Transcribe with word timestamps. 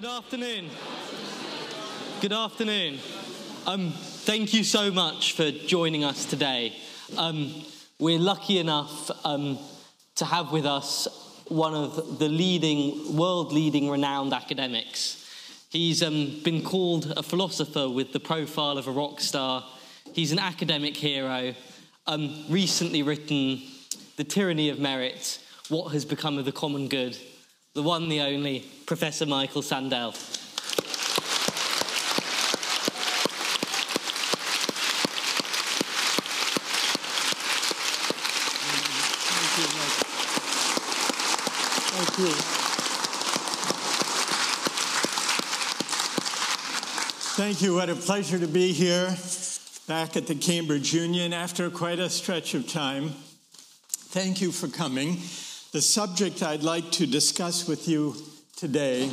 Good 0.00 0.08
afternoon. 0.08 0.70
Good 2.22 2.32
afternoon. 2.32 3.00
Um, 3.66 3.90
thank 3.90 4.54
you 4.54 4.64
so 4.64 4.90
much 4.90 5.34
for 5.34 5.50
joining 5.50 6.04
us 6.04 6.24
today. 6.24 6.74
Um, 7.18 7.52
we're 7.98 8.18
lucky 8.18 8.58
enough 8.60 9.10
um, 9.26 9.58
to 10.14 10.24
have 10.24 10.52
with 10.52 10.64
us 10.64 11.06
one 11.48 11.74
of 11.74 12.18
the 12.18 12.30
leading, 12.30 13.14
world 13.14 13.52
leading 13.52 13.90
renowned 13.90 14.32
academics. 14.32 15.22
He's 15.68 16.02
um, 16.02 16.40
been 16.44 16.62
called 16.62 17.12
a 17.14 17.22
philosopher 17.22 17.86
with 17.90 18.14
the 18.14 18.20
profile 18.20 18.78
of 18.78 18.88
a 18.88 18.92
rock 18.92 19.20
star. 19.20 19.66
He's 20.14 20.32
an 20.32 20.38
academic 20.38 20.96
hero. 20.96 21.54
Um, 22.06 22.46
recently 22.48 23.02
written 23.02 23.60
The 24.16 24.24
Tyranny 24.24 24.70
of 24.70 24.78
Merit 24.78 25.40
What 25.68 25.92
Has 25.92 26.06
Become 26.06 26.38
of 26.38 26.46
the 26.46 26.52
Common 26.52 26.88
Good 26.88 27.18
the 27.74 27.82
one, 27.82 28.08
the 28.08 28.20
only, 28.20 28.64
Professor 28.84 29.26
Michael 29.26 29.62
Sandel. 29.62 30.12
Thank 47.36 47.62
you. 47.62 47.74
What 47.74 47.88
a 47.88 47.94
pleasure 47.94 48.38
to 48.38 48.46
be 48.46 48.72
here 48.72 49.16
back 49.86 50.16
at 50.16 50.26
the 50.26 50.34
Cambridge 50.34 50.92
Union 50.92 51.32
after 51.32 51.70
quite 51.70 51.98
a 52.00 52.10
stretch 52.10 52.54
of 52.54 52.68
time. 52.68 53.10
Thank 53.88 54.40
you 54.40 54.50
for 54.50 54.68
coming. 54.68 55.18
The 55.72 55.80
subject 55.80 56.42
I'd 56.42 56.64
like 56.64 56.90
to 56.92 57.06
discuss 57.06 57.68
with 57.68 57.86
you 57.86 58.16
today 58.56 59.08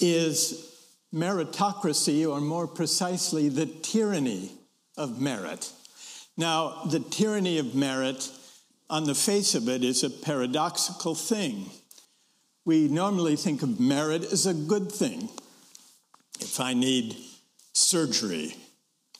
is 0.00 0.72
meritocracy, 1.12 2.30
or 2.30 2.40
more 2.40 2.68
precisely, 2.68 3.48
the 3.48 3.66
tyranny 3.66 4.52
of 4.96 5.20
merit. 5.20 5.72
Now, 6.36 6.84
the 6.84 7.00
tyranny 7.00 7.58
of 7.58 7.74
merit, 7.74 8.30
on 8.88 9.02
the 9.02 9.16
face 9.16 9.56
of 9.56 9.68
it, 9.68 9.82
is 9.82 10.04
a 10.04 10.10
paradoxical 10.10 11.16
thing. 11.16 11.70
We 12.64 12.86
normally 12.86 13.34
think 13.34 13.64
of 13.64 13.80
merit 13.80 14.22
as 14.22 14.46
a 14.46 14.54
good 14.54 14.92
thing. 14.92 15.28
If 16.38 16.60
I 16.60 16.72
need 16.72 17.16
surgery, 17.72 18.54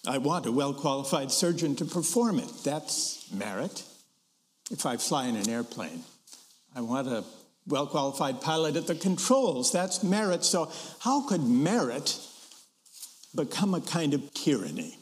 I 0.06 0.18
want 0.18 0.46
a 0.46 0.52
well 0.52 0.72
qualified 0.72 1.32
surgeon 1.32 1.74
to 1.76 1.84
perform 1.84 2.38
it. 2.38 2.52
That's 2.62 3.28
merit 3.32 3.82
if 4.70 4.86
I 4.86 4.96
fly 4.96 5.26
in 5.26 5.36
an 5.36 5.48
airplane. 5.48 6.02
I 6.74 6.80
want 6.80 7.08
a 7.08 7.24
well 7.66 7.86
qualified 7.86 8.40
pilot 8.40 8.76
at 8.76 8.86
the 8.86 8.94
controls. 8.94 9.72
That's 9.72 10.02
merit. 10.02 10.44
So, 10.44 10.70
how 11.00 11.26
could 11.26 11.42
merit 11.42 12.18
become 13.34 13.74
a 13.74 13.80
kind 13.80 14.14
of 14.14 14.32
tyranny? 14.34 14.98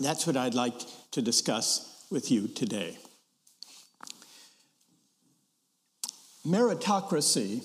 That's 0.00 0.26
what 0.26 0.36
I'd 0.36 0.54
like 0.54 0.74
to 1.12 1.22
discuss 1.22 2.06
with 2.10 2.30
you 2.30 2.48
today. 2.48 2.96
Meritocracy 6.46 7.64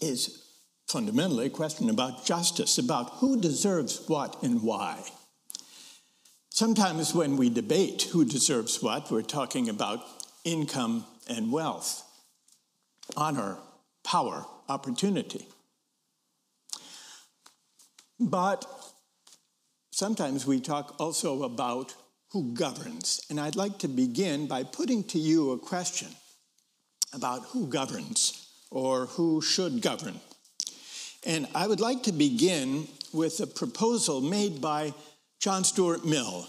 is 0.00 0.42
fundamentally 0.88 1.46
a 1.46 1.50
question 1.50 1.88
about 1.88 2.26
justice, 2.26 2.78
about 2.78 3.10
who 3.14 3.40
deserves 3.40 4.02
what 4.08 4.42
and 4.42 4.62
why. 4.62 5.02
Sometimes 6.56 7.14
when 7.14 7.36
we 7.36 7.50
debate 7.50 8.08
who 8.12 8.24
deserves 8.24 8.82
what, 8.82 9.10
we're 9.10 9.20
talking 9.20 9.68
about 9.68 10.02
income 10.42 11.04
and 11.28 11.52
wealth, 11.52 12.02
honor, 13.14 13.58
power, 14.02 14.46
opportunity. 14.66 15.46
But 18.18 18.64
sometimes 19.90 20.46
we 20.46 20.60
talk 20.60 20.96
also 20.98 21.42
about 21.42 21.94
who 22.30 22.54
governs. 22.54 23.20
And 23.28 23.38
I'd 23.38 23.54
like 23.54 23.76
to 23.80 23.88
begin 23.88 24.46
by 24.46 24.62
putting 24.62 25.04
to 25.08 25.18
you 25.18 25.50
a 25.50 25.58
question 25.58 26.08
about 27.12 27.42
who 27.48 27.66
governs 27.66 28.48
or 28.70 29.04
who 29.04 29.42
should 29.42 29.82
govern. 29.82 30.18
And 31.22 31.48
I 31.54 31.66
would 31.66 31.80
like 31.80 32.04
to 32.04 32.12
begin 32.12 32.88
with 33.12 33.40
a 33.40 33.46
proposal 33.46 34.22
made 34.22 34.62
by 34.62 34.94
John 35.46 35.62
Stuart 35.62 36.04
Mill 36.04 36.44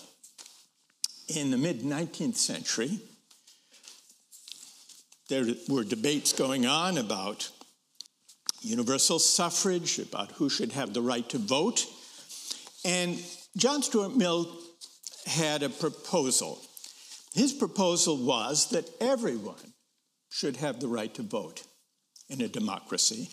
in 1.28 1.52
the 1.52 1.58
mid 1.58 1.84
19th 1.84 2.36
century. 2.36 3.00
There 5.30 5.46
were 5.70 5.84
debates 5.84 6.34
going 6.34 6.66
on 6.66 6.98
about 6.98 7.48
universal 8.62 9.20
suffrage, 9.20 10.00
about 10.00 10.32
who 10.32 10.50
should 10.50 10.72
have 10.72 10.96
the 10.96 11.04
right 11.04 11.30
to 11.30 11.38
vote. 11.38 11.86
And 12.84 13.24
John 13.56 13.84
Stuart 13.84 14.16
Mill 14.16 14.52
had 15.28 15.62
a 15.62 15.70
proposal. 15.70 16.60
His 17.36 17.54
proposal 17.54 18.18
was 18.18 18.72
that 18.72 18.90
everyone 19.00 19.76
should 20.32 20.58
have 20.58 20.80
the 20.80 20.88
right 20.88 21.14
to 21.14 21.22
vote 21.22 21.68
in 22.30 22.42
a 22.42 22.48
democracy, 22.48 23.30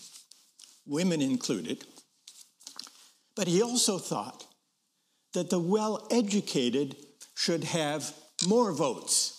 women 0.85 1.23
included. 1.23 1.85
But 3.35 3.47
he 3.47 3.63
also 3.63 3.97
thought 3.97 4.45
that 5.35 5.49
the 5.49 5.59
well 5.59 6.07
educated 6.09 6.95
should 7.35 7.63
have 7.63 8.13
more 8.47 8.73
votes. 8.73 9.31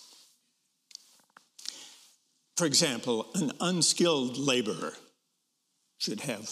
For 2.55 2.65
example, 2.65 3.27
an 3.35 3.51
unskilled 3.59 4.37
laborer 4.37 4.93
should 5.97 6.21
have 6.21 6.49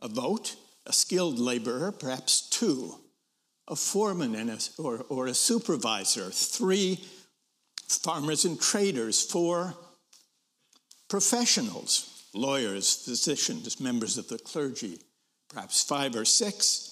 a 0.00 0.08
vote, 0.08 0.56
a 0.86 0.92
skilled 0.92 1.38
laborer, 1.38 1.92
perhaps 1.92 2.48
two, 2.48 2.94
a 3.68 3.76
foreman 3.76 4.34
and 4.34 4.50
a, 4.50 4.58
or, 4.78 5.04
or 5.08 5.26
a 5.26 5.34
supervisor, 5.34 6.30
three 6.30 7.04
farmers 7.88 8.44
and 8.44 8.60
traders, 8.60 9.22
four 9.22 9.74
professionals, 11.08 12.24
lawyers, 12.34 12.94
physicians, 12.94 13.80
members 13.80 14.16
of 14.16 14.28
the 14.28 14.38
clergy, 14.38 14.98
perhaps 15.48 15.82
five 15.82 16.16
or 16.16 16.24
six, 16.24 16.91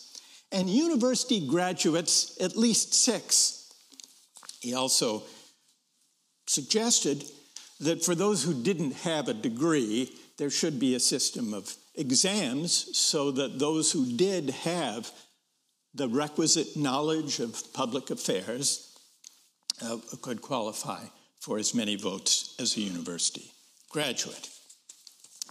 and 0.53 0.69
university 0.69 1.47
graduates, 1.47 2.41
at 2.41 2.57
least 2.57 2.95
six. 2.95 3.73
He 4.61 4.75
also 4.75 5.23
suggested 6.47 7.25
that 7.81 8.05
for 8.05 8.15
those 8.15 8.43
who 8.43 8.63
didn't 8.63 8.93
have 8.93 9.29
a 9.29 9.35
degree, 9.35 10.13
there 10.39 10.51
should 10.51 10.79
be 10.79 10.95
a 10.95 11.01
system 11.01 11.55
of 11.55 11.75
exams 11.95 12.97
so 12.97 13.31
that 13.31 13.59
those 13.59 13.93
who 13.93 14.17
did 14.17 14.51
have 14.51 15.11
the 15.95 16.09
requisite 16.09 16.77
knowledge 16.77 17.41
of 17.41 17.73
public 17.73 18.11
affairs 18.11 18.97
uh, 19.83 19.97
could 20.23 20.43
qualify 20.43 21.03
for 21.41 21.59
as 21.59 21.75
many 21.75 21.97
votes 21.97 22.55
as 22.59 22.77
a 22.77 22.81
university 22.81 23.51
graduate. 23.89 24.49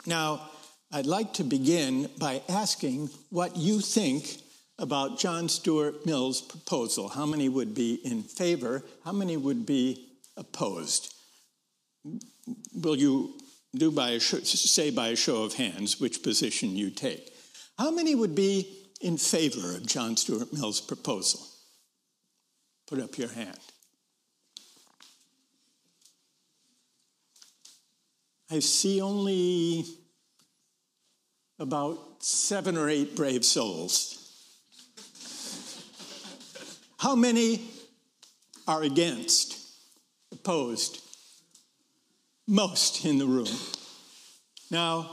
Now, 0.06 0.50
I'd 0.92 1.06
like 1.06 1.34
to 1.34 1.44
begin 1.44 2.10
by 2.18 2.42
asking 2.48 3.10
what 3.30 3.56
you 3.58 3.80
think 3.80 4.42
about 4.80 5.20
John 5.20 5.50
Stuart 5.50 6.06
Mill's 6.06 6.42
proposal. 6.42 7.10
How 7.10 7.26
many 7.26 7.50
would 7.50 7.76
be 7.76 7.96
in 8.04 8.24
favor? 8.24 8.84
How 9.04 9.12
many 9.12 9.38
would 9.38 9.66
be 9.66 10.08
opposed? 10.38 11.14
Will 12.74 12.96
you 12.96 13.38
do 13.76 13.92
by 13.92 14.12
a 14.12 14.20
say 14.20 14.90
by 14.90 15.10
a 15.10 15.16
show 15.16 15.44
of 15.44 15.54
hands 15.54 16.00
which 16.00 16.24
position 16.24 16.76
you 16.76 16.90
take? 16.90 17.32
How 17.78 17.92
many 17.92 18.16
would 18.16 18.36
be 18.36 18.74
in 19.02 19.18
favor 19.18 19.76
of 19.76 19.86
John 19.86 20.18
Stuart 20.18 20.52
Mill's 20.54 20.82
proposal? 20.82 21.42
Put 22.88 23.00
up 23.00 23.18
your 23.18 23.30
hand. 23.30 23.60
I 28.52 28.60
see 28.60 29.00
only 29.00 29.86
about 31.60 32.24
seven 32.24 32.78
or 32.78 32.90
eight 32.90 33.16
brave 33.16 33.46
souls. 33.46 34.19
How 37.00 37.16
many 37.16 37.62
are 38.68 38.84
against, 38.84 39.58
opposed? 40.34 41.00
Most 42.46 43.06
in 43.06 43.18
the 43.18 43.26
room. 43.26 43.48
Now, 44.70 45.10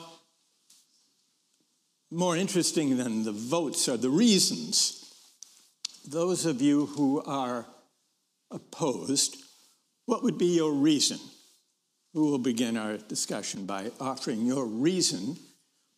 more 2.11 2.37
interesting 2.37 2.97
than 2.97 3.23
the 3.23 3.31
votes 3.31 3.89
are 3.89 3.97
the 3.97 4.11
reasons. 4.11 5.15
Those 6.09 6.45
of 6.45 6.61
you 6.61 6.87
who 6.87 7.23
are 7.23 7.67
opposed, 8.51 9.37
what 10.07 10.25
would 10.25 10.39
be 10.39 10.57
your 10.57 10.73
reason? 10.73 11.21
We 12.13 12.23
will 12.23 12.39
begin 12.39 12.77
our 12.77 12.97
discussion 12.97 13.65
by 13.65 13.93
offering 14.01 14.45
your 14.45 14.67
reason 14.67 15.37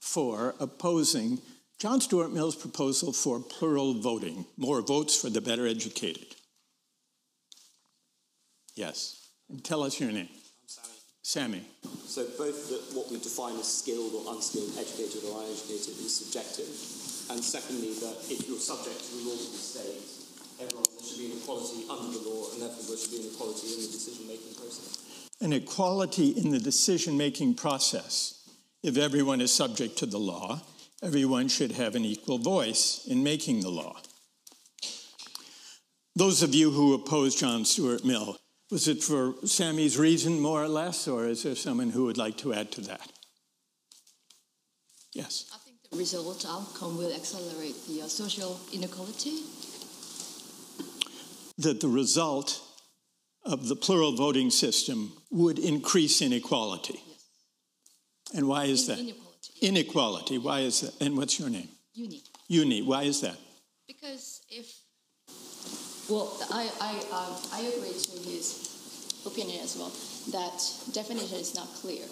for 0.01 0.55
opposing 0.61 1.39
John 1.79 2.01
Stuart 2.01 2.33
Mill's 2.33 2.57
proposal 2.57 3.13
for 3.13 3.39
plural 3.39 3.95
voting, 3.95 4.45
more 4.57 4.83
votes 4.83 5.15
for 5.15 5.31
the 5.31 5.41
better 5.41 5.65
educated. 5.65 6.35
Yes. 8.75 9.29
And 9.49 9.63
tell 9.65 9.85
us 9.85 10.01
your 10.01 10.11
name. 10.11 10.29
I'm 10.29 10.67
Sammy. 10.67 10.99
Sammy. 11.23 11.63
So 12.05 12.27
both 12.37 12.69
that 12.71 12.97
what 12.97 13.09
we 13.13 13.19
define 13.21 13.57
as 13.61 13.69
skilled 13.69 14.13
or 14.13 14.35
unskilled, 14.35 14.73
educated 14.77 15.23
or 15.31 15.39
uneducated 15.39 15.95
is 16.03 16.17
subjective. 16.17 16.67
And 17.31 17.45
secondly, 17.45 17.95
that 18.01 18.27
if 18.29 18.49
you're 18.49 18.59
subject 18.59 18.99
to 18.99 19.15
the 19.15 19.31
laws 19.31 19.47
of 19.47 19.53
the 19.53 19.59
state, 19.59 20.03
everyone 20.59 20.85
should 20.99 21.19
be 21.19 21.27
an 21.31 21.39
equality 21.39 21.87
under 21.89 22.19
the 22.19 22.29
law, 22.29 22.51
and 22.55 22.63
therefore 22.63 22.85
there 22.89 22.99
should 22.99 23.13
be 23.13 23.23
an 23.23 23.31
equality 23.31 23.69
in 23.69 23.81
the 23.87 23.93
decision-making 23.95 24.55
process. 24.59 25.31
An 25.41 25.53
equality 25.53 26.31
in 26.31 26.51
the 26.51 26.59
decision-making 26.59 27.55
process. 27.55 28.51
If 28.83 28.97
everyone 28.97 29.41
is 29.41 29.55
subject 29.55 29.97
to 29.99 30.07
the 30.07 30.19
law, 30.19 30.61
everyone 31.03 31.49
should 31.49 31.73
have 31.73 31.95
an 31.95 32.05
equal 32.05 32.39
voice 32.39 33.07
in 33.07 33.23
making 33.23 33.61
the 33.61 33.71
law. 33.71 33.97
Those 36.17 36.43
of 36.43 36.55
you 36.55 36.73
who 36.73 36.95
oppose 36.95 37.37
John 37.37 37.65
Stuart 37.65 38.05
Mill, 38.05 38.37
was 38.71 38.89
it 38.89 39.03
for 39.03 39.35
Sammy's 39.45 39.97
reason, 39.97 40.41
more 40.41 40.63
or 40.63 40.69
less, 40.69 41.07
or 41.07 41.27
is 41.27 41.45
there 41.45 41.55
someone 41.55 41.91
who 41.91 42.05
would 42.05 42.19
like 42.19 42.37
to 42.39 42.53
add 42.53 42.73
to 42.73 42.81
that? 42.83 43.13
Yes. 45.15 45.47
I 45.55 45.59
think 45.59 45.77
the 45.91 45.97
result 45.97 46.45
outcome 46.49 46.99
will 46.99 47.15
accelerate 47.15 47.77
the 47.87 48.03
uh, 48.03 48.09
social 48.09 48.59
inequality. 48.73 49.39
That 51.57 51.81
the 51.81 51.89
result 51.89 52.61
of 53.45 53.69
the 53.69 53.77
plural 53.77 54.15
voting 54.15 54.51
system 54.51 55.13
would 55.31 55.59
increase 55.59 56.21
inequality. 56.21 57.01
Yes. 57.07 57.25
And 58.35 58.49
why 58.49 58.65
is 58.65 58.87
that? 58.89 58.99
Inequality. 58.99 59.28
Inequality. 59.61 60.39
Why 60.39 60.61
is 60.61 60.81
that? 60.81 60.95
And 61.05 61.17
what's 61.17 61.39
your 61.39 61.51
name? 61.51 61.69
Uni. 61.95 62.23
Uni. 62.49 62.83
Why 62.83 63.03
is 63.03 63.21
that? 63.23 63.37
Because 63.87 64.43
if, 64.51 64.67
well, 66.09 66.37
I, 66.51 66.71
I, 66.81 66.93
um, 67.13 67.37
I 67.53 67.61
agree 67.77 67.93
to 67.93 68.31
his 68.31 69.23
opinion 69.27 69.61
as 69.63 69.77
well, 69.77 69.93
that 70.31 70.59
definition 70.93 71.39
is 71.39 71.55
not 71.55 71.69
clear. 71.81 72.05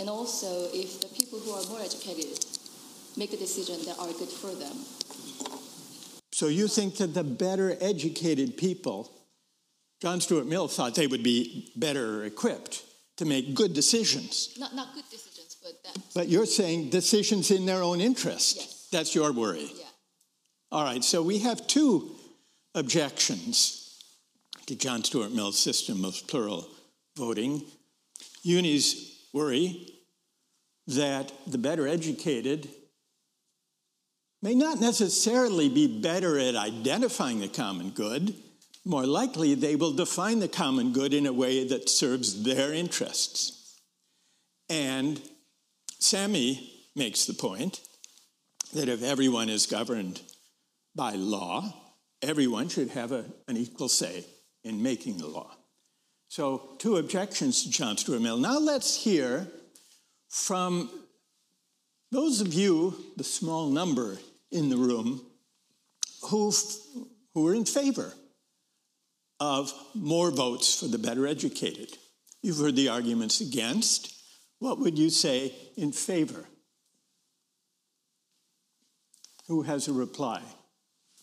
And 0.00 0.08
also, 0.08 0.68
if 0.72 1.00
the 1.00 1.08
people 1.08 1.38
who 1.40 1.50
are 1.52 1.64
more 1.68 1.80
educated 1.80 2.44
make 3.16 3.32
a 3.32 3.36
decision 3.36 3.84
that 3.86 3.98
are 3.98 4.12
good 4.12 4.28
for 4.28 4.54
them, 4.54 4.76
So 6.32 6.46
you 6.46 6.68
think 6.68 6.98
that 6.98 7.14
the 7.14 7.24
better 7.24 7.76
educated 7.80 8.56
people, 8.56 9.10
John 10.00 10.20
Stuart 10.20 10.46
Mill 10.46 10.68
thought 10.68 10.94
they 10.94 11.08
would 11.08 11.24
be 11.24 11.72
better 11.74 12.22
equipped 12.24 12.84
to 13.16 13.24
make 13.24 13.54
good 13.54 13.74
decisions. 13.74 14.54
not, 14.56 14.72
not 14.72 14.94
good 14.94 15.02
decisions, 15.10 15.27
but 15.68 15.94
that, 15.94 16.02
But 16.14 16.28
you're 16.28 16.46
saying 16.46 16.90
decisions 16.90 17.50
in 17.50 17.66
their 17.66 17.82
own 17.82 18.00
interest. 18.00 18.56
Yes. 18.56 18.88
That's 18.90 19.14
your 19.14 19.32
worry. 19.32 19.70
yeah. 19.74 19.84
All 20.70 20.84
right, 20.84 21.02
so 21.02 21.22
we 21.22 21.38
have 21.38 21.66
two 21.66 22.10
objections 22.74 24.02
to 24.66 24.76
John 24.76 25.02
Stuart 25.02 25.32
Mill's 25.32 25.58
system 25.58 26.04
of 26.04 26.26
plural 26.26 26.68
voting. 27.16 27.62
Uni's 28.42 29.18
worry 29.32 29.94
that 30.86 31.32
the 31.46 31.58
better 31.58 31.86
educated 31.86 32.68
may 34.42 34.54
not 34.54 34.80
necessarily 34.80 35.68
be 35.68 36.00
better 36.00 36.38
at 36.38 36.54
identifying 36.54 37.40
the 37.40 37.48
common 37.48 37.90
good. 37.90 38.34
More 38.84 39.06
likely, 39.06 39.54
they 39.54 39.74
will 39.76 39.92
define 39.92 40.38
the 40.38 40.48
common 40.48 40.92
good 40.92 41.12
in 41.12 41.26
a 41.26 41.32
way 41.32 41.66
that 41.66 41.90
serves 41.90 42.42
their 42.44 42.72
interests. 42.72 43.80
And 44.70 45.20
Sammy 45.98 46.72
makes 46.94 47.26
the 47.26 47.34
point 47.34 47.80
that 48.74 48.88
if 48.88 49.02
everyone 49.02 49.48
is 49.48 49.66
governed 49.66 50.20
by 50.94 51.12
law, 51.12 51.74
everyone 52.22 52.68
should 52.68 52.90
have 52.90 53.12
a, 53.12 53.24
an 53.46 53.56
equal 53.56 53.88
say 53.88 54.24
in 54.64 54.82
making 54.82 55.18
the 55.18 55.26
law. 55.26 55.54
So, 56.28 56.76
two 56.78 56.98
objections 56.98 57.62
to 57.64 57.70
John 57.70 57.96
Stuart 57.96 58.20
Mill. 58.20 58.36
Now, 58.36 58.58
let's 58.58 58.94
hear 58.94 59.46
from 60.28 60.90
those 62.10 62.40
of 62.40 62.52
you, 62.52 62.94
the 63.16 63.24
small 63.24 63.70
number 63.70 64.18
in 64.50 64.68
the 64.68 64.76
room, 64.76 65.24
who, 66.22 66.52
who 67.34 67.46
are 67.46 67.54
in 67.54 67.64
favor 67.64 68.12
of 69.40 69.72
more 69.94 70.30
votes 70.30 70.80
for 70.80 70.86
the 70.86 70.98
better 70.98 71.26
educated. 71.26 71.96
You've 72.42 72.58
heard 72.58 72.76
the 72.76 72.88
arguments 72.88 73.40
against. 73.40 74.14
What 74.58 74.78
would 74.80 74.98
you 74.98 75.10
say 75.10 75.52
in 75.76 75.92
favor? 75.92 76.44
Who 79.46 79.62
has 79.62 79.88
a 79.88 79.92
reply? 79.92 80.42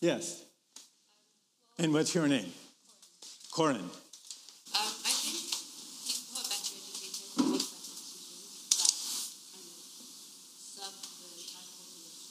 Yes. 0.00 0.42
And 1.78 1.92
what's 1.92 2.14
your 2.14 2.26
name? 2.26 2.52
Corin. 3.52 3.76
Um, 3.76 3.88
I 4.72 5.12
think 5.12 5.36
people 6.04 6.40
are 6.40 6.48
better 6.48 6.74
educated 6.74 7.36
make 7.36 7.60
better 7.60 7.76
decisions 7.86 8.72
that 8.76 8.90
serve 10.58 10.96
the 10.96 11.28
entire 11.36 11.70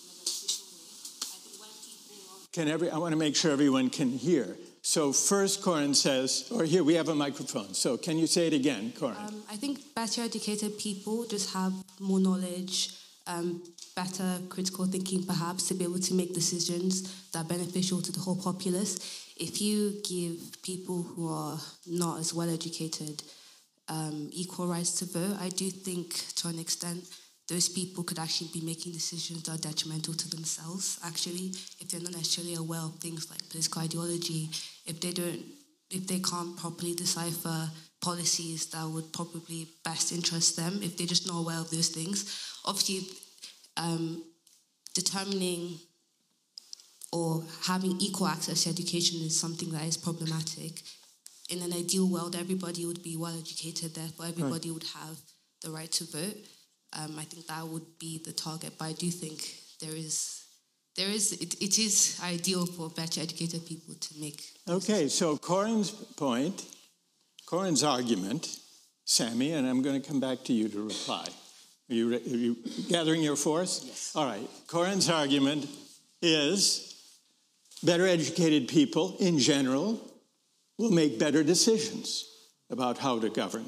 in 0.01 0.09
a 0.09 0.17
beneficial 0.19 0.65
way. 0.73 0.89
I 1.21 1.37
think 1.45 1.55
when 1.61 1.69
people 1.85 2.17
Can 2.51 2.67
every, 2.67 2.89
I 2.89 2.97
want 2.97 3.13
to 3.13 3.17
make 3.17 3.35
sure 3.35 3.51
everyone 3.51 3.89
can 3.89 4.09
hear. 4.09 4.57
So 4.95 5.11
first 5.11 5.61
Corin 5.61 5.93
says, 5.93 6.47
or 6.49 6.63
here 6.63 6.81
we 6.81 6.93
have 6.93 7.09
a 7.09 7.15
microphone. 7.15 7.73
So 7.73 7.97
can 7.97 8.17
you 8.17 8.27
say 8.27 8.47
it 8.47 8.53
again, 8.53 8.93
Corin? 8.97 9.17
Um, 9.17 9.43
I 9.51 9.57
think 9.57 9.93
better 9.93 10.21
educated 10.21 10.77
people 10.77 11.25
just 11.25 11.53
have 11.53 11.73
more 11.99 12.21
knowledge, 12.21 12.95
um, 13.27 13.61
better 13.93 14.39
critical 14.47 14.85
thinking, 14.85 15.25
perhaps, 15.25 15.67
to 15.67 15.73
be 15.73 15.83
able 15.83 15.99
to 15.99 16.13
make 16.13 16.33
decisions 16.33 17.29
that 17.33 17.39
are 17.39 17.49
beneficial 17.49 18.01
to 18.03 18.11
the 18.13 18.21
whole 18.21 18.37
populace. 18.37 19.33
If 19.35 19.61
you 19.61 19.99
give 20.01 20.61
people 20.63 21.03
who 21.03 21.27
are 21.27 21.59
not 21.85 22.21
as 22.21 22.33
well 22.33 22.49
educated 22.49 23.21
um, 23.89 24.29
equal 24.31 24.67
rights 24.67 24.93
to 24.99 25.05
vote, 25.07 25.35
I 25.41 25.49
do 25.49 25.69
think 25.71 26.13
to 26.37 26.47
an 26.47 26.57
extent 26.57 27.03
those 27.47 27.69
people 27.69 28.03
could 28.03 28.17
actually 28.17 28.49
be 28.53 28.65
making 28.65 28.91
decisions 28.91 29.43
that 29.43 29.55
are 29.55 29.69
detrimental 29.69 30.13
to 30.13 30.29
themselves, 30.29 30.99
actually, 31.03 31.51
if 31.79 31.89
they're 31.89 32.01
not 32.01 32.13
necessarily 32.13 32.55
aware 32.55 32.79
of 32.79 32.95
things 32.95 33.29
like 33.29 33.47
political 33.49 33.81
ideology, 33.83 34.49
if 34.85 34.99
they 34.99 35.11
don't 35.11 35.41
if 35.91 36.07
they 36.07 36.19
can't 36.19 36.57
properly 36.57 36.93
decipher 36.95 37.69
policies 38.01 38.65
that 38.67 38.87
would 38.87 39.11
probably 39.13 39.67
best 39.83 40.11
interest 40.11 40.55
them, 40.57 40.79
if 40.81 40.97
they're 40.97 41.07
just 41.07 41.27
not 41.27 41.39
aware 41.39 41.59
of 41.59 41.69
those 41.69 41.89
things. 41.89 42.59
Obviously, 42.65 43.07
um, 43.77 44.23
determining 44.93 45.77
or 47.11 47.43
having 47.63 47.99
equal 48.01 48.27
access 48.27 48.63
to 48.63 48.69
education 48.69 49.21
is 49.21 49.39
something 49.39 49.69
that 49.71 49.83
is 49.83 49.97
problematic. 49.97 50.81
In 51.49 51.61
an 51.61 51.73
ideal 51.73 52.07
world, 52.07 52.35
everybody 52.35 52.85
would 52.85 53.03
be 53.03 53.15
well 53.15 53.37
educated, 53.37 53.93
therefore, 53.93 54.25
everybody 54.25 54.71
would 54.71 54.83
have 54.95 55.17
the 55.61 55.71
right 55.71 55.91
to 55.93 56.03
vote. 56.05 56.37
Um, 56.97 57.17
I 57.19 57.23
think 57.23 57.47
that 57.47 57.67
would 57.67 57.99
be 57.99 58.21
the 58.23 58.31
target, 58.31 58.73
but 58.77 58.85
I 58.85 58.93
do 58.93 59.09
think 59.09 59.41
there 59.81 59.95
is. 59.95 60.41
There 60.95 61.09
is 61.09 61.33
it, 61.33 61.61
it 61.61 61.77
is 61.77 62.21
ideal 62.23 62.65
for 62.65 62.89
better 62.89 63.19
educated 63.19 63.65
people 63.65 63.95
to 63.95 64.13
make 64.17 64.41
Okay, 64.67 65.09
so 65.09 65.37
Corin's 65.37 65.91
point, 65.91 66.65
Corin's 67.45 67.83
argument, 67.83 68.57
Sammy, 69.03 69.51
and 69.51 69.67
I'm 69.67 69.83
going 69.83 70.01
to 70.01 70.07
come 70.07 70.19
back 70.19 70.43
to 70.45 70.53
you 70.53 70.69
to 70.69 70.87
reply. 70.87 71.27
Are 71.87 71.93
you, 71.93 72.15
are 72.15 72.17
you 72.17 72.57
gathering 72.89 73.21
your 73.21 73.35
force? 73.35 73.83
Yes. 73.85 74.11
All 74.15 74.25
right. 74.25 74.47
Corin's 74.65 75.07
argument 75.07 75.67
is 76.19 76.95
better 77.83 78.07
educated 78.07 78.67
people 78.67 79.17
in 79.19 79.37
general 79.37 80.01
will 80.79 80.91
make 80.91 81.19
better 81.19 81.43
decisions 81.43 82.25
about 82.71 82.97
how 82.97 83.19
to 83.19 83.29
govern. 83.29 83.65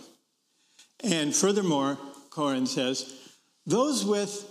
And 1.03 1.35
furthermore, 1.35 1.99
Corin 2.37 2.67
says 2.67 3.17
those 3.65 4.05
with 4.05 4.45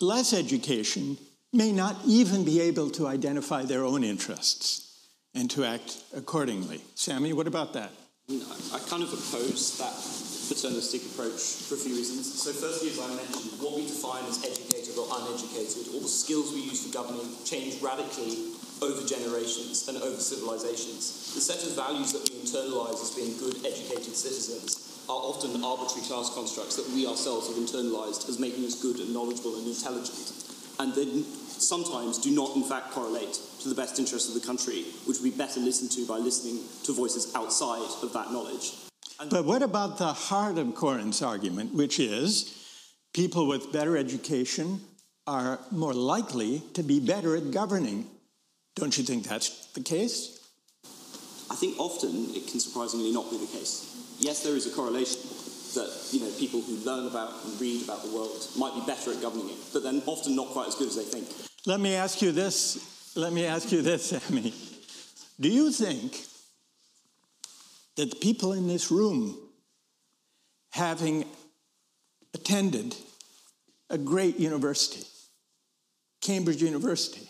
less 0.00 0.32
education 0.32 1.18
may 1.52 1.72
not 1.72 1.96
even 2.06 2.44
be 2.44 2.60
able 2.60 2.90
to 2.90 3.08
identify 3.08 3.64
their 3.64 3.84
own 3.84 4.04
interests 4.04 5.08
and 5.34 5.50
to 5.50 5.64
act 5.64 5.98
accordingly. 6.14 6.80
Sammy, 6.94 7.32
what 7.32 7.48
about 7.48 7.72
that? 7.72 7.90
I, 8.30 8.78
kind 8.86 9.02
of 9.02 9.10
oppose 9.12 9.78
that 9.82 9.98
paternalistic 10.46 11.02
approach 11.10 11.66
for 11.66 11.74
a 11.74 11.78
few 11.78 11.96
reasons. 11.96 12.22
So, 12.30 12.52
firstly, 12.52 12.90
as 12.90 13.00
I 13.02 13.10
mentioned, 13.18 13.58
what 13.58 13.74
we 13.74 13.82
define 13.82 14.22
as 14.30 14.46
educated 14.46 14.94
or 14.94 15.10
uneducated, 15.10 15.90
or 15.90 16.06
the 16.06 16.14
skills 16.22 16.54
we 16.54 16.70
use 16.70 16.86
for 16.86 16.94
governing, 16.94 17.26
change 17.44 17.82
radically 17.82 18.54
over 18.78 19.02
generations 19.02 19.88
and 19.88 19.98
over 19.98 20.22
civilizations. 20.22 21.34
The 21.34 21.40
set 21.40 21.66
of 21.66 21.74
values 21.74 22.14
that 22.14 22.30
we 22.30 22.38
internalize 22.46 23.02
as 23.02 23.10
being 23.10 23.34
good, 23.38 23.66
educated 23.66 24.14
citizens 24.14 24.85
are 25.08 25.22
often 25.22 25.62
arbitrary 25.62 26.06
class 26.06 26.34
constructs 26.34 26.76
that 26.76 26.88
we 26.94 27.06
ourselves 27.06 27.48
have 27.48 27.56
internalized 27.56 28.28
as 28.28 28.38
making 28.38 28.64
us 28.64 28.80
good 28.80 28.98
and 28.98 29.12
knowledgeable 29.12 29.56
and 29.56 29.66
intelligent, 29.66 30.32
and 30.80 30.94
then 30.94 31.24
sometimes 31.24 32.18
do 32.18 32.30
not, 32.30 32.54
in 32.56 32.62
fact, 32.62 32.90
correlate 32.90 33.38
to 33.60 33.68
the 33.68 33.74
best 33.74 33.98
interests 33.98 34.28
of 34.28 34.40
the 34.40 34.46
country, 34.46 34.84
which 35.06 35.18
would 35.18 35.30
be 35.30 35.36
better 35.36 35.60
listened 35.60 35.90
to 35.90 36.06
by 36.06 36.18
listening 36.18 36.62
to 36.82 36.92
voices 36.92 37.34
outside 37.34 37.88
of 38.02 38.12
that 38.12 38.32
knowledge. 38.32 38.72
But 39.30 39.44
what 39.44 39.62
about 39.62 39.98
the 39.98 40.12
heart 40.12 40.58
of 40.58 40.74
Corin's 40.74 41.22
argument, 41.22 41.72
which 41.74 41.98
is 41.98 42.52
people 43.14 43.46
with 43.46 43.72
better 43.72 43.96
education 43.96 44.80
are 45.26 45.58
more 45.70 45.94
likely 45.94 46.62
to 46.74 46.82
be 46.82 47.00
better 47.00 47.34
at 47.36 47.50
governing? 47.50 48.06
Don't 48.74 48.96
you 48.98 49.04
think 49.04 49.26
that's 49.26 49.66
the 49.72 49.80
case? 49.80 50.46
I 51.50 51.54
think 51.54 51.78
often 51.78 52.34
it 52.34 52.46
can 52.48 52.60
surprisingly 52.60 53.12
not 53.12 53.30
be 53.30 53.38
the 53.38 53.46
case. 53.46 53.85
Yes, 54.18 54.42
there 54.42 54.56
is 54.56 54.66
a 54.66 54.74
correlation 54.74 55.20
that 55.74 56.08
you 56.10 56.20
know 56.20 56.30
people 56.38 56.60
who 56.62 56.76
learn 56.84 57.06
about 57.06 57.32
and 57.44 57.60
read 57.60 57.84
about 57.84 58.02
the 58.02 58.10
world 58.10 58.48
might 58.56 58.74
be 58.74 58.80
better 58.86 59.12
at 59.12 59.20
governing 59.20 59.50
it, 59.50 59.58
but 59.72 59.82
then 59.82 60.02
often 60.06 60.34
not 60.34 60.48
quite 60.48 60.68
as 60.68 60.74
good 60.74 60.88
as 60.88 60.96
they 60.96 61.04
think. 61.04 61.28
Let 61.66 61.80
me 61.80 61.94
ask 61.94 62.22
you 62.22 62.32
this. 62.32 63.14
Let 63.16 63.32
me 63.32 63.46
ask 63.46 63.72
you 63.72 63.82
this, 63.82 64.06
Sammy. 64.10 64.52
Do 65.38 65.48
you 65.48 65.70
think 65.70 66.18
that 67.96 68.10
the 68.10 68.16
people 68.16 68.52
in 68.52 68.68
this 68.68 68.90
room, 68.90 69.38
having 70.70 71.24
attended 72.34 72.94
a 73.90 73.98
great 73.98 74.38
university, 74.38 75.04
Cambridge 76.20 76.62
University, 76.62 77.28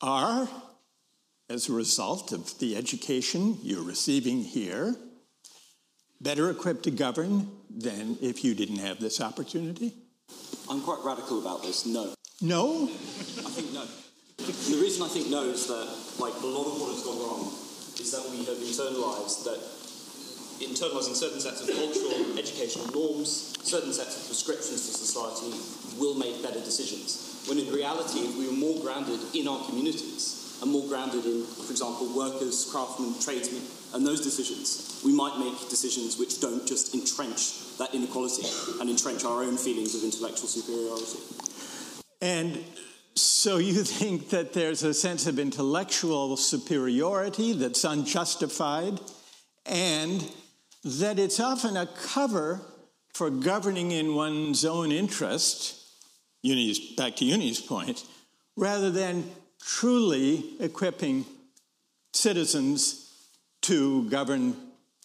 are, 0.00 0.48
as 1.52 1.68
a 1.68 1.72
result 1.72 2.32
of 2.32 2.58
the 2.60 2.74
education 2.76 3.58
you're 3.62 3.84
receiving 3.84 4.42
here, 4.42 4.96
better 6.18 6.48
equipped 6.48 6.84
to 6.84 6.90
govern 6.90 7.46
than 7.68 8.16
if 8.22 8.42
you 8.42 8.54
didn't 8.54 8.78
have 8.78 8.98
this 8.98 9.20
opportunity? 9.20 9.92
I'm 10.70 10.80
quite 10.80 11.04
radical 11.04 11.40
about 11.40 11.62
this. 11.62 11.84
No. 11.84 12.14
No? 12.40 12.84
I 12.84 13.50
think 13.52 13.72
no. 13.74 13.84
The 14.38 14.80
reason 14.80 15.04
I 15.04 15.08
think 15.08 15.28
no 15.28 15.44
is 15.44 15.66
that, 15.68 15.86
like, 16.18 16.32
a 16.42 16.46
lot 16.46 16.66
of 16.72 16.80
what 16.80 16.94
has 16.96 17.04
gone 17.04 17.20
wrong 17.20 17.52
is 18.00 18.10
that 18.10 18.24
we 18.32 18.44
have 18.48 18.56
internalized 18.56 19.44
that 19.44 19.60
internalizing 20.64 21.14
certain 21.14 21.40
sets 21.40 21.60
of 21.60 21.68
cultural, 21.68 22.38
educational 22.38 22.86
norms, 22.94 23.58
certain 23.62 23.92
sets 23.92 24.16
of 24.16 24.26
prescriptions 24.26 24.88
to 24.88 24.92
society 24.94 25.52
will 26.00 26.14
make 26.14 26.42
better 26.42 26.60
decisions. 26.60 27.44
When 27.46 27.58
in 27.58 27.70
reality, 27.72 28.20
if 28.20 28.38
we 28.38 28.46
were 28.46 28.56
more 28.56 28.80
grounded 28.80 29.20
in 29.34 29.46
our 29.48 29.62
communities 29.66 30.41
and 30.62 30.70
more 30.70 30.86
grounded 30.86 31.24
in, 31.26 31.44
for 31.44 31.72
example, 31.72 32.06
workers, 32.16 32.68
craftsmen, 32.70 33.14
tradesmen, 33.20 33.62
and 33.94 34.06
those 34.06 34.20
decisions, 34.20 35.02
we 35.04 35.12
might 35.12 35.36
make 35.38 35.68
decisions 35.68 36.18
which 36.18 36.40
don't 36.40 36.66
just 36.66 36.94
entrench 36.94 37.76
that 37.78 37.92
inequality 37.92 38.46
and 38.80 38.88
entrench 38.88 39.24
our 39.24 39.42
own 39.42 39.56
feelings 39.56 39.96
of 39.96 40.04
intellectual 40.04 40.46
superiority. 40.46 41.18
And 42.20 42.64
so 43.16 43.58
you 43.58 43.82
think 43.84 44.30
that 44.30 44.52
there's 44.52 44.84
a 44.84 44.94
sense 44.94 45.26
of 45.26 45.40
intellectual 45.40 46.36
superiority 46.36 47.54
that's 47.54 47.82
unjustified, 47.82 49.00
and 49.66 50.30
that 50.84 51.18
it's 51.18 51.40
often 51.40 51.76
a 51.76 51.86
cover 51.86 52.60
for 53.14 53.30
governing 53.30 53.90
in 53.90 54.14
one's 54.14 54.64
own 54.64 54.92
interest, 54.92 55.76
Uni's, 56.42 56.94
back 56.94 57.16
to 57.16 57.24
Uni's 57.24 57.60
point, 57.60 58.04
rather 58.56 58.90
than 58.90 59.24
truly 59.64 60.56
equipping 60.60 61.24
citizens 62.12 63.28
to 63.62 64.08
govern, 64.10 64.56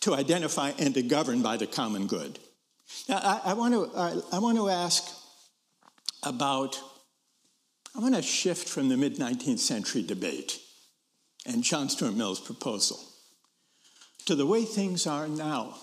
to 0.01 0.13
identify 0.13 0.71
and 0.79 0.93
to 0.95 1.03
govern 1.03 1.41
by 1.41 1.57
the 1.57 1.67
common 1.67 2.07
good. 2.07 2.39
Now, 3.07 3.17
I, 3.17 3.51
I 3.51 3.53
want 3.53 3.73
to, 3.73 3.97
I, 3.97 4.15
I 4.33 4.39
want 4.39 4.57
to 4.57 4.69
ask 4.69 5.13
about 6.23 6.79
I 7.95 7.99
want 7.99 8.13
to 8.13 8.21
shift 8.21 8.69
from 8.69 8.89
the 8.89 8.97
mid 8.97 9.15
19th 9.15 9.59
century 9.59 10.03
debate 10.03 10.59
and 11.47 11.63
John 11.63 11.89
Stuart 11.89 12.15
Mill's 12.15 12.39
proposal 12.39 12.99
to 14.25 14.35
the 14.35 14.45
way 14.45 14.65
things 14.65 15.07
are 15.07 15.27
now 15.27 15.75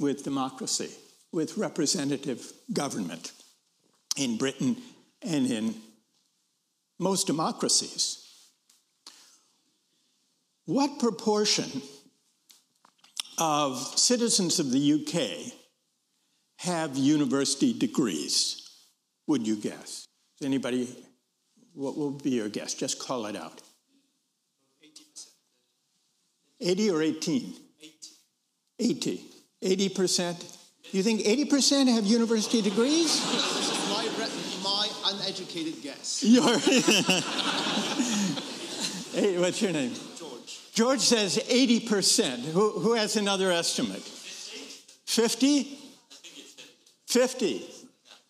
with 0.00 0.24
democracy, 0.24 0.90
with 1.32 1.56
representative 1.56 2.52
government 2.72 3.32
in 4.16 4.36
Britain 4.36 4.76
and 5.22 5.46
in 5.46 5.74
most 6.98 7.26
democracies. 7.26 8.24
What 10.64 10.98
proportion 10.98 11.82
of 13.38 13.78
citizens 13.98 14.58
of 14.58 14.70
the 14.70 14.92
UK 14.94 15.52
have 16.58 16.96
university 16.96 17.72
degrees, 17.72 18.68
would 19.26 19.46
you 19.46 19.56
guess? 19.56 20.06
Anybody 20.42 20.88
what 21.78 21.96
will 21.96 22.10
be 22.10 22.30
your 22.30 22.48
guess? 22.48 22.74
Just 22.74 22.98
call 22.98 23.26
it 23.26 23.36
out. 23.36 23.62
80 26.60 26.90
or 26.90 27.02
18? 27.02 27.54
80. 27.80 27.94
80. 28.80 29.24
80 29.62 29.88
percent. 29.90 30.58
You 30.90 31.04
think 31.04 31.20
80 31.24 31.44
percent 31.44 31.88
have 31.88 32.04
university 32.04 32.60
degrees? 32.62 33.77
My, 35.48 35.54
my 35.54 35.58
uneducated 35.64 35.82
guess. 35.82 36.22
Your 36.24 36.58
hey, 39.20 39.38
what's 39.38 39.62
your 39.62 39.72
name? 39.72 39.92
George. 40.18 40.60
George 40.74 41.00
says 41.00 41.42
80 41.48 41.80
percent. 41.80 42.44
Who, 42.44 42.70
who 42.70 42.94
has 42.94 43.16
another 43.16 43.50
estimate? 43.50 44.02
50? 45.06 45.78
50. 47.06 47.64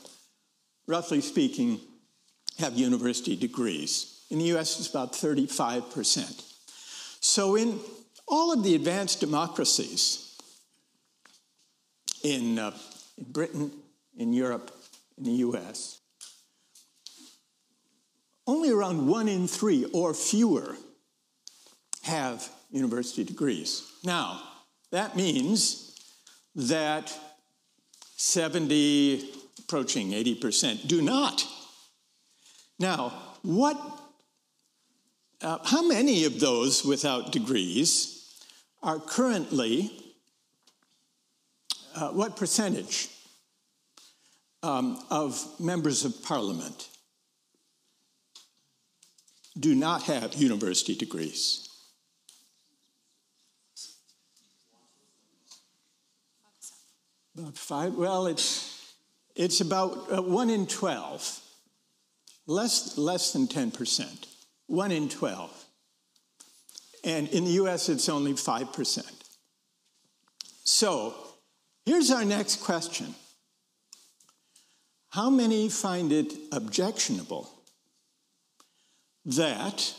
roughly 0.87 1.21
speaking, 1.21 1.79
have 2.59 2.77
university 2.77 3.35
degrees. 3.35 4.25
In 4.29 4.37
the 4.39 4.45
US, 4.55 4.79
it's 4.79 4.89
about 4.89 5.13
35%. 5.13 6.43
So, 7.19 7.55
in 7.55 7.79
all 8.27 8.51
of 8.51 8.63
the 8.63 8.75
advanced 8.75 9.19
democracies, 9.19 10.37
in, 12.23 12.57
uh, 12.57 12.71
in 13.17 13.25
Britain, 13.31 13.71
in 14.17 14.33
Europe, 14.33 14.71
in 15.17 15.25
the 15.25 15.31
US. 15.31 15.99
Only 18.47 18.71
around 18.71 19.07
one 19.07 19.27
in 19.27 19.47
three 19.47 19.85
or 19.93 20.13
fewer 20.13 20.75
have 22.03 22.49
university 22.71 23.23
degrees. 23.23 23.83
Now, 24.03 24.41
that 24.93 25.15
means 25.15 25.99
that 26.55 27.11
70, 28.15 29.27
approaching 29.57 30.11
80% 30.11 30.87
do 30.87 31.01
not. 31.01 31.43
Now, 32.77 33.11
what, 33.41 33.75
uh, 35.41 35.57
how 35.63 35.81
many 35.87 36.25
of 36.25 36.39
those 36.39 36.85
without 36.85 37.31
degrees 37.31 38.35
are 38.83 38.99
currently 38.99 39.91
uh, 41.95 42.09
what 42.09 42.37
percentage 42.37 43.09
um, 44.61 45.03
of 45.09 45.43
members 45.59 46.05
of 46.05 46.21
parliament 46.21 46.87
do 49.59 49.73
not 49.73 50.03
have 50.03 50.35
university 50.35 50.93
degrees? 50.93 51.67
About 57.37 57.57
five. 57.57 57.95
Well, 57.95 58.27
it's 58.27 58.93
it's 59.35 59.61
about 59.61 60.11
uh, 60.11 60.21
one 60.21 60.49
in 60.49 60.67
twelve, 60.67 61.39
less 62.45 62.97
less 62.97 63.33
than 63.33 63.47
ten 63.47 63.71
percent. 63.71 64.27
One 64.67 64.91
in 64.91 65.09
twelve, 65.09 65.51
and 67.03 67.27
in 67.29 67.45
the 67.45 67.51
U.S. 67.51 67.89
it's 67.89 68.09
only 68.09 68.33
five 68.33 68.71
percent. 68.71 69.23
So 70.63 71.15
Here's 71.85 72.11
our 72.11 72.23
next 72.23 72.63
question 72.63 73.15
How 75.09 75.29
many 75.29 75.69
find 75.69 76.11
it 76.11 76.33
objectionable 76.51 77.49
that 79.25 79.93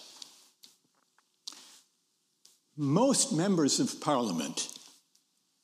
most 2.76 3.32
members 3.32 3.80
of 3.80 4.00
parliament 4.00 4.68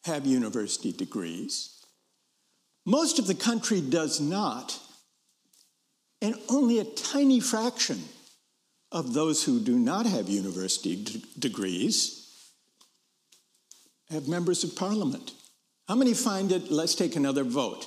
have 0.05 0.27
university 0.27 0.93
degrees? 0.93 1.85
Most 2.87 3.19
of 3.19 3.27
the 3.27 3.35
country 3.35 3.81
does 3.81 4.21
not, 4.21 4.79
and 6.23 6.35
only 6.49 6.79
a 6.79 6.85
tiny 6.85 7.41
fraction 7.41 8.01
of 8.93 9.13
those 9.13 9.45
who 9.45 9.61
do 9.61 9.79
not 9.79 10.07
have 10.07 10.29
university 10.29 11.23
degrees 11.39 12.21
have 14.11 14.29
members 14.29 14.65
of 14.65 14.75
parliament? 14.75 15.33
How 15.89 15.95
many 15.95 16.15
find 16.15 16.53
it? 16.53 16.71
Let's 16.71 16.95
take 16.95 17.17
another 17.17 17.45
vote. 17.45 17.87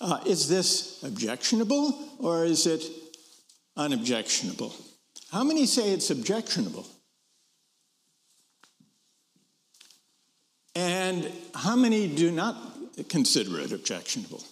Uh, 0.00 0.20
is 0.26 0.48
this 0.48 1.02
objectionable 1.02 1.96
or 2.18 2.44
is 2.44 2.66
it 2.66 2.84
unobjectionable? 3.76 4.74
How 5.30 5.44
many 5.44 5.66
say 5.66 5.92
it's 5.92 6.10
objectionable? 6.10 6.86
And 10.74 11.30
how 11.54 11.76
many 11.76 12.08
do 12.08 12.30
not 12.30 12.56
consider 13.08 13.60
it 13.60 13.72
objectionable? 13.72 14.42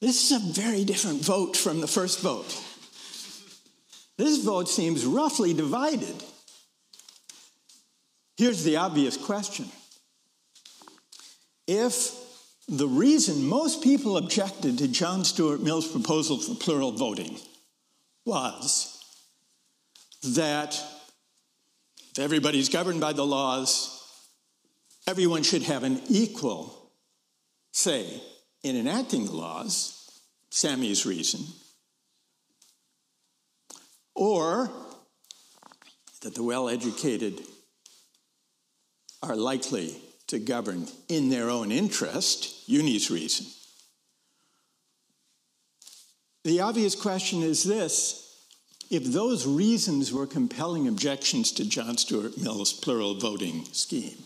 This 0.00 0.30
is 0.30 0.36
a 0.36 0.60
very 0.60 0.84
different 0.84 1.22
vote 1.22 1.56
from 1.56 1.80
the 1.80 1.88
first 1.88 2.20
vote. 2.20 2.56
This 4.16 4.42
vote 4.42 4.68
seems 4.68 5.04
roughly 5.04 5.52
divided. 5.52 6.14
Here's 8.36 8.64
the 8.64 8.76
obvious 8.76 9.16
question 9.16 9.66
If 11.66 12.14
the 12.68 12.88
reason 12.88 13.46
most 13.46 13.82
people 13.82 14.16
objected 14.16 14.78
to 14.78 14.88
John 14.88 15.24
Stuart 15.24 15.60
Mill's 15.60 15.90
proposal 15.90 16.38
for 16.38 16.54
plural 16.54 16.92
voting 16.92 17.38
was 18.24 18.98
that 20.22 20.80
if 22.10 22.18
everybody's 22.18 22.68
governed 22.68 23.00
by 23.00 23.12
the 23.12 23.24
laws, 23.24 23.96
everyone 25.06 25.42
should 25.42 25.62
have 25.62 25.84
an 25.84 26.00
equal 26.08 26.92
say 27.72 28.20
in 28.62 28.76
enacting 28.76 29.26
the 29.26 29.32
laws, 29.32 30.10
Sammy's 30.50 31.06
reason, 31.06 31.40
or 34.14 34.70
that 36.22 36.34
the 36.34 36.42
well 36.42 36.68
educated 36.68 37.40
are 39.22 39.36
likely 39.36 39.96
to 40.26 40.38
govern 40.38 40.86
in 41.08 41.30
their 41.30 41.48
own 41.48 41.70
interest, 41.72 42.68
Uni's 42.68 43.10
reason. 43.10 43.46
The 46.44 46.60
obvious 46.60 46.94
question 46.94 47.42
is 47.42 47.64
this 47.64 48.29
if 48.90 49.04
those 49.04 49.46
reasons 49.46 50.12
were 50.12 50.26
compelling 50.26 50.88
objections 50.88 51.52
to 51.52 51.64
John 51.64 51.96
Stuart 51.96 52.36
Mill's 52.36 52.72
plural 52.72 53.14
voting 53.14 53.64
scheme, 53.72 54.18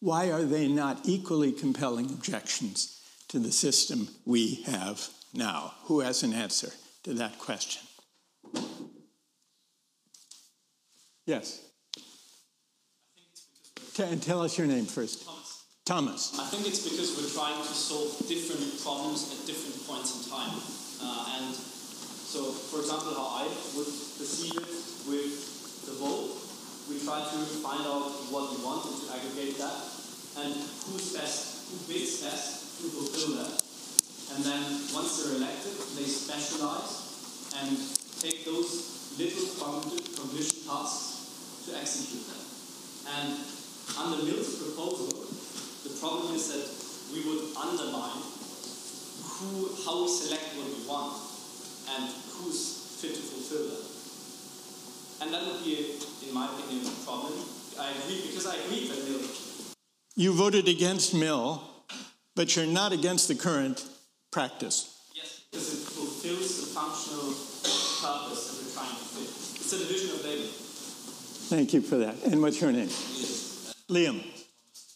why 0.00 0.30
are 0.30 0.44
they 0.44 0.66
not 0.66 1.00
equally 1.04 1.52
compelling 1.52 2.06
objections 2.06 3.02
to 3.28 3.38
the 3.38 3.52
system 3.52 4.08
we 4.24 4.62
have 4.62 5.08
now? 5.34 5.74
Who 5.84 6.00
has 6.00 6.22
an 6.22 6.32
answer 6.32 6.72
to 7.04 7.12
that 7.14 7.38
question? 7.38 7.82
Yes. 11.26 11.60
And 13.98 14.22
tell 14.22 14.40
us 14.40 14.56
your 14.56 14.66
name 14.66 14.86
first. 14.86 15.26
Thomas. 15.26 15.64
Thomas. 15.84 16.38
I 16.40 16.46
think 16.46 16.66
it's 16.66 16.88
because 16.88 17.14
we're 17.18 17.28
trying 17.28 17.60
to 17.60 17.68
solve 17.68 18.26
different 18.26 18.82
problems 18.82 19.28
at 19.38 19.46
different 19.46 19.86
points 19.86 20.24
in 20.24 20.32
time. 20.32 20.56
Uh, 21.02 21.36
and 21.38 21.69
so, 22.30 22.46
for 22.70 22.78
example, 22.78 23.10
how 23.18 23.42
I 23.42 23.50
would 23.74 23.90
perceive 23.90 24.54
it 24.54 24.70
with 25.10 25.34
the 25.82 25.98
vote, 25.98 26.30
we 26.86 27.02
try 27.02 27.26
to 27.26 27.38
find 27.58 27.82
out 27.82 28.06
what 28.30 28.54
we 28.54 28.62
want 28.62 28.86
and 28.86 29.02
to 29.02 29.06
aggregate 29.18 29.58
that, 29.58 29.74
and 30.38 30.54
who's 30.86 31.10
best, 31.10 31.66
who 31.66 31.90
bids 31.90 32.22
best 32.22 32.78
to 32.78 32.86
fulfill 32.86 33.34
that. 33.42 33.58
And 34.30 34.46
then 34.46 34.62
once 34.94 35.18
they're 35.18 35.42
elected, 35.42 35.74
they 35.98 36.06
specialize 36.06 37.02
and 37.58 37.74
take 38.22 38.46
those 38.46 39.10
little 39.18 39.50
cognition 39.58 40.70
tasks 40.70 41.66
to 41.66 41.74
execute 41.74 42.30
them. 42.30 42.46
And 43.10 43.42
under 43.98 44.22
Mill's 44.22 44.54
proposal, 44.54 45.10
the 45.82 45.98
problem 45.98 46.38
is 46.38 46.46
that 46.46 46.62
we 47.10 47.26
would 47.26 47.58
undermine 47.58 48.22
who, 49.18 49.74
how 49.82 50.06
we 50.06 50.08
select 50.14 50.54
what 50.54 50.70
we 50.70 50.86
want 50.86 51.29
and 51.96 52.04
who's 52.32 52.98
fit 53.00 53.14
to 53.14 53.20
fulfill 53.20 53.66
that. 53.70 53.84
And 55.22 55.34
that 55.34 55.42
would 55.46 55.64
be, 55.64 55.96
in 56.26 56.34
my 56.34 56.46
opinion, 56.46 56.86
a 56.86 57.04
problem. 57.04 57.34
I 57.78 57.90
agree, 57.90 58.22
because 58.28 58.46
I 58.46 58.56
agree 58.56 58.88
that 58.88 59.08
Mill. 59.08 59.20
You 60.16 60.32
voted 60.32 60.68
against 60.68 61.14
Mill, 61.14 61.62
but 62.36 62.56
you're 62.56 62.66
not 62.66 62.92
against 62.92 63.28
the 63.28 63.34
current 63.34 63.84
practice. 64.30 65.08
Yes, 65.14 65.44
because 65.50 65.72
it 65.72 65.86
fulfills 65.88 66.60
the 66.60 66.66
functional 66.78 67.32
purpose 68.00 68.42
that 68.48 68.56
we're 68.64 68.72
trying 68.72 68.96
to 68.96 69.04
fit. 69.16 69.28
It's 69.60 69.72
a 69.72 69.78
division 69.78 70.10
of 70.16 70.24
labor. 70.24 70.48
Thank 71.50 71.74
you 71.74 71.80
for 71.82 71.96
that. 71.96 72.14
And 72.24 72.40
what's 72.40 72.60
your 72.60 72.72
name? 72.72 72.88
Liam. 73.90 74.22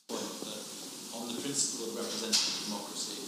Uh, 0.07 0.15
on 1.19 1.27
the 1.35 1.41
principle 1.43 1.91
of 1.91 1.97
representative 1.99 2.65
democracy, 2.71 3.19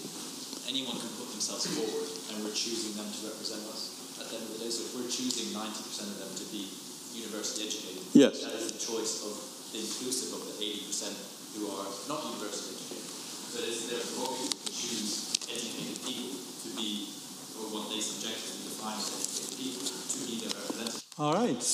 anyone 0.71 0.97
can 0.97 1.11
put 1.19 1.29
themselves 1.35 1.67
forward, 1.67 2.07
and 2.37 2.45
we're 2.45 2.53
choosing 2.53 2.93
them 3.01 3.09
to 3.09 3.33
represent 3.33 3.65
us 3.73 3.97
at 4.21 4.29
the 4.29 4.37
end 4.37 4.45
of 4.45 4.61
the 4.61 4.69
day. 4.69 4.71
So 4.71 4.85
if 4.85 4.93
we're 4.93 5.09
choosing 5.09 5.57
90% 5.57 6.13
of 6.13 6.17
them 6.21 6.33
to 6.37 6.47
be 6.53 6.69
university 7.17 7.65
educated, 7.65 8.05
Yes. 8.13 8.45
that 8.45 8.53
is 8.61 8.77
a 8.77 8.79
choice 8.79 9.25
of 9.25 9.33
the 9.73 9.81
inclusive 9.81 10.37
of 10.37 10.45
the 10.45 10.57
80% 10.61 11.17
who 11.57 11.73
are 11.73 11.89
not 12.13 12.29
university 12.37 12.77
educated. 12.77 13.09
So 13.09 13.65
it 13.65 13.69
is 13.73 13.89
their 13.89 14.05
prerogative 14.05 14.53
to 14.53 14.73
choose 14.73 15.33
educated 15.49 15.97
people 16.05 16.37
to 16.37 16.69
be, 16.77 17.09
or 17.57 17.73
what 17.73 17.89
they 17.89 18.05
subjectively 18.05 18.69
define 18.69 19.01
as 19.01 19.09
educated 19.17 19.57
people, 19.57 19.89
to 19.89 20.19
be 20.29 20.35
their 20.45 20.53
representatives. 20.61 21.09
All 21.17 21.33
right. 21.33 21.65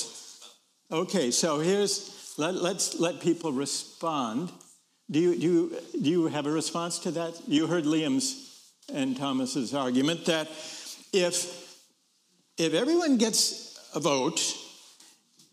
Okay, 0.91 1.31
so 1.31 1.59
here's 1.59 2.35
let, 2.37 2.55
let's 2.55 2.99
let 2.99 3.19
people 3.19 3.51
respond. 3.51 4.51
Do 5.11 5.19
you, 5.19 5.35
do, 5.35 5.45
you, 5.45 5.77
do 6.01 6.09
you 6.09 6.27
have 6.27 6.45
a 6.47 6.51
response 6.51 6.99
to 6.99 7.11
that? 7.11 7.41
You 7.47 7.67
heard 7.67 7.83
Liam's 7.83 8.52
and 8.91 9.17
Thomas's 9.17 9.73
argument 9.73 10.25
that 10.25 10.47
if, 11.11 11.79
if 12.57 12.73
everyone 12.73 13.17
gets 13.17 13.79
a 13.95 13.99
vote 13.99 14.41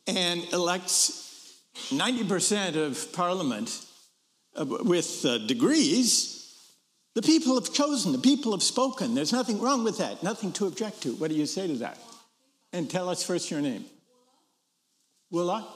and 0.07 0.43
elects 0.53 1.61
90% 1.91 2.77
of 2.77 3.13
parliament 3.13 3.85
uh, 4.57 4.65
with 4.65 5.25
uh, 5.25 5.39
degrees, 5.39 6.41
the 7.15 7.23
people 7.23 7.55
have 7.55 7.73
chosen, 7.73 8.13
the 8.13 8.19
people 8.19 8.53
have 8.53 8.63
spoken. 8.63 9.15
There's 9.15 9.33
nothing 9.33 9.61
wrong 9.61 9.85
with 9.85 9.99
that, 9.99 10.23
nothing 10.23 10.53
to 10.53 10.67
object 10.67 11.03
to. 11.03 11.15
What 11.15 11.31
do 11.31 11.37
you 11.37 11.47
say 11.47 11.67
to 11.67 11.75
that? 11.79 11.99
And 12.73 12.89
tell 12.89 13.09
us 13.09 13.23
first 13.23 13.51
your 13.51 13.61
name. 13.61 13.85
Willa? 15.31 15.67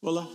Willa? 0.00 0.28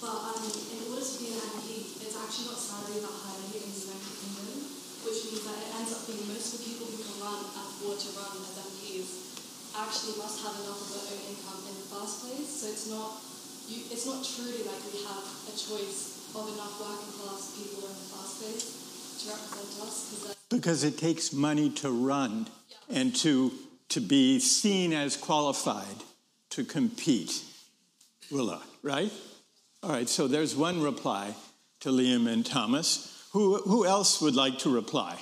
But 0.00 0.32
um, 0.32 0.40
in 0.48 0.80
order 0.88 1.04
to 1.04 1.16
be 1.20 1.28
an 1.28 1.44
MP, 1.60 2.00
it's 2.00 2.16
actually 2.16 2.48
got 2.48 2.56
salary 2.56 3.04
that 3.04 3.12
high 3.12 3.36
here 3.52 3.60
in 3.60 3.68
the 3.68 3.84
United 3.84 4.16
Kingdom, 4.16 4.64
which 5.04 5.28
means 5.28 5.44
that 6.10 6.18
it 6.18 6.26
ends 6.26 6.26
up 6.26 6.26
being 6.26 6.34
most 6.34 6.54
of 6.54 6.58
the 6.58 6.66
people 6.66 6.86
who 6.90 6.98
can 6.98 7.16
run 7.22 7.38
and 7.38 7.54
afford 7.54 7.98
to 8.00 8.10
run 8.18 8.34
as 8.42 8.58
MPs 8.58 9.08
actually 9.78 10.18
must 10.18 10.42
have 10.42 10.58
enough 10.66 10.82
of 10.82 10.90
their 10.90 11.06
own 11.14 11.22
income 11.30 11.62
in 11.70 11.74
the 11.78 11.86
first 11.94 12.26
place. 12.26 12.50
So 12.50 12.66
it's 12.66 12.90
not 12.90 13.22
you, 13.70 13.82
it's 13.90 14.06
not 14.06 14.24
truly 14.24 14.66
like 14.66 14.82
we 14.90 15.06
have 15.06 15.22
a 15.46 15.54
choice 15.54 16.26
of 16.34 16.48
enough 16.54 16.80
working 16.80 17.14
class 17.22 17.54
people 17.54 17.86
in 17.86 17.94
the 17.94 18.08
first 18.10 18.42
place 18.42 18.66
to 19.22 19.30
represent 19.30 19.86
us. 19.86 20.10
Because 20.10 20.82
Because 20.82 20.84
it 20.84 20.98
takes 20.98 21.32
money 21.32 21.70
to 21.70 21.90
run 21.90 22.48
and 22.88 23.14
to, 23.16 23.52
to 23.90 24.00
be 24.00 24.40
seen 24.40 24.92
as 24.92 25.16
qualified 25.16 26.02
to 26.50 26.64
compete. 26.64 27.44
Willa, 28.30 28.62
right? 28.82 29.12
All 29.82 29.90
right, 29.90 30.08
so 30.08 30.26
there's 30.26 30.56
one 30.56 30.82
reply 30.82 31.34
to 31.80 31.90
Liam 31.90 32.28
and 32.28 32.44
Thomas. 32.44 33.28
Who, 33.32 33.58
who 33.58 33.86
else 33.86 34.20
would 34.20 34.34
like 34.34 34.58
to 34.60 34.74
reply 34.74 35.16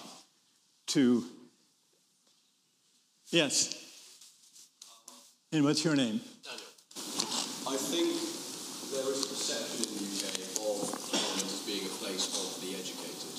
to? 0.88 1.24
Yes. 3.30 3.74
And 5.52 5.64
what's 5.64 5.84
your 5.84 5.96
name? 5.96 6.20
I 7.68 7.76
think 7.76 8.08
there 8.92 9.08
is 9.12 9.24
a 9.24 9.28
perception 9.28 9.84
in 9.84 10.00
the 10.00 10.08
UK 10.08 10.40
of 10.40 10.48
Parliament 10.56 11.44
as 11.44 11.60
being 11.68 11.84
a 11.84 11.94
place 12.00 12.24
of 12.36 12.60
the 12.64 12.72
educated. 12.72 13.32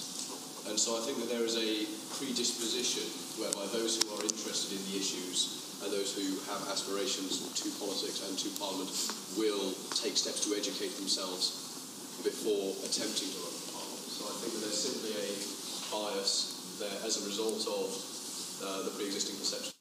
And 0.69 0.77
so 0.77 0.93
I 0.97 1.01
think 1.01 1.17
that 1.25 1.29
there 1.33 1.41
is 1.41 1.57
a 1.57 1.89
predisposition 2.21 3.09
whereby 3.41 3.65
those 3.73 3.97
who 3.97 4.05
are 4.13 4.21
interested 4.21 4.77
in 4.77 4.81
the 4.93 5.01
issues 5.01 5.81
and 5.81 5.89
those 5.89 6.13
who 6.13 6.37
have 6.53 6.61
aspirations 6.69 7.49
to 7.57 7.73
politics 7.81 8.21
and 8.29 8.37
to 8.37 8.49
Parliament 8.61 8.93
will 9.37 9.73
take 9.97 10.13
steps 10.13 10.45
to 10.45 10.53
educate 10.53 10.93
themselves 11.01 12.21
before 12.21 12.77
attempting 12.85 13.33
to 13.33 13.37
run 13.41 13.55
for 13.57 13.81
Parliament. 13.81 14.05
So 14.05 14.29
I 14.29 14.33
think 14.37 14.53
that 14.53 14.61
there's 14.69 14.81
simply 14.85 15.17
a 15.17 15.29
bias 15.89 16.58
there 16.79 17.05
as 17.05 17.21
a 17.21 17.25
result 17.25 17.67
of 17.67 18.65
uh, 18.65 18.83
the 18.83 18.91
pre-existing 18.91 19.37
perception. 19.37 19.73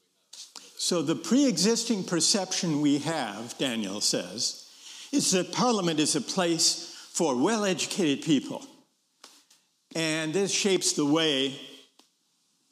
So 0.77 1.01
the 1.01 1.15
pre 1.15 1.47
existing 1.47 2.03
perception 2.03 2.81
we 2.81 2.99
have, 2.99 3.57
Daniel 3.57 4.01
says, 4.01 4.69
is 5.11 5.31
that 5.31 5.51
Parliament 5.51 5.99
is 5.99 6.15
a 6.15 6.21
place 6.21 6.95
for 7.11 7.35
well 7.35 7.65
educated 7.65 8.23
people. 8.23 8.65
And 9.95 10.33
this 10.33 10.51
shapes 10.51 10.93
the 10.93 11.05
way 11.05 11.59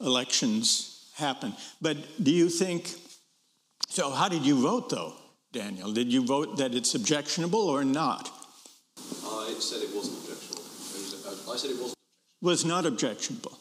elections 0.00 1.10
happen. 1.16 1.54
But 1.80 1.96
do 2.22 2.30
you 2.30 2.48
think, 2.48 2.94
so 3.88 4.10
how 4.10 4.28
did 4.28 4.46
you 4.46 4.60
vote 4.60 4.88
though, 4.88 5.14
Daniel? 5.52 5.92
Did 5.92 6.12
you 6.12 6.24
vote 6.24 6.58
that 6.58 6.74
it's 6.74 6.94
objectionable 6.94 7.68
or 7.68 7.84
not? 7.84 8.30
I 8.98 9.54
said 9.58 9.82
it 9.82 9.94
wasn't 9.94 10.18
objectionable. 10.18 10.62
Was, 10.62 11.26
uh, 11.26 11.52
I 11.52 11.56
said 11.56 11.70
it 11.70 11.80
wasn't. 11.80 11.94
Was 12.40 12.64
not 12.64 12.86
objectionable. 12.86 13.57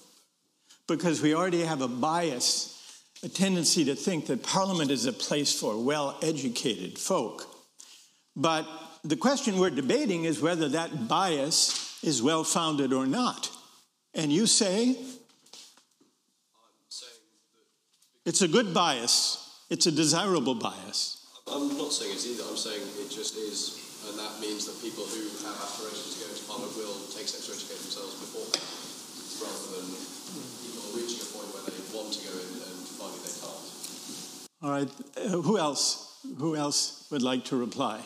Because 0.87 1.21
we 1.21 1.35
already 1.35 1.61
have 1.61 1.81
a 1.81 1.87
bias 1.87 2.73
a 3.23 3.29
tendency 3.29 3.85
to 3.85 3.95
think 3.95 4.27
that 4.27 4.43
Parliament 4.43 4.91
is 4.91 5.05
a 5.05 5.13
place 5.13 5.59
for 5.59 5.81
well 5.81 6.17
educated 6.21 6.97
folk. 6.97 7.45
But 8.35 8.67
the 9.03 9.15
question 9.15 9.57
we're 9.57 9.71
debating 9.71 10.25
is 10.25 10.41
whether 10.41 10.69
that 10.69 11.07
bias 11.07 11.99
is 12.03 12.21
well 12.21 12.43
founded 12.43 12.93
or 12.93 13.07
not. 13.07 13.49
And 14.13 14.31
you 14.31 14.45
say? 14.45 14.95
It's 18.25 18.41
a 18.41 18.47
good 18.47 18.73
bias, 18.73 19.39
it's 19.69 19.87
a 19.87 19.91
desirable 19.91 20.55
bias. 20.55 21.23
I'm 21.47 21.77
not 21.79 21.95
saying 21.95 22.11
it's 22.11 22.27
either, 22.27 22.43
I'm 22.43 22.59
saying 22.59 22.83
it 22.99 23.07
just 23.07 23.39
is, 23.39 23.79
and 24.03 24.19
that 24.19 24.43
means 24.43 24.67
that 24.67 24.75
people 24.83 25.07
who 25.07 25.23
have 25.47 25.55
aspirations 25.63 26.19
to 26.19 26.27
go 26.27 26.27
into 26.35 26.43
Parliament 26.43 26.75
will 26.75 26.99
take 27.15 27.23
steps 27.23 27.47
to 27.47 27.55
educate 27.55 27.79
themselves 27.79 28.19
before, 28.19 28.51
rather 29.47 29.79
than 29.79 29.95
people 30.59 30.91
reaching 30.91 31.23
a 31.23 31.29
point 31.31 31.47
where 31.55 31.63
they 31.71 31.79
want 32.07 32.19
to 32.19 32.23
go 32.23 32.39
in 32.39 32.55
and 32.63 32.87
finding 32.95 33.19
they 33.27 33.35
can't. 33.35 33.67
All 34.63 34.71
right, 34.71 34.91
uh, 35.19 35.41
who 35.43 35.57
else? 35.57 36.23
Who 36.39 36.55
else 36.55 37.07
would 37.11 37.21
like 37.21 37.43
to 37.51 37.57
reply? 37.57 37.99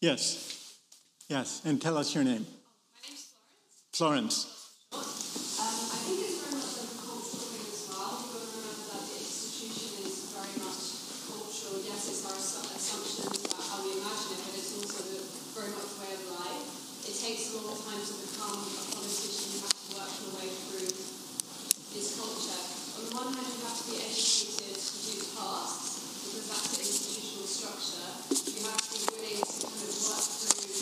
Yes, 0.00 0.76
yes, 1.28 1.62
and 1.64 1.80
tell 1.80 1.96
us 1.96 2.14
your 2.14 2.24
name. 2.24 2.44
My 2.44 3.00
name's 3.08 3.32
Florence. 3.92 3.96
Florence. 3.96 4.44
Florence. 4.92 5.56
Um, 5.56 5.88
I 5.88 5.98
think 6.04 6.20
it's 6.20 6.36
very 6.44 6.52
much 6.60 6.68
like 6.76 6.92
a 6.92 7.00
cultural 7.00 7.48
thing 7.48 7.64
as 7.64 7.80
well. 7.88 8.12
You've 8.12 8.32
got 8.36 8.44
to 8.44 8.52
remember 8.60 8.84
that 8.92 9.02
the 9.08 9.16
institution 9.24 10.04
is 10.04 10.16
very 10.36 10.54
much 10.60 10.80
cultural. 11.24 11.76
Yes, 11.80 12.00
it's 12.12 12.22
our 12.28 12.36
assu- 12.36 12.68
assumptions 12.76 13.40
about 13.40 13.64
how 13.64 13.80
we 13.88 13.96
imagine 14.04 14.36
it, 14.36 14.40
but 14.44 14.52
it's 14.52 14.72
also 14.76 15.00
the, 15.00 15.20
very 15.56 15.72
much 15.72 15.92
way 15.96 16.12
of 16.12 16.22
life. 16.28 17.08
It 17.08 17.16
takes 17.16 17.56
a 17.56 17.64
long 17.64 17.80
time 17.80 18.04
to 18.04 18.14
become 18.20 18.68
a 18.68 18.84
politician. 18.92 19.48
You 19.56 19.60
have 19.64 19.72
to 19.72 19.88
work 19.96 20.12
your 20.20 20.32
way 20.36 20.48
through 20.52 20.92
this 20.92 22.08
culture. 22.20 22.60
On 22.94 23.02
the 23.08 23.12
one 23.14 23.30
hand, 23.32 23.48
you 23.48 23.64
have 23.64 23.78
to 23.80 23.86
be 23.88 23.96
educated 24.02 24.74
to 24.76 24.96
do 25.06 25.14
tasks 25.34 25.94
because 26.26 26.46
that's 26.50 26.68
the 26.74 26.80
institutional 26.82 27.46
structure. 27.46 28.06
You 28.50 28.66
have 28.66 28.82
to 28.82 28.90
be 28.98 29.06
willing 29.14 29.38
to 29.46 29.54
kind 29.62 29.78
of 29.78 29.94
work 30.10 30.26
through, 30.26 30.74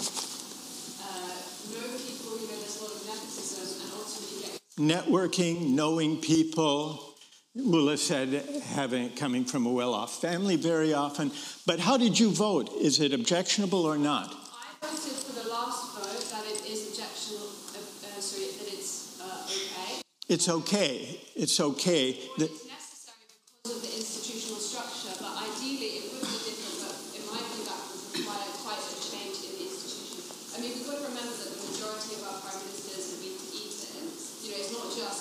uh, 1.04 1.36
know 1.68 1.88
people. 2.00 2.32
You 2.40 2.48
know, 2.48 2.56
there's 2.64 2.80
a 2.80 2.84
lot 2.88 2.92
of 2.96 3.02
nepotism, 3.04 3.68
and 3.84 3.90
ultimately 3.92 4.40
get 4.40 4.56
Networking, 4.82 5.70
knowing 5.70 6.16
people. 6.16 7.14
Mullah 7.54 7.96
said 7.98 8.42
having 8.74 9.10
coming 9.14 9.44
from 9.44 9.64
a 9.64 9.70
well-off 9.70 10.20
family 10.20 10.56
very 10.56 10.92
often. 10.92 11.30
But 11.66 11.78
how 11.78 11.96
did 11.96 12.18
you 12.18 12.32
vote? 12.32 12.68
Is 12.80 12.98
it 12.98 13.12
objectionable 13.12 13.84
or 13.86 13.96
not? 13.96 14.34
I 14.34 14.86
voted 14.86 15.12
for 15.22 15.38
the 15.38 15.48
last 15.48 15.94
vote 15.94 16.18
that 16.34 16.44
it 16.50 16.66
is 16.66 16.88
objectionable, 16.90 17.46
uh, 17.46 17.78
uh, 17.78 18.20
sorry, 18.20 18.50
that 18.58 18.72
it's 18.74 19.20
uh, 19.22 19.46
okay. 19.46 20.02
It's 20.28 20.48
okay. 20.48 21.20
It's 21.36 21.60
okay. 21.60 22.18
that- 22.38 22.50
It's 22.50 22.66
necessary 22.66 23.22
because 23.62 23.76
of 23.76 23.82
the 23.86 23.92
institutional 23.94 24.58
structure, 24.58 25.14
but 25.22 25.30
ideally 25.46 26.02
it 26.02 26.04
would 26.10 26.26
be 26.26 26.38
different, 26.42 26.90
but 26.90 26.96
in 27.14 27.22
my 27.30 27.38
view 27.54 27.62
that 27.70 27.78
would 27.86 28.18
require 28.18 28.50
quite 28.66 28.82
a 28.82 28.96
change 28.98 29.36
in 29.46 29.52
the 29.62 29.64
institution. 29.70 30.26
I 30.26 30.58
mean, 30.58 30.72
we've 30.74 30.88
got 30.90 30.98
to 30.98 31.06
remember 31.06 31.36
that 31.38 31.52
the 31.54 31.60
majority 31.70 32.18
of 32.18 32.22
our 32.32 32.38
prime 32.42 32.58
ministers 32.66 33.12
have 33.14 33.20
been 33.22 33.38
Eton. 33.60 34.08
You 34.40 34.48
know, 34.50 34.56
it's 34.56 34.72
not 34.72 34.88
just 34.96 35.20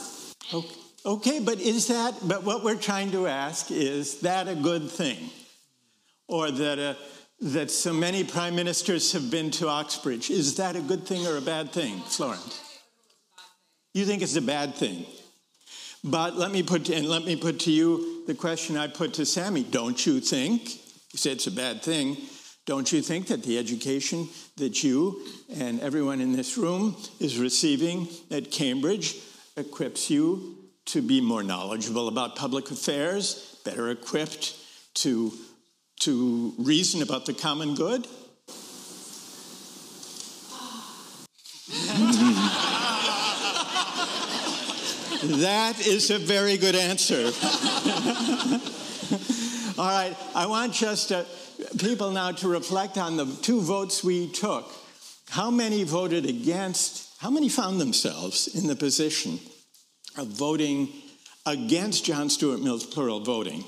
Okay, 1.11 1.41
but 1.41 1.59
is 1.59 1.89
that, 1.89 2.15
but 2.25 2.45
what 2.45 2.63
we're 2.63 2.77
trying 2.77 3.11
to 3.11 3.27
ask 3.27 3.69
is 3.69 4.21
that 4.21 4.47
a 4.47 4.55
good 4.55 4.89
thing? 4.89 5.17
Or 6.29 6.49
that, 6.49 6.79
uh, 6.79 6.93
that 7.41 7.69
so 7.69 7.91
many 7.91 8.23
prime 8.23 8.55
ministers 8.55 9.11
have 9.11 9.29
been 9.29 9.51
to 9.51 9.67
Oxbridge, 9.67 10.29
is 10.29 10.55
that 10.55 10.77
a 10.77 10.79
good 10.79 11.05
thing 11.05 11.27
or 11.27 11.35
a 11.35 11.41
bad 11.41 11.73
thing, 11.73 11.99
Florence? 11.99 12.61
You 13.93 14.05
think 14.05 14.21
it's 14.21 14.37
a 14.37 14.41
bad 14.41 14.73
thing. 14.75 15.05
But 16.01 16.37
let 16.37 16.49
me 16.49 16.63
put, 16.63 16.87
and 16.87 17.05
let 17.05 17.25
me 17.25 17.35
put 17.35 17.59
to 17.61 17.71
you 17.73 18.25
the 18.25 18.33
question 18.33 18.77
I 18.77 18.87
put 18.87 19.15
to 19.15 19.25
Sammy. 19.25 19.63
Don't 19.63 20.05
you 20.05 20.21
think, 20.21 20.63
you 20.73 21.17
say 21.17 21.31
it's 21.31 21.47
a 21.47 21.51
bad 21.51 21.81
thing, 21.81 22.15
don't 22.65 22.89
you 22.89 23.01
think 23.01 23.27
that 23.27 23.43
the 23.43 23.57
education 23.57 24.29
that 24.55 24.81
you 24.81 25.21
and 25.53 25.81
everyone 25.81 26.21
in 26.21 26.31
this 26.31 26.57
room 26.57 26.95
is 27.19 27.37
receiving 27.37 28.07
at 28.31 28.49
Cambridge 28.49 29.17
equips 29.57 30.09
you 30.09 30.60
to 30.85 31.01
be 31.01 31.21
more 31.21 31.43
knowledgeable 31.43 32.07
about 32.07 32.35
public 32.35 32.71
affairs, 32.71 33.57
better 33.63 33.89
equipped 33.89 34.55
to, 34.95 35.31
to 36.01 36.53
reason 36.57 37.01
about 37.01 37.25
the 37.25 37.33
common 37.33 37.75
good? 37.75 38.07
that 45.23 45.79
is 45.85 46.09
a 46.09 46.17
very 46.19 46.57
good 46.57 46.75
answer. 46.75 47.25
All 49.77 49.87
right, 49.87 50.15
I 50.35 50.45
want 50.47 50.73
just 50.73 51.11
uh, 51.11 51.23
people 51.79 52.11
now 52.11 52.31
to 52.33 52.47
reflect 52.47 52.97
on 52.97 53.17
the 53.17 53.25
two 53.41 53.61
votes 53.61 54.03
we 54.03 54.27
took. 54.31 54.71
How 55.29 55.49
many 55.49 55.83
voted 55.83 56.25
against? 56.25 57.09
How 57.19 57.29
many 57.29 57.49
found 57.49 57.79
themselves 57.79 58.47
in 58.47 58.67
the 58.67 58.75
position 58.75 59.39
of 60.17 60.27
voting 60.27 60.89
against 61.45 62.05
John 62.05 62.29
Stuart 62.29 62.61
Mill's 62.61 62.85
plural 62.85 63.19
voting, 63.21 63.63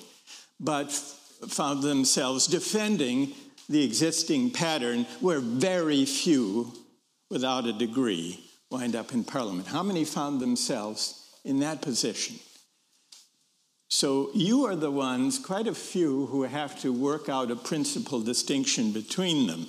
but 0.60 0.92
found 0.92 1.84
themselves 1.84 2.48
defending 2.48 3.34
the 3.70 3.84
existing 3.84 4.52
pattern 4.52 5.06
where 5.20 5.40
very 5.40 6.06
few 6.06 6.74
without 7.30 7.66
a 7.66 7.74
degree 7.74 8.40
wind 8.70 8.96
up 8.96 9.14
in 9.14 9.24
Parliament? 9.24 9.68
How 9.68 9.84
many 9.84 10.06
found 10.06 10.40
themselves 10.40 11.30
in 11.44 11.60
that 11.60 11.82
position? 11.82 12.38
So 13.88 14.32
you 14.34 14.66
are 14.66 14.76
the 14.76 14.90
ones, 14.90 15.38
quite 15.38 15.68
a 15.68 15.76
few, 15.76 16.26
who 16.26 16.44
have 16.44 16.80
to 16.82 16.92
work 16.92 17.30
out 17.30 17.52
a 17.52 17.56
principal 17.56 18.22
distinction 18.22 18.92
between 18.92 19.46
them. 19.46 19.68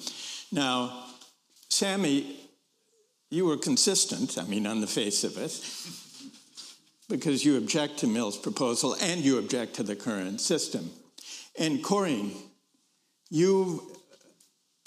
Now, 0.51 1.05
Sammy, 1.69 2.41
you 3.31 3.45
were 3.45 3.59
consistent, 3.59 4.39
I 4.39 4.45
mean, 4.45 4.67
on 4.67 4.81
the 4.81 4.87
face 4.87 5.25
of 5.25 5.37
it, 5.37 5.53
because 7.17 7.45
you 7.45 7.57
object 7.57 7.99
to 7.99 8.09
Mill's 8.09 8.37
proposal 8.37 8.97
and 9.01 9.21
you 9.21 9.39
object 9.39 9.75
to 9.75 9.85
the 9.85 9.95
current 9.95 10.41
system. 10.41 10.91
And 11.57 11.81
Corin, 11.81 12.33
you, 13.31 13.97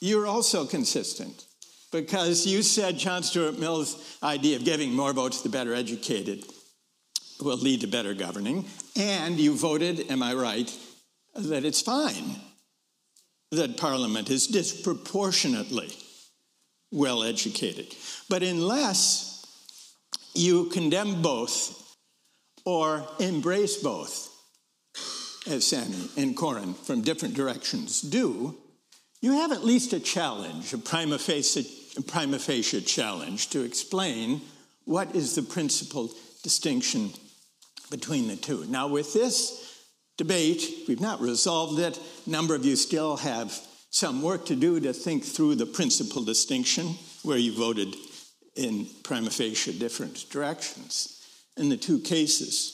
you're 0.01 0.27
also 0.27 0.65
consistent 0.65 1.45
because 1.89 2.45
you 2.45 2.63
said 2.63 2.97
John 2.97 3.23
Stuart 3.23 3.57
Mill's 3.57 4.17
idea 4.21 4.57
of 4.57 4.65
giving 4.65 4.91
more 4.91 5.13
votes 5.13 5.37
to 5.37 5.47
the 5.47 5.57
better 5.57 5.73
educated 5.73 6.43
will 7.39 7.55
lead 7.55 7.79
to 7.81 7.87
better 7.87 8.13
governing. 8.13 8.65
And 8.97 9.39
you 9.39 9.55
voted, 9.55 10.11
am 10.11 10.21
I 10.21 10.33
right, 10.33 10.69
that 11.33 11.63
it's 11.63 11.81
fine 11.81 12.35
that 13.51 13.77
Parliament 13.77 14.29
is 14.29 14.47
disproportionately 14.47 15.95
well 16.91 17.23
educated. 17.23 17.95
But 18.29 18.43
unless 18.43 19.45
you 20.35 20.65
condemn 20.65 21.21
both 21.21 21.85
or 22.67 23.07
embrace 23.19 23.77
both, 23.77 24.29
as 25.49 25.65
Sammy 25.65 26.09
and 26.17 26.35
Corin 26.35 26.73
from 26.73 27.01
different 27.01 27.33
directions 27.33 28.01
do, 28.01 28.57
you 29.21 29.31
have 29.31 29.53
at 29.53 29.63
least 29.63 29.93
a 29.93 30.01
challenge, 30.01 30.73
a 30.73 30.77
prima 30.77 31.17
facie, 31.17 31.65
a 31.95 32.01
prima 32.01 32.37
facie 32.37 32.81
challenge 32.81 33.51
to 33.51 33.63
explain 33.63 34.41
what 34.83 35.15
is 35.15 35.33
the 35.33 35.43
principal 35.43 36.11
distinction 36.43 37.11
between 37.89 38.27
the 38.27 38.35
two. 38.35 38.65
Now, 38.67 38.89
with 38.89 39.13
this 39.13 39.85
debate, 40.17 40.67
we've 40.89 40.99
not 40.99 41.21
resolved 41.21 41.79
it. 41.79 41.97
A 42.25 42.29
number 42.29 42.53
of 42.53 42.65
you 42.65 42.75
still 42.75 43.15
have 43.15 43.57
some 43.91 44.21
work 44.21 44.45
to 44.47 44.57
do 44.57 44.81
to 44.81 44.91
think 44.91 45.23
through 45.23 45.55
the 45.55 45.65
principal 45.65 46.21
distinction 46.21 46.95
where 47.23 47.37
you 47.37 47.57
voted 47.57 47.95
in 48.57 48.87
prima 49.03 49.29
facie 49.29 49.71
different 49.79 50.29
directions 50.29 51.16
in 51.57 51.69
the 51.69 51.77
two 51.77 51.99
cases. 51.99 52.73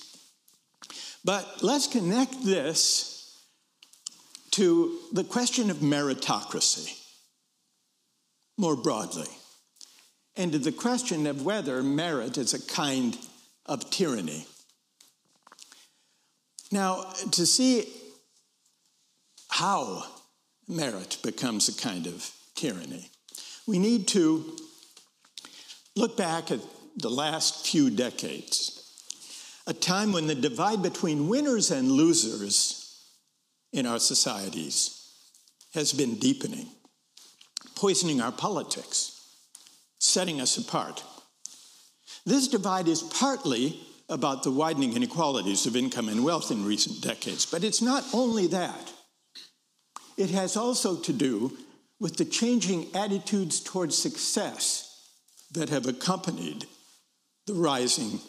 But 1.26 1.63
let's 1.63 1.88
connect 1.88 2.43
this 2.43 3.46
to 4.52 5.00
the 5.12 5.24
question 5.24 5.72
of 5.72 5.78
meritocracy 5.78 7.00
more 8.58 8.76
broadly, 8.76 9.28
and 10.36 10.52
to 10.52 10.60
the 10.60 10.72
question 10.72 11.26
of 11.26 11.43
whether 11.43 11.82
merit 11.82 12.38
is 12.38 12.54
a 12.54 12.63
kind 12.67 13.17
of 13.65 13.89
tyranny. 13.89 14.46
Now, 16.72 17.13
to 17.32 17.46
see 17.46 17.91
how 19.50 20.04
merit 20.67 21.17
becomes 21.24 21.67
a 21.67 21.82
kind 21.82 22.06
of 22.06 22.30
tyranny, 22.56 23.10
we 23.65 23.80
need 23.80 24.08
to 24.10 24.58
look 25.96 26.15
back 26.15 26.52
at 26.52 26.60
the 26.95 27.10
last 27.10 27.65
few 27.65 27.89
decades, 27.89 28.79
a 29.65 29.73
time 29.73 30.12
when 30.12 30.27
the 30.27 30.36
divide 30.36 30.82
between 30.82 31.27
winners 31.27 31.71
and 31.71 31.91
losers 31.91 32.84
in 33.71 33.86
our 33.86 33.99
societies 33.99 35.12
has 35.73 35.93
been 35.93 36.15
deepening, 36.15 36.67
poisoning 37.75 38.21
our 38.21 38.32
politics, 38.32 39.25
setting 39.99 40.39
us 40.39 40.58
apart. 40.58 41.03
This 42.25 42.47
divide 42.47 42.88
is 42.88 43.01
partly 43.01 43.79
about 44.10 44.43
the 44.43 44.51
widening 44.51 44.95
inequalities 44.95 45.65
of 45.65 45.75
income 45.75 46.10
and 46.10 46.23
wealth 46.23 46.51
in 46.51 46.65
recent 46.65 47.01
decades, 47.01 47.45
but 47.45 47.63
it's 47.63 47.82
not 47.82 48.03
only 48.13 48.47
that. 48.47 48.93
It 50.17 50.29
has 50.29 50.56
also 50.56 50.97
to 50.97 51.13
do 51.13 51.58
with 51.99 52.17
the 52.17 52.25
changing 52.25 52.93
attitudes 52.95 53.60
towards 53.60 53.97
success 53.97 55.10
that 55.53 55.69
have 55.69 55.88
accompanied 55.88 56.65
the 57.45 57.53
rising 57.53 58.19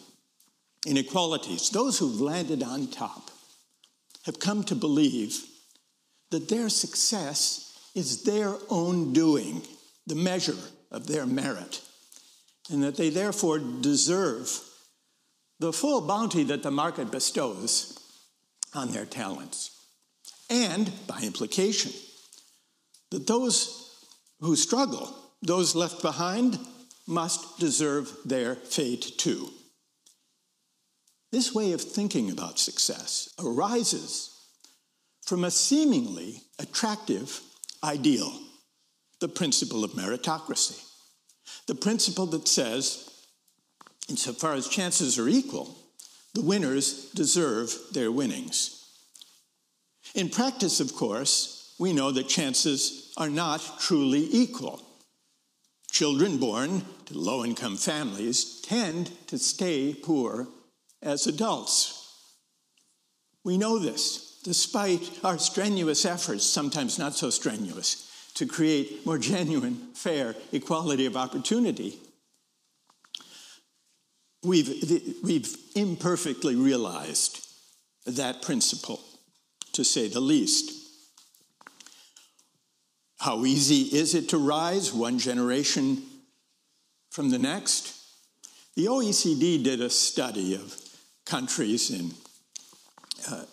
inequalities. 0.87 1.71
Those 1.71 1.99
who've 1.99 2.21
landed 2.21 2.63
on 2.63 2.89
top 2.89 3.31
have 4.27 4.41
come 4.41 4.65
to 4.65 4.75
believe 4.75 5.45
that 6.31 6.49
their 6.49 6.69
success 6.69 7.91
is 7.95 8.25
their 8.25 8.57
own 8.69 9.13
doing, 9.13 9.63
the 10.07 10.15
measure 10.15 10.57
of 10.91 11.07
their 11.07 11.27
merit, 11.27 11.81
and 12.71 12.83
that 12.83 12.97
they 12.97 13.11
therefore 13.11 13.59
deserve 13.59 14.61
the 15.61 15.73
full 15.73 16.01
bounty 16.01 16.43
that 16.45 16.63
the 16.63 16.71
market 16.71 17.11
bestows 17.11 17.99
on 18.75 18.91
their 18.91 19.07
talents. 19.07 19.71
And, 20.51 20.91
by 21.07 21.21
implication, 21.23 21.93
that 23.11 23.27
those 23.27 23.97
who 24.41 24.57
struggle, 24.57 25.15
those 25.43 25.75
left 25.75 26.03
behind, 26.03 26.59
must 27.07 27.59
deserve 27.59 28.13
their 28.25 28.55
fate 28.55 29.19
too. 29.19 29.51
This 31.33 31.55
way 31.55 31.73
of 31.73 31.81
thinking 31.81 32.31
about 32.31 32.59
success 32.59 33.29
arises 33.39 34.31
from 35.23 35.45
a 35.45 35.51
seemingly 35.51 36.43
attractive 36.59 37.41
ideal, 37.83 38.33
the 39.21 39.29
principle 39.29 39.85
of 39.85 39.93
meritocracy. 39.93 40.81
The 41.67 41.75
principle 41.75 42.27
that 42.27 42.47
says, 42.47 43.11
insofar 44.09 44.55
as 44.55 44.69
chances 44.69 45.19
are 45.19 45.29
equal, 45.29 45.77
the 46.35 46.43
winners 46.43 47.11
deserve 47.13 47.75
their 47.93 48.13
winnings. 48.13 48.85
In 50.15 50.29
practice, 50.29 50.81
of 50.81 50.95
course, 50.95 51.75
we 51.79 51.93
know 51.93 52.11
that 52.13 52.29
chances 52.29 53.13
are 53.17 53.31
not 53.31 53.81
truly 53.81 54.29
equal. 54.31 54.84
Children 55.95 56.39
born 56.39 56.83
to 57.07 57.17
low 57.17 57.45
income 57.45 57.77
families 57.77 58.61
tend 58.63 59.13
to 59.29 59.39
stay 59.39 59.95
poor 59.95 60.49
as 61.01 61.29
adults. 61.29 62.35
We 63.45 63.59
know 63.59 63.79
this, 63.79 64.41
despite 64.43 65.21
our 65.23 65.39
strenuous 65.39 66.05
efforts, 66.05 66.45
sometimes 66.45 66.99
not 66.99 67.15
so 67.15 67.31
strenuous, 67.31 68.11
to 68.35 68.45
create 68.45 69.07
more 69.07 69.19
genuine, 69.19 69.91
fair 69.95 70.35
equality 70.51 71.07
of 71.07 71.17
opportunity. 71.17 72.01
We've, 74.43 75.23
we've 75.23 75.57
imperfectly 75.77 76.57
realized 76.57 77.47
that 78.05 78.43
principle, 78.43 79.01
to 79.75 79.85
say 79.85 80.09
the 80.09 80.19
least. 80.19 80.84
How 83.25 83.47
easy 83.47 83.97
is 83.97 84.15
it 84.15 84.29
to 84.29 84.37
rise 84.37 84.93
one 84.93 85.19
generation 85.19 86.03
from 87.11 87.31
the 87.31 87.39
next? 87.39 87.99
The 88.77 88.85
OECD 88.85 89.65
did 89.65 89.81
a 89.81 89.89
study 89.89 90.55
of 90.55 90.77
countries 91.25 91.91
in 91.91 92.11
uh, 93.31 93.45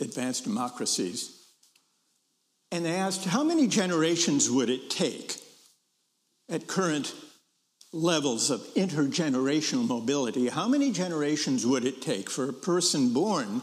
advanced 0.00 0.44
democracies, 0.44 1.44
and 2.72 2.86
they 2.86 2.94
asked 2.94 3.26
how 3.26 3.44
many 3.44 3.66
generations 3.66 4.50
would 4.50 4.70
it 4.70 4.88
take 4.88 5.36
at 6.48 6.66
current 6.66 7.14
levels 7.92 8.48
of 8.48 8.60
intergenerational 8.76 9.86
mobility, 9.86 10.48
how 10.48 10.68
many 10.68 10.90
generations 10.90 11.66
would 11.66 11.84
it 11.84 12.00
take 12.00 12.30
for 12.30 12.48
a 12.48 12.54
person 12.54 13.12
born 13.12 13.60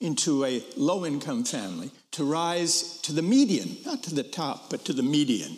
into 0.00 0.44
a 0.44 0.62
low 0.76 1.04
income 1.04 1.44
family 1.44 1.90
to 2.12 2.24
rise 2.24 3.00
to 3.02 3.12
the 3.12 3.22
median, 3.22 3.76
not 3.84 4.02
to 4.04 4.14
the 4.14 4.22
top, 4.22 4.70
but 4.70 4.84
to 4.84 4.92
the 4.92 5.02
median? 5.02 5.56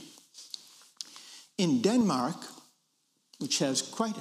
In 1.58 1.82
Denmark, 1.82 2.36
which 3.38 3.58
has 3.58 3.82
quite 3.82 4.16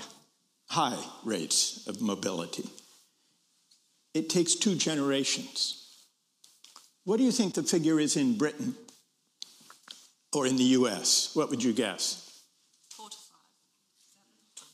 high 0.67 1.01
rates 1.23 1.87
of 1.87 2.01
mobility, 2.01 2.69
it 4.13 4.29
takes 4.29 4.55
two 4.55 4.75
generations. 4.75 5.79
What 7.05 7.17
do 7.17 7.23
you 7.23 7.31
think 7.31 7.53
the 7.53 7.63
figure 7.63 7.99
is 7.99 8.17
in 8.17 8.37
Britain 8.37 8.75
or 10.33 10.45
in 10.45 10.57
the 10.57 10.63
US? 10.63 11.31
What 11.33 11.49
would 11.49 11.63
you 11.63 11.73
guess? 11.73 12.43
Four 12.89 13.09
to 13.09 13.17
five. 13.17 14.65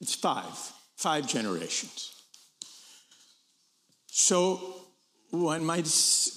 It's 0.00 0.14
five, 0.14 0.72
five 0.96 1.26
generations. 1.26 2.15
So 4.18 4.76
one 5.28 5.62
might 5.62 5.86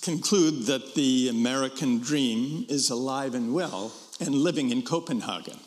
conclude 0.02 0.66
that 0.66 0.96
the 0.96 1.30
American 1.30 2.00
dream 2.00 2.66
is 2.68 2.90
alive 2.90 3.36
and 3.36 3.54
well 3.54 3.94
and 4.20 4.36
living 4.36 4.72
in 4.72 4.82
Copenhagen. 4.82 5.58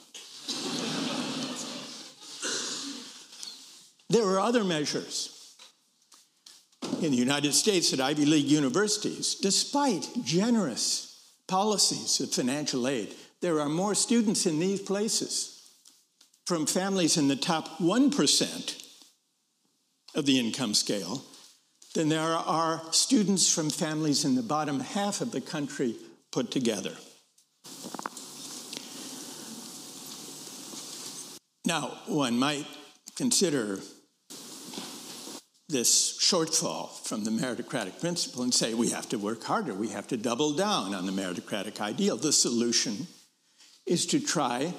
there 4.11 4.27
are 4.27 4.40
other 4.40 4.62
measures. 4.62 5.57
In 7.01 7.12
the 7.12 7.16
United 7.16 7.55
States, 7.55 7.94
at 7.94 8.01
Ivy 8.01 8.27
League 8.27 8.44
universities, 8.44 9.35
despite 9.37 10.07
generous 10.22 11.18
policies 11.48 12.20
of 12.20 12.31
financial 12.31 12.87
aid, 12.87 13.14
there 13.40 13.59
are 13.59 13.70
more 13.70 13.94
students 13.94 14.44
in 14.44 14.59
these 14.59 14.83
places 14.83 15.62
from 16.44 16.66
families 16.66 17.16
in 17.16 17.29
the 17.29 17.37
top 17.37 17.79
1% 17.79 18.87
of 20.14 20.27
the 20.27 20.38
income 20.38 20.75
scale 20.75 21.25
than 21.95 22.09
there 22.09 22.23
are 22.23 22.83
students 22.91 23.53
from 23.53 23.71
families 23.71 24.25
in 24.25 24.35
the 24.35 24.43
bottom 24.43 24.81
half 24.81 25.21
of 25.21 25.31
the 25.31 25.41
country 25.41 25.97
put 26.31 26.51
together. 26.51 26.93
Now, 31.65 31.99
one 32.07 32.39
might 32.39 32.67
consider 33.15 33.79
this 35.69 36.19
shortfall 36.19 36.91
from 37.07 37.25
the 37.25 37.31
meritocratic 37.31 38.01
principle 38.01 38.43
and 38.43 38.53
say 38.53 38.75
we 38.75 38.91
have 38.91 39.09
to 39.09 39.19
work 39.19 39.45
harder, 39.45 39.73
we 39.73 39.89
have 39.89 40.07
to 40.09 40.17
double 40.17 40.53
down 40.53 40.95
on 40.95 41.07
the 41.07 41.13
meritocratic 41.13 41.81
ideal. 41.81 42.17
The 42.17 42.33
solution 42.33 43.07
is 43.87 44.07
to 44.07 44.21
try 44.21 44.75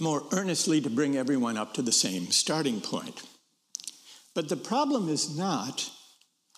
more 0.00 0.24
earnestly 0.32 0.80
to 0.80 0.90
bring 0.90 1.16
everyone 1.16 1.56
up 1.56 1.74
to 1.74 1.82
the 1.82 1.92
same 1.92 2.30
starting 2.30 2.80
point. 2.80 3.22
But 4.34 4.48
the 4.48 4.56
problem 4.56 5.08
is 5.08 5.36
not 5.36 5.88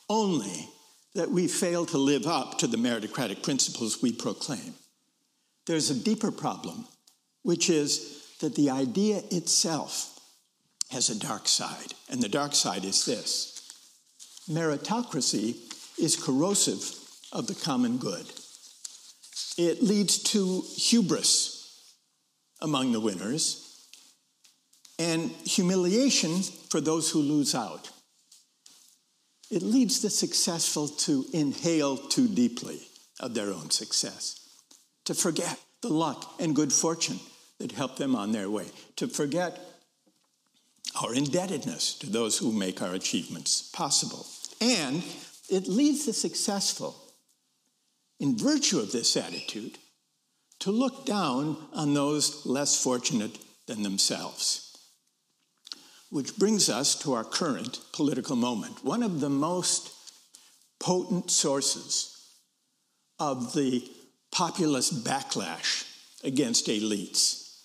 only 0.09 0.69
that 1.15 1.31
we 1.31 1.49
fail 1.49 1.87
to 1.87 1.99
live 1.99 2.27
up 2.27 2.59
to 2.59 2.67
the 2.67 2.77
meritocratic 2.77 3.43
principles 3.43 4.03
we 4.03 4.13
proclaim. 4.13 4.75
There's 5.67 5.91
a 5.91 5.95
deeper 5.95 6.31
problem, 6.31 6.87
which 7.43 7.71
is 7.71 8.23
that 8.41 8.55
the 8.55 8.71
idea 8.71 9.23
itself 9.31 10.19
has 10.91 11.09
a 11.09 11.19
dark 11.19 11.49
side. 11.49 11.95
And 12.11 12.23
the 12.23 12.29
dark 12.29 12.55
side 12.55 12.85
is 12.85 13.05
this 13.05 13.51
meritocracy 14.49 15.57
is 15.99 16.17
corrosive 16.17 16.95
of 17.33 17.47
the 17.47 17.55
common 17.55 17.97
good. 17.97 18.27
It 19.57 19.83
leads 19.83 20.19
to 20.25 20.63
hubris 20.77 21.95
among 22.61 22.93
the 22.93 23.01
winners, 23.01 23.61
and 24.99 25.31
humiliation 25.45 26.43
for 26.75 26.81
those 26.81 27.09
who 27.09 27.21
lose 27.21 27.55
out. 27.55 27.89
It 29.49 29.63
leads 29.63 30.03
the 30.03 30.11
successful 30.11 30.89
to 30.89 31.25
inhale 31.33 31.97
too 31.97 32.27
deeply 32.27 32.81
of 33.21 33.33
their 33.33 33.53
own 33.53 33.71
success, 33.71 34.41
to 35.05 35.15
forget 35.15 35.57
the 35.83 35.91
luck 35.91 36.35
and 36.41 36.57
good 36.57 36.73
fortune 36.73 37.21
that 37.61 37.71
helped 37.71 37.99
them 37.99 38.17
on 38.17 38.33
their 38.33 38.51
way, 38.51 38.67
to 38.97 39.07
forget 39.07 39.61
our 41.01 41.15
indebtedness 41.15 41.95
to 42.01 42.11
those 42.11 42.39
who 42.39 42.51
make 42.51 42.83
our 42.83 42.95
achievements 42.95 43.71
possible. 43.73 44.27
And 44.61 45.05
it 45.49 45.69
leads 45.69 46.07
the 46.07 46.13
successful, 46.13 46.97
in 48.19 48.37
virtue 48.37 48.81
of 48.81 48.91
this 48.91 49.17
attitude, 49.17 49.79
to 50.59 50.73
look 50.73 51.07
down 51.07 51.57
on 51.73 51.95
those 51.95 52.45
less 52.45 52.83
fortunate 52.83 53.39
than 53.69 53.85
themselves. 53.85 54.64
Which 56.11 56.37
brings 56.37 56.69
us 56.69 56.95
to 57.01 57.15
our 57.15 57.25
current 57.25 57.81
political 57.93 58.37
moment. 58.37 58.85
One 58.85 59.03
of 59.03 59.21
the 59.21 59.31
most 59.31 59.93
potent 60.79 61.31
sources 61.31 62.11
of 63.19 63.53
the 63.55 63.89
populist 64.31 65.05
backlash 65.05 65.89
against 66.23 66.67
elites 66.67 67.59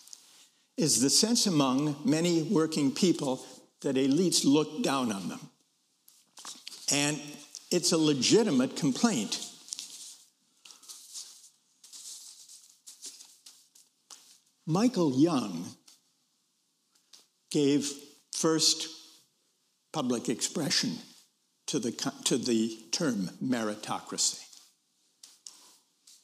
is 0.78 1.02
the 1.02 1.10
sense 1.10 1.46
among 1.46 1.98
many 2.06 2.44
working 2.44 2.92
people 2.92 3.46
that 3.82 3.96
elites 3.96 4.46
look 4.46 4.84
down 4.84 5.12
on 5.12 5.30
them. 5.30 5.40
And 6.92 7.20
it's 7.72 7.92
a 7.92 7.98
legitimate 7.98 8.76
complaint. 8.76 9.46
Michael 14.66 15.20
Young 15.20 15.66
gave 17.52 17.92
first 18.36 18.88
public 19.92 20.30
expression 20.30 20.98
to 21.68 21.80
the, 21.80 21.92
to 22.26 22.38
the 22.38 22.78
term 22.92 23.30
meritocracy. 23.44 24.40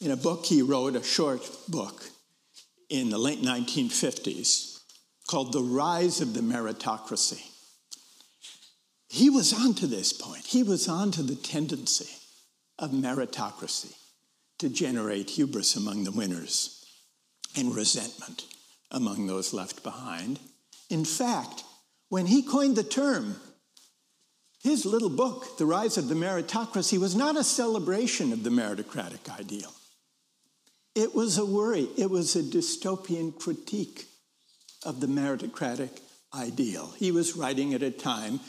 In 0.01 0.11
a 0.11 0.17
book 0.17 0.45
he 0.45 0.61
wrote, 0.61 0.95
a 0.95 1.03
short 1.03 1.41
book, 1.67 2.09
in 2.89 3.09
the 3.09 3.17
late 3.17 3.41
1950s 3.41 4.79
called 5.27 5.53
The 5.53 5.61
Rise 5.61 6.21
of 6.21 6.33
the 6.33 6.41
Meritocracy. 6.41 7.41
He 9.07 9.29
was 9.29 9.53
on 9.53 9.73
to 9.75 9.87
this 9.87 10.13
point. 10.13 10.45
He 10.45 10.61
was 10.61 10.87
on 10.87 11.11
to 11.11 11.23
the 11.23 11.35
tendency 11.35 12.11
of 12.77 12.91
meritocracy 12.91 13.93
to 14.59 14.69
generate 14.69 15.31
hubris 15.31 15.75
among 15.75 16.03
the 16.03 16.11
winners 16.11 16.85
and 17.55 17.73
resentment 17.75 18.45
among 18.91 19.27
those 19.27 19.53
left 19.53 19.83
behind. 19.83 20.39
In 20.89 21.05
fact, 21.05 21.63
when 22.15 22.28
he 22.28 22.41
coined 22.41 22.78
the 22.78 22.84
term, 22.84 23.36
his 24.63 24.86
little 24.86 25.10
book, 25.10 25.58
The 25.58 25.65
Rise 25.65 25.97
of 25.97 26.08
the 26.08 26.15
Meritocracy, 26.15 26.97
was 26.97 27.13
not 27.13 27.36
a 27.36 27.43
celebration 27.43 28.32
of 28.32 28.41
the 28.41 28.49
meritocratic 28.49 29.30
ideal. 29.38 29.73
It 30.95 31.13
was 31.13 31.38
a 31.38 31.45
worry, 31.45 31.89
it 31.97 32.10
was 32.10 32.38
a 32.38 32.41
dystopian 32.41 33.38
critique 33.38 34.06
of 34.86 35.01
the 35.01 35.08
meritocratic 35.08 35.89
ideal. 36.34 36.93
He 36.95 37.12
was 37.12 37.36
writing 37.36 37.73
at 37.73 37.84
a 37.84 37.91
time 37.91 38.39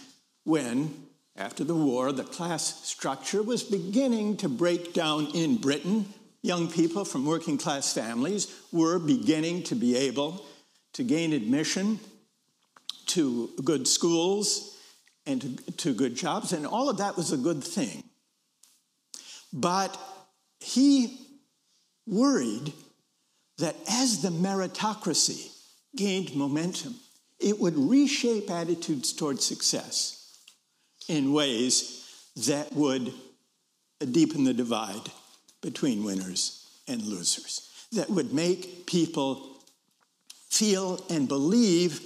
when, 0.44 0.94
after 1.35 1.64
the 1.64 1.74
war, 1.74 2.12
the 2.12 2.22
class 2.22 2.87
structure 2.87 3.42
was 3.42 3.64
beginning 3.64 4.37
to 4.37 4.48
break 4.48 4.92
down 4.92 5.26
in 5.35 5.57
Britain. 5.57 6.07
Young 6.40 6.70
people 6.70 7.05
from 7.05 7.26
working 7.26 7.59
class 7.59 7.92
families 7.92 8.46
were 8.70 9.00
beginning 9.00 9.64
to 9.64 9.74
be 9.74 9.96
able 9.96 10.46
to 10.92 11.02
gain 11.02 11.33
admission 11.33 11.98
to 13.06 13.50
good 13.64 13.86
schools 13.88 14.76
and 15.26 15.40
to, 15.40 15.72
to 15.72 15.94
good 15.94 16.14
jobs, 16.14 16.52
and 16.52 16.66
all 16.66 16.88
of 16.88 16.98
that 16.98 17.16
was 17.16 17.32
a 17.32 17.36
good 17.36 17.62
thing. 17.62 18.04
But 19.52 19.98
he 20.60 21.18
worried 22.06 22.72
that 23.58 23.76
as 23.88 24.22
the 24.22 24.28
meritocracy 24.28 25.50
gained 25.96 26.34
momentum, 26.34 26.94
it 27.40 27.58
would 27.58 27.76
reshape 27.76 28.50
attitudes 28.50 29.12
toward 29.12 29.40
success 29.40 30.38
in 31.08 31.32
ways 31.32 32.04
that 32.46 32.72
would 32.72 33.12
deepen 34.12 34.44
the 34.44 34.54
divide 34.54 35.10
between 35.62 36.04
winners 36.04 36.68
and 36.86 37.02
losers, 37.02 37.68
that 37.92 38.10
would 38.10 38.32
make 38.32 38.86
people 38.86 39.56
feel 40.50 41.02
and 41.10 41.28
believe 41.28 42.00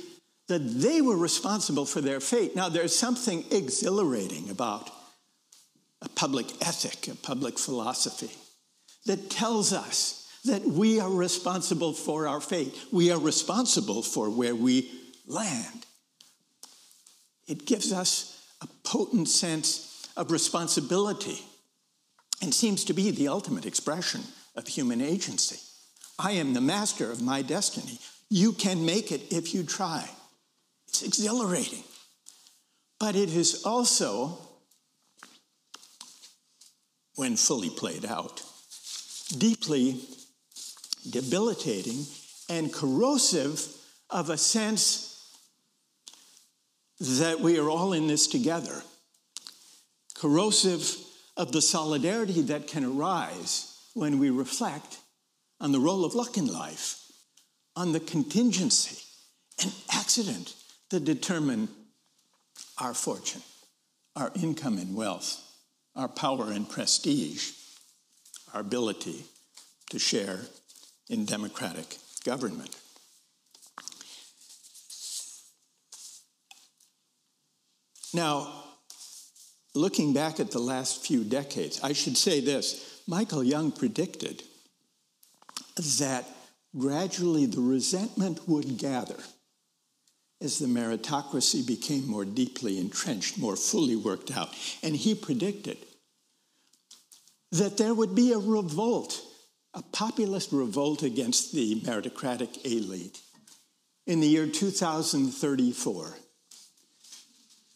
that 0.51 0.81
they 0.81 1.01
were 1.01 1.17
responsible 1.17 1.87
for 1.87 2.01
their 2.01 2.19
fate. 2.19 2.57
Now, 2.57 2.69
there's 2.69 2.95
something 2.95 3.45
exhilarating 3.53 4.51
about 4.51 4.91
a 6.03 6.09
public 6.09 6.47
ethic, 6.61 7.07
a 7.07 7.15
public 7.15 7.57
philosophy 7.57 8.33
that 9.07 9.31
tells 9.31 9.73
us 9.73 10.29
that 10.47 10.63
we 10.63 10.99
are 10.99 11.09
responsible 11.09 11.93
for 11.93 12.27
our 12.27 12.41
fate. 12.41 12.77
We 12.91 13.13
are 13.13 13.19
responsible 13.21 14.03
for 14.03 14.29
where 14.29 14.57
we 14.57 14.91
land. 15.29 15.87
It 17.47 17.65
gives 17.65 17.93
us 17.93 18.45
a 18.61 18.67
potent 18.83 19.29
sense 19.29 20.09
of 20.17 20.33
responsibility 20.33 21.39
and 22.43 22.53
seems 22.53 22.83
to 22.87 22.93
be 22.93 23.13
the 23.13 23.29
ultimate 23.29 23.67
expression 23.67 24.23
of 24.57 24.67
human 24.67 25.01
agency. 25.01 25.61
I 26.19 26.33
am 26.33 26.55
the 26.55 26.61
master 26.61 27.13
of 27.13 27.23
my 27.23 27.43
destiny. 27.43 28.01
You 28.29 28.53
can 28.53 28.85
make 28.85 29.13
it 29.13 29.33
if 29.33 29.55
you 29.55 29.63
try. 29.63 30.11
It's 30.91 31.03
exhilarating. 31.03 31.85
But 32.99 33.17
it 33.17 33.31
is 33.31 33.65
also, 33.65 34.39
when 37.15 37.37
fully 37.37 37.71
played 37.71 38.05
out, 38.05 38.43
deeply 39.39 40.01
debilitating 41.09 42.05
and 42.49 42.73
corrosive 42.73 43.67
of 44.11 44.29
a 44.29 44.37
sense 44.37 45.07
that 46.99 47.41
we 47.41 47.59
are 47.59 47.71
all 47.71 47.93
in 47.93 48.07
this 48.09 48.27
together, 48.27 48.83
corrosive 50.15 50.97
of 51.37 51.53
the 51.53 51.63
solidarity 51.63 52.43
that 52.43 52.67
can 52.67 52.85
arise 52.85 53.89
when 53.95 54.19
we 54.19 54.29
reflect 54.29 54.99
on 55.61 55.73
the 55.73 55.81
role 55.81 56.05
of 56.05 56.15
luck 56.15 56.37
in 56.37 56.47
life, 56.47 57.01
on 57.77 57.93
the 57.93 58.01
contingency 58.01 58.99
and 59.63 59.73
accident 59.95 60.55
that 60.91 61.05
determine 61.05 61.69
our 62.79 62.95
fortune, 62.95 63.43
our 64.17 64.31
income 64.35 64.79
and 64.79 64.95
wealth, 64.95 65.41
our 65.97 66.09
power 66.09 66.51
and 66.51 66.69
prestige 66.69 67.53
our 68.53 68.61
ability 68.61 69.25
to 69.91 69.99
share 69.99 70.41
in 71.09 71.25
democratic 71.25 71.99
government. 72.25 72.77
Now, 78.13 78.65
looking 79.75 80.13
back 80.13 80.41
at 80.41 80.51
the 80.51 80.59
last 80.59 81.07
few 81.07 81.23
decades, 81.23 81.81
I 81.83 81.93
should 81.93 82.17
say 82.17 82.41
this 82.41 83.03
Michael 83.07 83.45
Young 83.45 83.71
predicted 83.71 84.43
that 85.99 86.27
gradually 86.77 87.47
the 87.47 87.61
resentment 87.61 88.49
would 88.49 88.79
gather 88.79 89.17
as 90.41 90.59
the 90.59 90.67
meritocracy 90.67 91.67
became 91.67 92.07
more 92.07 92.25
deeply 92.25 92.79
entrenched, 92.79 93.39
more 93.39 93.57
fully 93.57 93.97
worked 93.97 94.31
out. 94.31 94.55
And 94.83 94.97
he 94.97 95.15
predicted 95.15 95.79
that 97.53 97.77
there 97.77 97.95
would 97.95 98.15
be 98.15 98.33
a 98.33 98.39
revolt, 98.39 99.21
a 99.75 99.83
populist 99.83 100.53
revolt 100.53 101.03
against 101.03 101.53
the 101.53 101.81
meritocratic 101.81 102.65
elite 102.65 103.21
in 104.07 104.21
the 104.21 104.27
year 104.27 104.47
2034. 104.47 106.17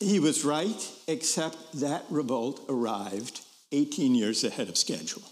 He 0.01 0.21
was 0.21 0.45
right, 0.45 0.91
except 1.07 1.81
that 1.81 2.05
revolt 2.11 2.65
arrived 2.69 3.41
18 3.73 4.15
years 4.15 4.45
ahead 4.45 4.69
of 4.69 4.77
schedule 4.77 5.23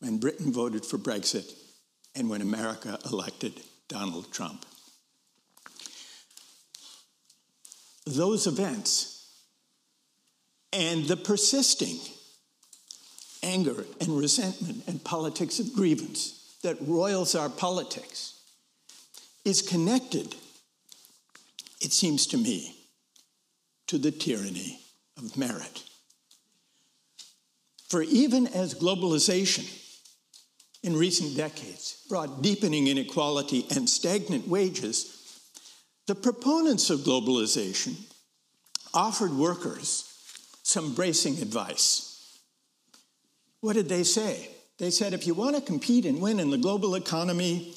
when 0.00 0.18
Britain 0.18 0.52
voted 0.52 0.84
for 0.84 0.98
Brexit 0.98 1.52
and 2.14 2.28
when 2.28 2.42
America 2.42 2.98
elected 3.10 3.60
Donald 3.88 4.30
Trump. 4.32 4.64
Those 8.06 8.46
events 8.46 9.16
and 10.72 11.06
the 11.06 11.16
persisting 11.16 11.98
anger 13.42 13.84
and 14.00 14.16
resentment 14.16 14.84
and 14.86 15.02
politics 15.02 15.58
of 15.58 15.72
grievance 15.72 16.56
that 16.62 16.76
roils 16.80 17.34
our 17.34 17.48
politics 17.48 18.40
is 19.44 19.62
connected, 19.62 20.34
it 21.80 21.92
seems 21.92 22.26
to 22.28 22.36
me, 22.36 22.76
to 23.86 23.98
the 23.98 24.10
tyranny 24.10 24.80
of 25.16 25.36
merit. 25.36 25.84
For 27.88 28.02
even 28.02 28.48
as 28.48 28.74
globalization 28.74 29.64
in 30.82 30.96
recent 30.96 31.36
decades 31.36 32.04
brought 32.08 32.42
deepening 32.42 32.88
inequality 32.88 33.66
and 33.74 33.88
stagnant 33.88 34.48
wages, 34.48 35.15
the 36.06 36.14
proponents 36.14 36.90
of 36.90 37.00
globalization 37.00 37.94
offered 38.94 39.32
workers 39.32 40.12
some 40.62 40.94
bracing 40.94 41.40
advice. 41.40 42.40
What 43.60 43.74
did 43.74 43.88
they 43.88 44.02
say? 44.02 44.50
They 44.78 44.90
said 44.90 45.14
if 45.14 45.26
you 45.26 45.34
want 45.34 45.56
to 45.56 45.62
compete 45.62 46.06
and 46.06 46.20
win 46.20 46.40
in 46.40 46.50
the 46.50 46.58
global 46.58 46.94
economy, 46.94 47.74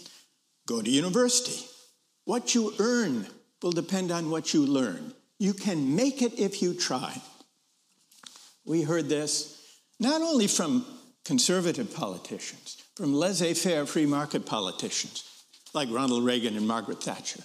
go 0.68 0.82
to 0.82 0.90
university. 0.90 1.66
What 2.26 2.54
you 2.54 2.74
earn 2.80 3.28
will 3.62 3.72
depend 3.72 4.12
on 4.12 4.30
what 4.30 4.54
you 4.54 4.66
learn. 4.66 5.14
You 5.38 5.54
can 5.54 5.96
make 5.96 6.22
it 6.22 6.38
if 6.40 6.62
you 6.62 6.74
try. 6.74 7.22
We 8.66 8.82
heard 8.84 9.10
this 9.10 9.56
not 10.00 10.22
only 10.22 10.48
from 10.48 10.86
conservative 11.26 11.94
politicians, 11.94 12.84
from 12.96 13.14
laissez 13.14 13.54
faire 13.54 13.86
free 13.86 14.06
market 14.06 14.46
politicians 14.46 15.24
like 15.74 15.90
Ronald 15.92 16.24
Reagan 16.24 16.58
and 16.58 16.68
Margaret 16.68 17.04
Thatcher. 17.04 17.44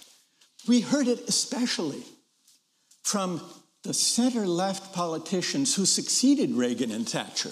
We 0.67 0.81
heard 0.81 1.07
it 1.07 1.21
especially 1.27 2.03
from 3.03 3.41
the 3.83 3.93
center 3.93 4.47
left 4.47 4.93
politicians 4.93 5.75
who 5.75 5.85
succeeded 5.85 6.51
Reagan 6.51 6.91
and 6.91 7.07
Thatcher 7.07 7.51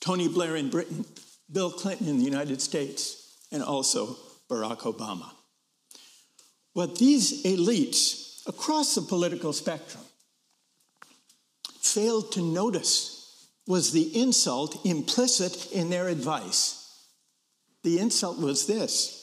Tony 0.00 0.28
Blair 0.28 0.56
in 0.56 0.70
Britain, 0.70 1.04
Bill 1.52 1.70
Clinton 1.70 2.08
in 2.08 2.18
the 2.18 2.24
United 2.24 2.62
States, 2.62 3.36
and 3.52 3.62
also 3.62 4.16
Barack 4.48 4.80
Obama. 4.80 5.30
What 6.72 6.96
these 6.96 7.44
elites 7.44 8.46
across 8.48 8.94
the 8.94 9.02
political 9.02 9.52
spectrum 9.52 10.02
failed 11.80 12.32
to 12.32 12.40
notice 12.40 13.46
was 13.66 13.92
the 13.92 14.18
insult 14.18 14.84
implicit 14.86 15.70
in 15.72 15.90
their 15.90 16.08
advice. 16.08 17.04
The 17.82 17.98
insult 17.98 18.38
was 18.38 18.66
this 18.66 19.18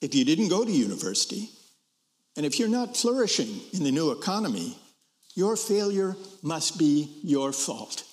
if 0.00 0.14
you 0.14 0.24
didn't 0.24 0.48
go 0.48 0.64
to 0.64 0.70
university, 0.70 1.50
and 2.36 2.46
if 2.46 2.58
you're 2.58 2.68
not 2.68 2.96
flourishing 2.96 3.60
in 3.72 3.84
the 3.84 3.92
new 3.92 4.10
economy, 4.10 4.78
your 5.34 5.56
failure 5.56 6.16
must 6.42 6.78
be 6.78 7.20
your 7.22 7.52
fault. 7.52 8.04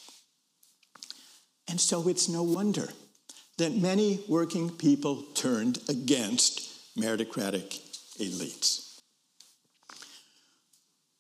And 1.70 1.80
so 1.80 2.08
it's 2.08 2.28
no 2.28 2.44
wonder 2.44 2.90
that 3.58 3.76
many 3.76 4.24
working 4.28 4.70
people 4.70 5.24
turned 5.36 5.80
against 5.88 6.96
meritocratic 6.98 7.80
elites. 8.20 9.00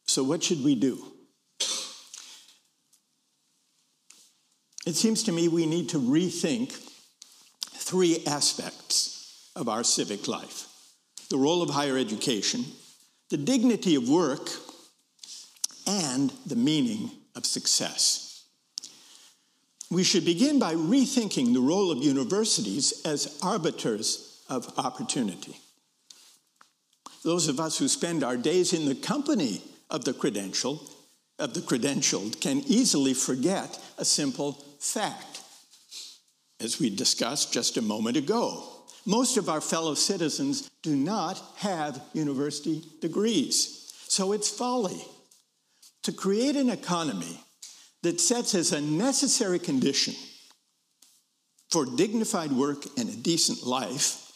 So, 0.07 0.23
what 0.23 0.41
should 0.41 0.63
we 0.63 0.75
do? 0.75 1.05
It 4.87 4.95
seems 4.95 5.23
to 5.23 5.31
me 5.31 5.47
we 5.47 5.67
need 5.67 5.89
to 5.89 5.99
rethink 5.99 6.71
three 7.73 8.23
aspects 8.25 9.51
of 9.55 9.69
our 9.69 9.83
civic 9.83 10.27
life 10.27 10.65
the 11.29 11.37
role 11.37 11.61
of 11.61 11.69
higher 11.69 11.95
education, 11.95 12.65
the 13.29 13.37
dignity 13.37 13.95
of 13.95 14.09
work, 14.09 14.49
and 15.85 16.31
the 16.45 16.55
meaning 16.55 17.11
of 17.35 17.45
success. 17.45 18.43
We 19.91 20.03
should 20.03 20.25
begin 20.25 20.59
by 20.59 20.75
rethinking 20.75 21.53
the 21.53 21.61
role 21.61 21.91
of 21.91 22.03
universities 22.03 23.01
as 23.05 23.39
arbiters 23.41 24.43
of 24.47 24.71
opportunity. 24.77 25.57
Those 27.23 27.47
of 27.47 27.59
us 27.59 27.77
who 27.77 27.87
spend 27.87 28.23
our 28.23 28.37
days 28.37 28.71
in 28.73 28.85
the 28.85 28.95
company 28.95 29.61
of 29.89 30.05
the 30.05 30.13
credentialed, 30.13 30.79
of 31.39 31.53
the 31.53 31.61
credentialed 31.61 32.39
can 32.39 32.59
easily 32.67 33.13
forget 33.13 33.79
a 33.97 34.05
simple 34.05 34.63
fact. 34.79 35.41
As 36.59 36.79
we 36.79 36.89
discussed 36.89 37.51
just 37.51 37.77
a 37.77 37.81
moment 37.81 38.17
ago, 38.17 38.78
most 39.05 39.37
of 39.37 39.49
our 39.49 39.61
fellow 39.61 39.93
citizens 39.93 40.69
do 40.83 40.95
not 40.95 41.41
have 41.57 42.01
university 42.13 42.83
degrees. 43.01 43.93
So 44.07 44.31
it's 44.31 44.49
folly 44.49 45.01
to 46.03 46.11
create 46.11 46.55
an 46.55 46.69
economy 46.69 47.39
that 48.03 48.21
sets 48.21 48.55
as 48.55 48.71
a 48.71 48.81
necessary 48.81 49.59
condition 49.59 50.15
for 51.69 51.85
dignified 51.85 52.51
work 52.51 52.85
and 52.97 53.09
a 53.09 53.15
decent 53.15 53.65
life 53.65 54.29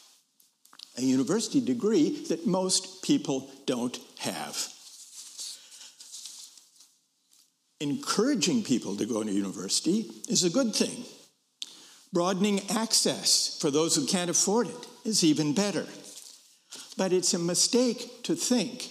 a 0.97 1.01
university 1.01 1.59
degree 1.59 2.23
that 2.29 2.45
most 2.45 3.03
people 3.03 3.49
don't 3.65 3.97
have. 4.19 4.67
Encouraging 7.79 8.63
people 8.63 8.95
to 8.95 9.05
go 9.05 9.23
to 9.23 9.31
university 9.31 10.09
is 10.29 10.43
a 10.43 10.49
good 10.49 10.75
thing. 10.75 11.03
Broadening 12.13 12.61
access 12.69 13.57
for 13.59 13.71
those 13.71 13.95
who 13.95 14.05
can't 14.05 14.29
afford 14.29 14.67
it 14.67 14.87
is 15.03 15.23
even 15.23 15.53
better. 15.53 15.85
But 16.95 17.11
it's 17.11 17.33
a 17.33 17.39
mistake 17.39 18.23
to 18.23 18.35
think 18.35 18.87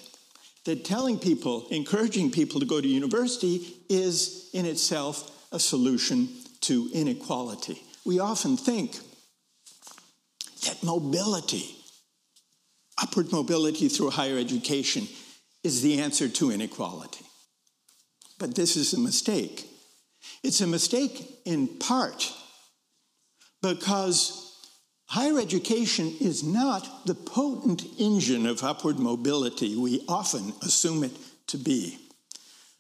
that 0.65 0.85
telling 0.85 1.19
people, 1.19 1.69
encouraging 1.71 2.33
people 2.33 2.61
to 2.61 2.67
go 2.67 2.81
to 2.81 2.89
university 2.89 3.77
is 3.89 4.51
in 4.53 4.67
itself 4.67 5.47
a 5.53 5.61
solution 5.61 6.29
to 6.63 6.91
inequality. 6.93 7.81
We 8.05 8.19
often 8.19 8.57
think 8.57 8.99
that 10.65 10.83
mobility 10.83 11.77
upward 13.03 13.33
mobility 13.33 13.89
through 13.89 14.11
higher 14.11 14.39
education 14.39 15.09
is 15.65 15.83
the 15.83 16.01
answer 16.01 16.29
to 16.29 16.51
inequality. 16.51 17.25
But 18.39 18.55
this 18.55 18.77
is 18.77 18.95
a 18.95 19.01
mistake. 19.01 19.67
It's 20.43 20.61
a 20.61 20.67
mistake 20.67 21.41
in 21.45 21.69
part 21.69 22.33
because 23.63 24.59
higher 25.07 25.39
education 25.39 26.13
is 26.21 26.43
not 26.43 27.07
the 27.07 27.15
potent 27.15 27.85
engine 27.99 28.45
of 28.45 28.63
upward 28.63 28.99
mobility 28.99 29.77
we 29.77 30.05
often 30.09 30.53
assume 30.63 31.05
it 31.05 31.13
to 31.47 31.57
be. 31.57 31.99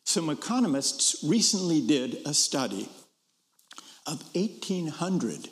Some 0.04 0.28
economists 0.28 1.24
recently 1.24 1.80
did 1.86 2.18
a 2.26 2.34
study 2.34 2.88
of 4.06 4.22
1,800 4.34 5.48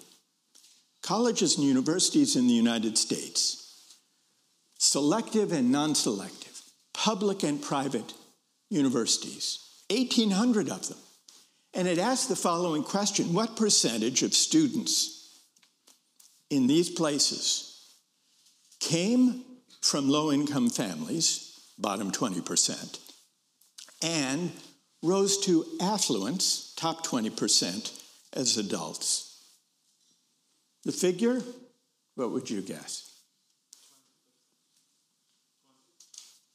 colleges 1.03 1.57
and 1.57 1.67
universities 1.67 2.37
in 2.37 2.47
the 2.47 2.53
United 2.53 2.99
States 2.99 3.57
selective 4.79 5.53
and 5.53 5.71
non 5.71 5.95
selective, 5.95 6.63
public 6.95 7.43
and 7.43 7.63
private 7.63 8.15
universities, 8.71 9.59
1,800 9.91 10.71
of 10.71 10.89
them. 10.89 10.99
And 11.75 11.87
it 11.87 11.99
asked 11.99 12.29
the 12.29 12.37
following 12.37 12.83
question 12.83 13.33
What 13.33 13.57
percentage 13.57 14.23
of 14.23 14.35
students 14.35 15.20
in 16.51 16.67
these 16.67 16.91
places 16.91 17.95
came 18.81 19.45
from 19.81 20.09
low 20.09 20.31
income 20.33 20.69
families, 20.69 21.73
bottom 21.79 22.11
20%, 22.11 22.99
and 24.03 24.51
rose 25.03 25.39
to 25.39 25.65
affluence, 25.81 26.75
top 26.77 27.07
20%, 27.07 27.99
as 28.35 28.59
adults? 28.59 29.43
The 30.85 30.93
figure, 30.93 31.41
what 32.15 32.31
would 32.33 32.51
you 32.51 32.61
guess? 32.63 33.07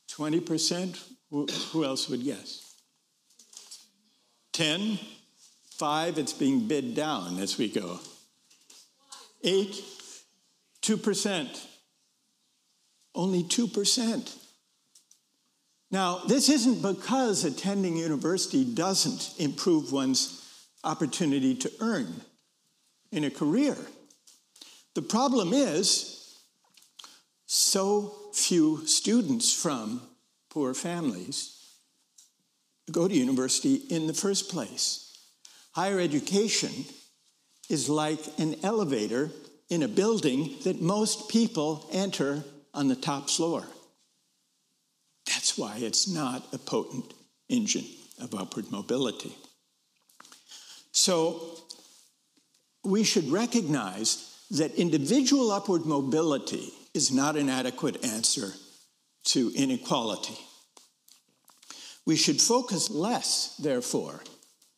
20%? 0.09 0.99
Who 1.29 1.83
else 1.83 2.07
would 2.09 2.23
guess? 2.23 2.75
10? 4.53 4.99
5? 5.71 6.17
It's 6.17 6.33
being 6.33 6.67
bid 6.67 6.95
down 6.95 7.39
as 7.39 7.57
we 7.57 7.67
go. 7.69 7.99
8? 9.45 9.81
2%. 10.81 11.65
Only 13.13 13.43
2%. 13.43 14.35
Now, 15.91 16.19
this 16.27 16.49
isn't 16.49 16.81
because 16.81 17.45
attending 17.45 17.95
university 17.95 18.65
doesn't 18.65 19.33
improve 19.39 19.91
one's 19.91 20.41
opportunity 20.83 21.55
to 21.55 21.71
earn 21.79 22.21
in 23.11 23.23
a 23.23 23.31
career. 23.31 23.77
The 24.95 25.01
problem 25.01 25.53
is 25.53 26.37
so 27.45 28.13
few 28.33 28.85
students 28.87 29.53
from 29.53 30.01
poor 30.49 30.73
families 30.73 31.55
go 32.91 33.07
to 33.07 33.13
university 33.13 33.75
in 33.75 34.07
the 34.07 34.13
first 34.13 34.49
place. 34.49 35.17
Higher 35.71 35.99
education 35.99 36.71
is 37.69 37.89
like 37.89 38.19
an 38.37 38.55
elevator 38.63 39.31
in 39.69 39.83
a 39.83 39.87
building 39.87 40.55
that 40.63 40.81
most 40.81 41.29
people 41.29 41.87
enter 41.91 42.43
on 42.73 42.87
the 42.87 42.95
top 42.95 43.29
floor. 43.29 43.63
That's 45.25 45.57
why 45.57 45.77
it's 45.79 46.07
not 46.07 46.53
a 46.53 46.57
potent 46.57 47.13
engine 47.49 47.85
of 48.21 48.35
upward 48.35 48.71
mobility. 48.71 49.35
So 50.91 51.57
we 52.83 53.03
should 53.03 53.29
recognize 53.29 54.31
that 54.51 54.75
individual 54.75 55.51
upward 55.51 55.85
mobility 55.85 56.71
is 56.93 57.11
not 57.11 57.35
an 57.35 57.49
adequate 57.49 58.05
answer 58.05 58.51
to 59.25 59.51
inequality. 59.55 60.37
We 62.05 62.15
should 62.15 62.39
focus 62.39 62.91
less, 62.91 63.57
therefore, 63.57 64.21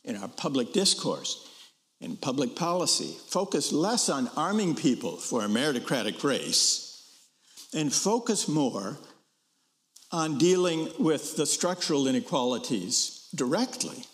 in 0.06 0.16
our 0.16 0.30
public 0.30 0.72
discourse, 0.72 1.47
in 2.00 2.16
public 2.18 2.56
policy, 2.56 3.16
focus 3.28 3.72
less 3.72 4.10
on 4.10 4.30
arming 4.36 4.76
people 4.76 5.18
for 5.18 5.44
a 5.44 5.48
meritocratic 5.48 6.24
race, 6.24 6.84
and 7.74 7.92
focus 7.92 8.48
more 8.48 8.98
on 10.12 10.38
dealing 10.38 10.90
with 11.00 11.36
the 11.36 11.46
structural 11.46 12.08
inequalities 12.08 13.28
directly, 13.36 14.06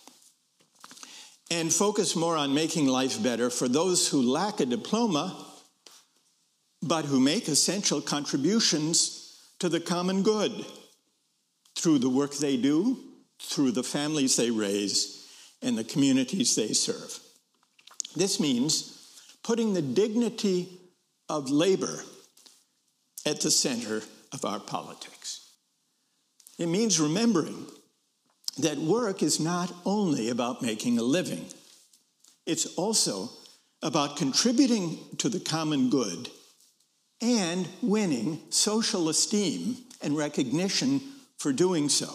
and 1.50 1.72
focus 1.72 2.16
more 2.16 2.36
on 2.36 2.54
making 2.54 2.86
life 2.86 3.22
better 3.22 3.50
for 3.50 3.68
those 3.68 4.08
who 4.08 4.22
lack 4.22 4.60
a 4.60 4.66
diploma 4.66 5.46
but 6.82 7.06
who 7.06 7.18
make 7.18 7.48
essential 7.48 8.00
contributions 8.00 9.40
to 9.58 9.68
the 9.68 9.80
common 9.80 10.22
good 10.22 10.66
through 11.76 11.98
the 11.98 12.10
work 12.10 12.34
they 12.34 12.56
do, 12.56 12.98
through 13.40 13.70
the 13.70 13.82
families 13.82 14.36
they 14.36 14.50
raise, 14.50 15.26
and 15.62 15.78
the 15.78 15.84
communities 15.84 16.54
they 16.54 16.72
serve. 16.72 17.18
This 18.16 18.38
means 18.40 19.20
putting 19.42 19.74
the 19.74 19.82
dignity 19.82 20.80
of 21.28 21.50
labor 21.50 22.02
at 23.26 23.40
the 23.40 23.50
center 23.50 24.02
of 24.32 24.44
our 24.44 24.60
politics. 24.60 25.52
It 26.58 26.66
means 26.66 27.00
remembering 27.00 27.66
that 28.58 28.78
work 28.78 29.22
is 29.22 29.40
not 29.40 29.72
only 29.84 30.28
about 30.28 30.62
making 30.62 30.98
a 30.98 31.02
living, 31.02 31.44
it's 32.46 32.66
also 32.76 33.30
about 33.82 34.16
contributing 34.16 34.98
to 35.18 35.28
the 35.28 35.40
common 35.40 35.90
good 35.90 36.28
and 37.20 37.68
winning 37.82 38.40
social 38.50 39.08
esteem 39.08 39.76
and 40.02 40.16
recognition 40.16 41.00
for 41.38 41.52
doing 41.52 41.88
so. 41.88 42.12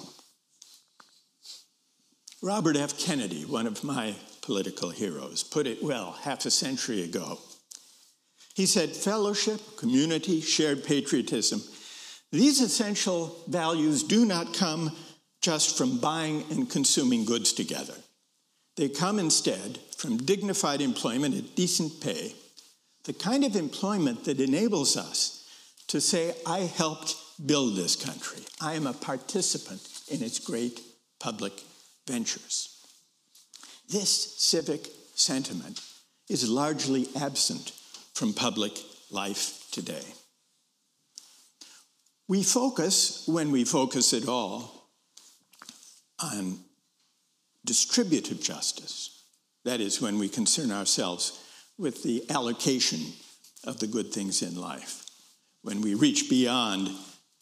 Robert 2.42 2.78
F. 2.78 2.98
Kennedy, 2.98 3.44
one 3.44 3.68
of 3.68 3.84
my 3.84 4.16
political 4.50 4.90
heroes, 4.90 5.44
put 5.44 5.68
it 5.68 5.84
well 5.84 6.18
half 6.24 6.44
a 6.44 6.50
century 6.50 7.04
ago. 7.04 7.38
He 8.56 8.66
said, 8.66 8.90
Fellowship, 8.90 9.62
community, 9.78 10.42
shared 10.42 10.84
patriotism, 10.84 11.62
these 12.32 12.60
essential 12.60 13.44
values 13.48 14.02
do 14.02 14.26
not 14.26 14.56
come 14.56 14.92
just 15.40 15.78
from 15.78 16.00
buying 16.00 16.46
and 16.50 16.68
consuming 16.68 17.26
goods 17.26 17.54
together. 17.54 17.94
They 18.76 18.90
come 18.90 19.20
instead 19.20 19.78
from 19.96 20.18
dignified 20.18 20.82
employment 20.82 21.36
at 21.36 21.56
decent 21.56 22.02
pay, 22.02 22.34
the 23.04 23.14
kind 23.14 23.44
of 23.44 23.56
employment 23.56 24.24
that 24.24 24.42
enables 24.42 24.98
us 24.98 25.48
to 25.90 26.02
say, 26.02 26.34
I 26.44 26.62
helped 26.62 27.16
build 27.46 27.76
this 27.76 27.96
country. 27.96 28.42
I 28.60 28.74
am 28.74 28.88
a 28.88 28.94
participant 28.94 29.88
in 30.08 30.24
its 30.24 30.40
great 30.40 30.82
public 31.20 31.54
ventures. 32.08 32.79
This 33.90 34.36
civic 34.38 34.88
sentiment 35.16 35.82
is 36.30 36.48
largely 36.48 37.08
absent 37.20 37.72
from 38.14 38.34
public 38.34 38.78
life 39.10 39.66
today. 39.72 40.04
We 42.28 42.44
focus, 42.44 43.24
when 43.28 43.52
we 43.52 43.66
focus 43.66 44.14
at 44.14 44.28
all, 44.28 44.90
on 46.22 46.60
distributive 47.66 48.40
justice. 48.40 49.24
That 49.66 49.82
is, 49.82 50.00
when 50.00 50.20
we 50.20 50.30
concern 50.30 50.72
ourselves 50.72 51.44
with 51.80 52.04
the 52.04 52.30
allocation 52.30 53.00
of 53.64 53.80
the 53.80 53.88
good 53.88 54.14
things 54.14 54.44
in 54.44 54.56
life. 54.56 55.06
When 55.64 55.82
we 55.82 55.96
reach 55.96 56.30
beyond 56.30 56.90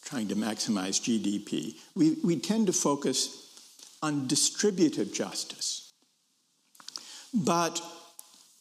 trying 0.06 0.30
to 0.30 0.36
maximize 0.36 1.02
GDP, 1.02 1.76
we, 1.94 2.16
we 2.24 2.40
tend 2.40 2.68
to 2.68 2.74
focus 2.74 3.44
on 4.02 4.28
distributive 4.28 5.14
justice. 5.14 5.87
But 7.38 7.82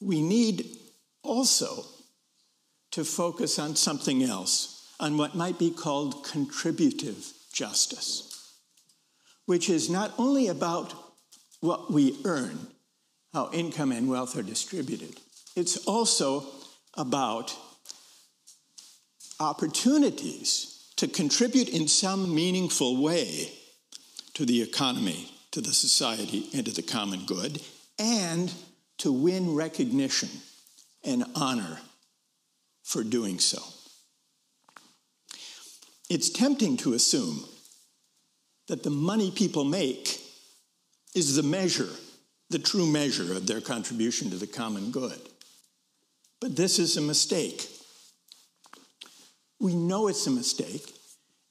we 0.01 0.21
need 0.21 0.67
also 1.23 1.85
to 2.93 3.05
focus 3.05 3.59
on 3.59 3.75
something 3.75 4.23
else, 4.23 4.93
on 5.01 5.17
what 5.17 5.35
might 5.35 5.59
be 5.59 5.71
called 5.71 6.25
contributive 6.25 7.27
justice, 7.53 8.53
which 9.47 9.71
is 9.71 9.89
not 9.89 10.13
only 10.19 10.49
about 10.49 10.95
what 11.61 11.91
we 11.91 12.19
earn, 12.25 12.69
how 13.33 13.51
income 13.53 13.93
and 13.93 14.09
wealth 14.09 14.37
are 14.37 14.43
distributed, 14.43 15.21
it's 15.57 15.79
also 15.87 16.45
about 16.95 17.57
opportunities 19.41 20.91
to 20.97 21.09
contribute 21.09 21.69
in 21.69 21.89
some 21.89 22.35
meaningful 22.35 23.03
way 23.03 23.53
to 24.35 24.45
the 24.45 24.63
economy, 24.63 25.31
to 25.51 25.61
the 25.63 25.73
society, 25.73 26.49
and 26.55 26.67
to 26.67 26.73
the 26.73 26.83
common 26.83 27.25
good, 27.25 27.61
and 27.99 28.53
to 28.99 29.13
win 29.13 29.55
recognition 29.55 30.29
and 31.05 31.25
honor 31.35 31.79
for 32.83 33.03
doing 33.03 33.39
so. 33.39 33.63
It's 36.09 36.31
tempting 36.31 36.77
to 36.79 36.95
assume 36.95 37.45
that 38.69 38.83
the 38.83 38.91
money 38.91 39.31
people 39.31 39.65
make 39.65 40.21
is 41.15 41.37
the 41.37 41.43
measure, 41.43 41.89
the 42.51 42.59
true 42.59 42.87
measure 42.87 43.33
of 43.33 43.47
their 43.47 43.61
contribution 43.61 44.31
to 44.31 44.37
the 44.37 44.47
common 44.47 44.91
good. 44.91 45.19
But 46.41 46.57
this 46.57 46.79
is 46.79 46.97
a 46.97 47.01
mistake. 47.01 47.69
We 49.59 49.75
know 49.75 50.09
it's 50.09 50.27
a 50.27 50.31
mistake 50.31 50.93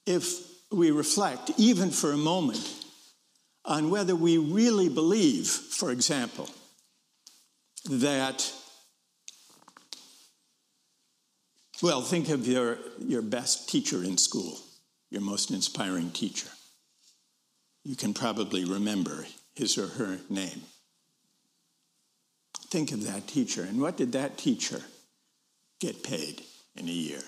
if 0.05 0.45
we 0.71 0.91
reflect, 0.91 1.51
even 1.57 1.89
for 1.89 2.11
a 2.11 2.17
moment, 2.17 2.84
on 3.65 3.89
whether 3.89 4.15
we 4.15 4.37
really 4.37 4.89
believe, 4.89 5.47
for 5.47 5.91
example, 5.91 6.49
that, 7.89 8.51
well, 11.81 12.01
think 12.01 12.29
of 12.29 12.47
your, 12.47 12.77
your 12.99 13.21
best 13.21 13.69
teacher 13.69 14.03
in 14.03 14.17
school, 14.17 14.57
your 15.09 15.21
most 15.21 15.51
inspiring 15.51 16.11
teacher. 16.11 16.49
You 17.83 17.95
can 17.95 18.13
probably 18.13 18.65
remember 18.65 19.25
his 19.55 19.77
or 19.77 19.87
her 19.87 20.19
name. 20.29 20.61
Think 22.69 22.91
of 22.91 23.05
that 23.05 23.27
teacher, 23.27 23.63
and 23.63 23.79
what 23.79 23.97
did 23.97 24.11
that 24.13 24.37
teacher 24.37 24.81
get 25.79 26.03
paid 26.03 26.41
in 26.75 26.87
a 26.87 26.91
year? 26.91 27.21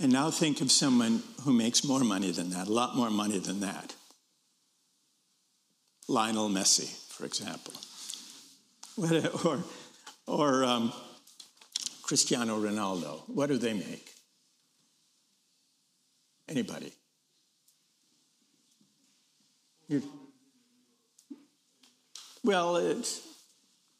And 0.00 0.12
now 0.12 0.30
think 0.30 0.60
of 0.60 0.72
someone 0.72 1.22
who 1.44 1.52
makes 1.52 1.84
more 1.84 2.02
money 2.02 2.32
than 2.32 2.50
that, 2.50 2.66
a 2.66 2.72
lot 2.72 2.96
more 2.96 3.10
money 3.10 3.38
than 3.38 3.60
that. 3.60 3.94
Lionel 6.08 6.48
Messi, 6.48 6.88
for 7.08 7.24
example, 7.24 7.74
or, 9.44 9.64
or 10.26 10.64
um, 10.64 10.92
Cristiano 12.02 12.60
Ronaldo. 12.60 13.22
What 13.28 13.48
do 13.48 13.58
they 13.58 13.72
make? 13.72 14.10
Anybody? 16.48 16.92
You're, 19.88 20.02
well, 22.44 22.76
it's 22.76 23.26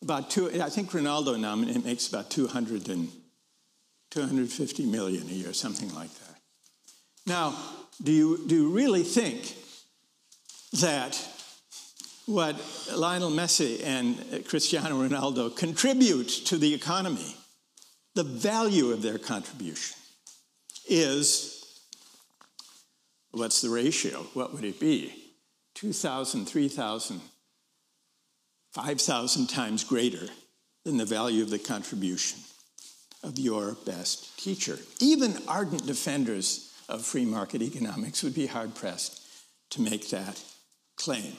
about 0.03 0.30
two. 0.30 0.50
I 0.61 0.68
think 0.68 0.90
Ronaldo 0.90 1.38
now 1.38 1.55
makes 1.55 2.09
about 2.09 2.30
200 2.30 2.88
and 2.88 3.09
250 4.11 4.86
million 4.86 5.22
a 5.28 5.32
year, 5.32 5.53
something 5.53 5.94
like 5.94 6.12
that. 6.12 6.36
Now, 7.26 7.55
do 8.03 8.12
you, 8.12 8.46
do 8.46 8.55
you 8.55 8.70
really 8.70 9.05
think 9.05 9.55
that 10.80 11.18
what 12.33 12.57
Lionel 12.95 13.30
Messi 13.30 13.83
and 13.85 14.45
Cristiano 14.47 15.07
Ronaldo 15.07 15.55
contribute 15.55 16.28
to 16.47 16.57
the 16.57 16.72
economy, 16.72 17.37
the 18.14 18.24
value 18.24 18.91
of 18.91 19.03
their 19.03 19.18
contribution, 19.18 19.97
is 20.89 21.64
what's 23.30 23.61
the 23.61 23.70
ratio? 23.70 24.26
What 24.35 24.55
would 24.55 24.64
it 24.64 24.80
be? 24.80 25.14
2,000, 25.74 26.47
3,000, 26.47 27.20
5,000 28.72 29.47
times 29.49 29.85
greater 29.85 30.28
than 30.85 30.97
the 30.97 31.05
value 31.05 31.43
of 31.43 31.51
the 31.51 31.59
contribution 31.59 32.41
of 33.22 33.39
your 33.39 33.76
best 33.87 34.39
teacher. 34.39 34.78
Even 35.01 35.37
ardent 35.47 35.87
defenders 35.87 36.72
of 36.89 37.05
free 37.05 37.24
market 37.24 37.62
economics 37.62 38.22
would 38.22 38.35
be 38.35 38.47
hard 38.47 38.74
pressed 38.74 39.20
to 39.70 39.80
make 39.80 40.11
that 40.11 40.43
claim. 40.97 41.37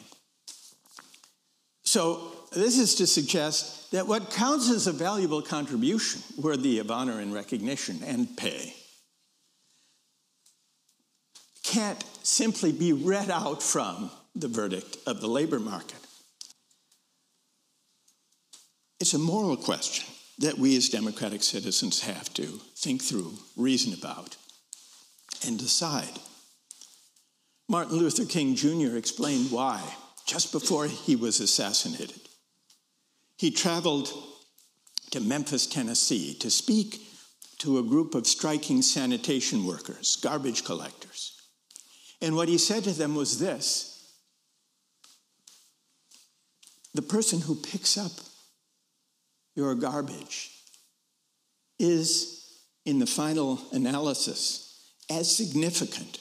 So, 1.93 2.31
this 2.51 2.79
is 2.79 2.95
to 2.95 3.05
suggest 3.05 3.91
that 3.91 4.07
what 4.07 4.31
counts 4.31 4.67
as 4.71 4.87
a 4.87 4.91
valuable 4.91 5.43
contribution, 5.43 6.23
worthy 6.41 6.79
of 6.79 6.89
honor 6.89 7.19
and 7.19 7.31
recognition 7.31 7.99
and 8.03 8.35
pay, 8.35 8.73
can't 11.63 12.03
simply 12.23 12.71
be 12.71 12.93
read 12.93 13.29
out 13.29 13.61
from 13.61 14.09
the 14.33 14.47
verdict 14.47 14.97
of 15.05 15.21
the 15.21 15.27
labor 15.27 15.59
market. 15.59 15.99
It's 18.99 19.13
a 19.13 19.19
moral 19.19 19.55
question 19.55 20.11
that 20.39 20.57
we 20.57 20.75
as 20.75 20.89
democratic 20.89 21.43
citizens 21.43 22.01
have 22.01 22.33
to 22.33 22.59
think 22.75 23.03
through, 23.03 23.33
reason 23.55 23.93
about, 23.93 24.35
and 25.45 25.59
decide. 25.59 26.17
Martin 27.69 27.97
Luther 27.97 28.25
King 28.25 28.55
Jr. 28.55 28.97
explained 28.97 29.51
why 29.51 29.79
just 30.25 30.51
before 30.51 30.87
he 30.87 31.15
was 31.15 31.39
assassinated. 31.39 32.19
He 33.37 33.51
traveled 33.51 34.11
to 35.11 35.19
Memphis, 35.19 35.67
Tennessee 35.67 36.33
to 36.35 36.49
speak 36.49 37.01
to 37.59 37.79
a 37.79 37.83
group 37.83 38.15
of 38.15 38.27
striking 38.27 38.81
sanitation 38.81 39.65
workers, 39.65 40.15
garbage 40.17 40.63
collectors. 40.65 41.41
And 42.21 42.35
what 42.35 42.47
he 42.47 42.57
said 42.57 42.83
to 42.85 42.91
them 42.91 43.15
was 43.15 43.39
this 43.39 43.89
the 46.93 47.01
person 47.01 47.41
who 47.41 47.55
picks 47.55 47.97
up 47.97 48.11
your 49.55 49.75
garbage 49.75 50.51
is, 51.79 52.61
in 52.85 52.99
the 52.99 53.05
final 53.05 53.59
analysis, 53.71 54.93
as 55.09 55.35
significant 55.35 56.19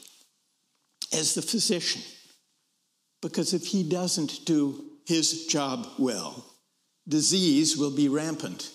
as 1.12 1.34
the 1.34 1.42
physician. 1.42 2.02
Because 3.22 3.54
if 3.54 3.66
he 3.66 3.88
doesn't 3.88 4.44
do 4.44 4.84
his 5.06 5.46
job 5.46 5.86
well, 5.98 6.44
disease 7.08 7.76
will 7.76 7.94
be 7.94 8.08
rampant. 8.08 8.70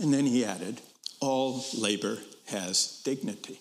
And 0.00 0.12
then 0.12 0.24
he 0.24 0.44
added, 0.44 0.80
all 1.20 1.64
labor 1.78 2.18
has 2.46 3.02
dignity. 3.04 3.60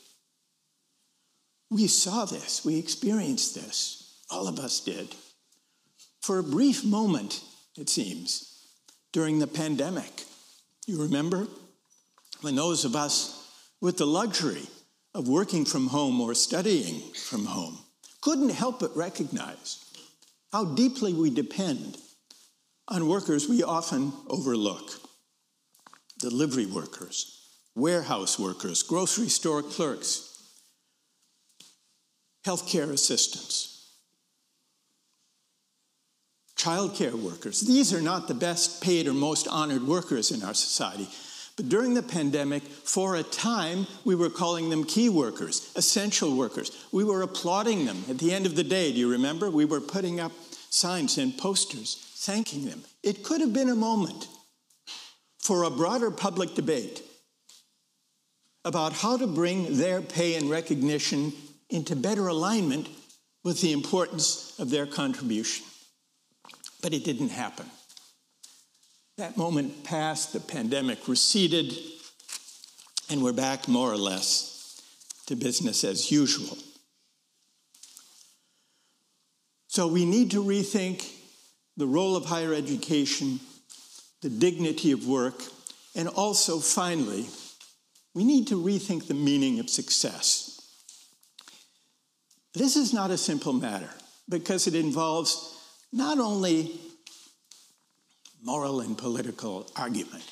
We 1.70 1.88
saw 1.88 2.26
this, 2.26 2.64
we 2.64 2.80
experienced 2.80 3.56
this 3.56 4.22
All 4.32 4.48
of 4.48 4.60
us 4.60 4.80
did. 4.80 5.14
For 6.22 6.40
a 6.40 6.44
brief 6.44 6.84
moment, 6.84 7.42
it 7.78 7.90
seems, 7.90 8.66
during 9.12 9.40
the 9.40 9.48
pandemic. 9.48 10.24
You 10.88 11.04
remember? 11.04 11.48
When 12.42 12.56
those 12.56 12.86
of 12.86 12.96
us 12.96 13.50
with 13.82 13.98
the 13.98 14.08
luxury 14.08 14.68
of 15.14 15.28
working 15.28 15.66
from 15.66 15.88
home 15.88 16.20
or 16.22 16.34
studying 16.34 17.02
from 17.14 17.46
home 17.46 17.85
couldn't 18.26 18.50
help 18.50 18.80
but 18.80 18.98
recognize 18.98 19.86
how 20.52 20.66
deeply 20.66 21.14
we 21.14 21.30
depend 21.30 21.96
on 22.88 23.08
workers 23.08 23.48
we 23.48 23.62
often 23.62 24.12
overlook 24.28 24.90
delivery 26.20 26.66
workers, 26.66 27.48
warehouse 27.76 28.40
workers, 28.40 28.82
grocery 28.82 29.30
store 29.30 29.62
clerks, 29.62 30.42
healthcare 32.48 32.90
assistants, 32.90 33.94
childcare 36.58 37.14
workers. 37.14 37.62
These 37.62 37.94
are 37.94 38.02
not 38.02 38.28
the 38.28 38.34
best 38.34 38.82
paid 38.82 39.08
or 39.08 39.14
most 39.14 39.48
honored 39.48 39.84
workers 39.84 40.32
in 40.32 40.42
our 40.42 40.56
society. 40.56 41.08
But 41.56 41.70
during 41.70 41.94
the 41.94 42.04
pandemic, 42.04 42.64
for 42.64 43.16
a 43.16 43.24
time, 43.24 43.88
we 44.04 44.16
were 44.16 44.30
calling 44.30 44.70
them 44.70 44.84
key 44.84 45.08
workers, 45.08 45.72
essential 45.76 46.36
workers. 46.36 46.86
We 46.92 47.06
were 47.06 47.22
applauding 47.22 47.86
them 47.86 48.04
at 48.10 48.18
the 48.18 48.34
end 48.34 48.46
of 48.46 48.56
the 48.56 48.64
day. 48.64 48.92
Do 48.92 49.00
you 49.00 49.12
remember? 49.12 49.50
We 49.50 49.64
were 49.64 49.80
putting 49.80 50.20
up 50.20 50.34
signs 50.70 51.18
and 51.18 51.38
posters 51.38 51.96
thanking 52.16 52.66
them. 52.66 52.84
It 53.04 53.24
could 53.24 53.40
have 53.40 53.54
been 53.54 53.70
a 53.70 53.76
moment 53.76 54.28
for 55.38 55.64
a 55.64 55.70
broader 55.70 56.12
public 56.12 56.56
debate 56.56 57.04
about 58.66 58.94
how 58.94 59.16
to 59.16 59.28
bring 59.28 59.78
their 59.78 60.02
pay 60.02 60.36
and 60.36 60.50
recognition 60.50 61.32
into 61.70 61.96
better 61.96 62.28
alignment 62.28 62.90
with 63.44 63.62
the 63.62 63.72
importance 63.72 64.60
of 64.60 64.72
their 64.72 64.88
contribution. 64.88 65.64
But 66.82 66.94
it 66.94 67.04
didn't 67.04 67.30
happen. 67.30 67.68
That 69.18 69.38
moment 69.38 69.86
passed, 69.86 70.34
the 70.34 70.42
pandemic 70.42 71.08
receded, 71.08 71.74
and 73.10 73.24
we're 73.24 73.32
back 73.32 73.70
more 73.70 73.90
or 73.90 73.98
less 73.98 74.82
to 75.28 75.38
business 75.38 75.86
as 75.86 76.12
usual. 76.12 76.58
So 79.68 79.88
we 79.88 80.06
need 80.06 80.32
to 80.32 80.44
rethink 80.44 81.10
the 81.78 81.88
role 81.88 82.18
of 82.18 82.26
higher 82.26 82.54
education, 82.54 83.40
the 84.22 84.30
dignity 84.30 84.92
of 84.92 85.08
work, 85.08 85.42
and 85.96 86.10
also, 86.10 86.60
finally, 86.60 87.26
we 88.14 88.26
need 88.26 88.48
to 88.48 88.62
rethink 88.62 89.08
the 89.08 89.14
meaning 89.14 89.60
of 89.60 89.70
success. 89.70 90.60
This 92.54 92.76
is 92.76 92.94
not 92.94 93.12
a 93.12 93.18
simple 93.18 93.54
matter 93.54 93.90
because 94.28 94.68
it 94.68 94.76
involves 94.76 95.58
not 95.94 96.20
only 96.20 96.80
moral 98.46 98.80
and 98.80 98.98
political 98.98 99.68
argument, 99.76 100.24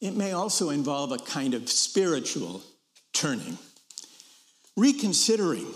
it 0.00 0.16
may 0.16 0.32
also 0.32 0.70
involve 0.70 1.12
a 1.12 1.18
kind 1.18 1.54
of 1.54 1.68
spiritual 1.68 2.62
turning, 3.12 3.58
reconsidering 4.76 5.66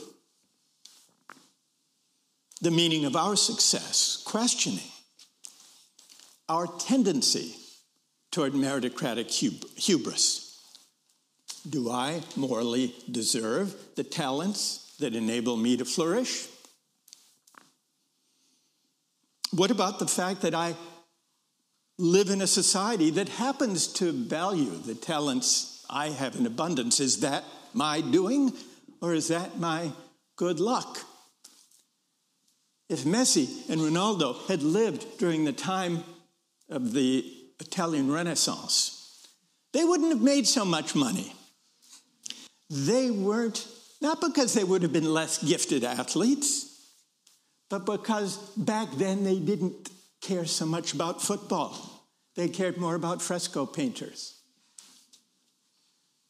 the 2.62 2.70
meaning 2.70 3.04
of 3.04 3.14
our 3.14 3.36
success, 3.36 4.22
questioning 4.24 4.90
our 6.48 6.66
tendency 6.78 7.54
toward 8.30 8.54
meritocratic 8.54 9.30
hubris. 9.76 10.42
Do 11.68 11.90
I 11.90 12.22
morally 12.36 12.94
deserve 13.10 13.74
the 13.96 14.04
talents 14.04 14.94
that 14.98 15.14
enable 15.14 15.56
me 15.56 15.76
to 15.76 15.84
flourish? 15.84 16.46
What 19.50 19.70
about 19.70 19.98
the 19.98 20.06
fact 20.06 20.42
that 20.42 20.54
I 20.54 20.74
live 21.98 22.28
in 22.28 22.42
a 22.42 22.46
society 22.46 23.10
that 23.10 23.28
happens 23.28 23.86
to 23.86 24.12
value 24.12 24.76
the 24.76 24.94
talents 24.94 25.84
I 25.88 26.10
have 26.10 26.36
in 26.36 26.46
abundance? 26.46 27.00
Is 27.00 27.20
that 27.20 27.44
my 27.72 28.00
doing 28.00 28.52
or 29.00 29.14
is 29.14 29.28
that 29.28 29.58
my 29.58 29.92
good 30.36 30.60
luck? 30.60 30.98
If 32.88 33.04
Messi 33.04 33.68
and 33.68 33.80
Ronaldo 33.80 34.46
had 34.46 34.62
lived 34.62 35.18
during 35.18 35.44
the 35.44 35.52
time 35.52 36.04
of 36.68 36.92
the 36.92 37.24
Italian 37.58 38.12
Renaissance, 38.12 39.26
they 39.72 39.84
wouldn't 39.84 40.10
have 40.10 40.22
made 40.22 40.46
so 40.46 40.64
much 40.64 40.94
money. 40.94 41.32
They 42.70 43.10
weren't, 43.10 43.66
not 44.00 44.20
because 44.20 44.54
they 44.54 44.64
would 44.64 44.82
have 44.82 44.92
been 44.92 45.12
less 45.12 45.42
gifted 45.42 45.84
athletes, 45.84 46.90
but 47.68 47.86
because 47.86 48.36
back 48.56 48.90
then 48.92 49.24
they 49.24 49.38
didn't 49.38 49.90
care 50.26 50.44
so 50.44 50.66
much 50.66 50.92
about 50.92 51.22
football. 51.22 51.74
They 52.34 52.48
cared 52.48 52.76
more 52.76 52.94
about 52.94 53.22
fresco 53.22 53.64
painters. 53.64 54.40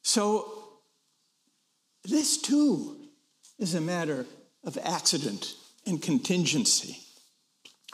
So, 0.03 0.53
this 2.05 2.40
too 2.40 2.97
is 3.59 3.74
a 3.74 3.80
matter 3.80 4.26
of 4.64 4.78
accident 4.82 5.55
and 5.86 6.01
contingency 6.01 6.99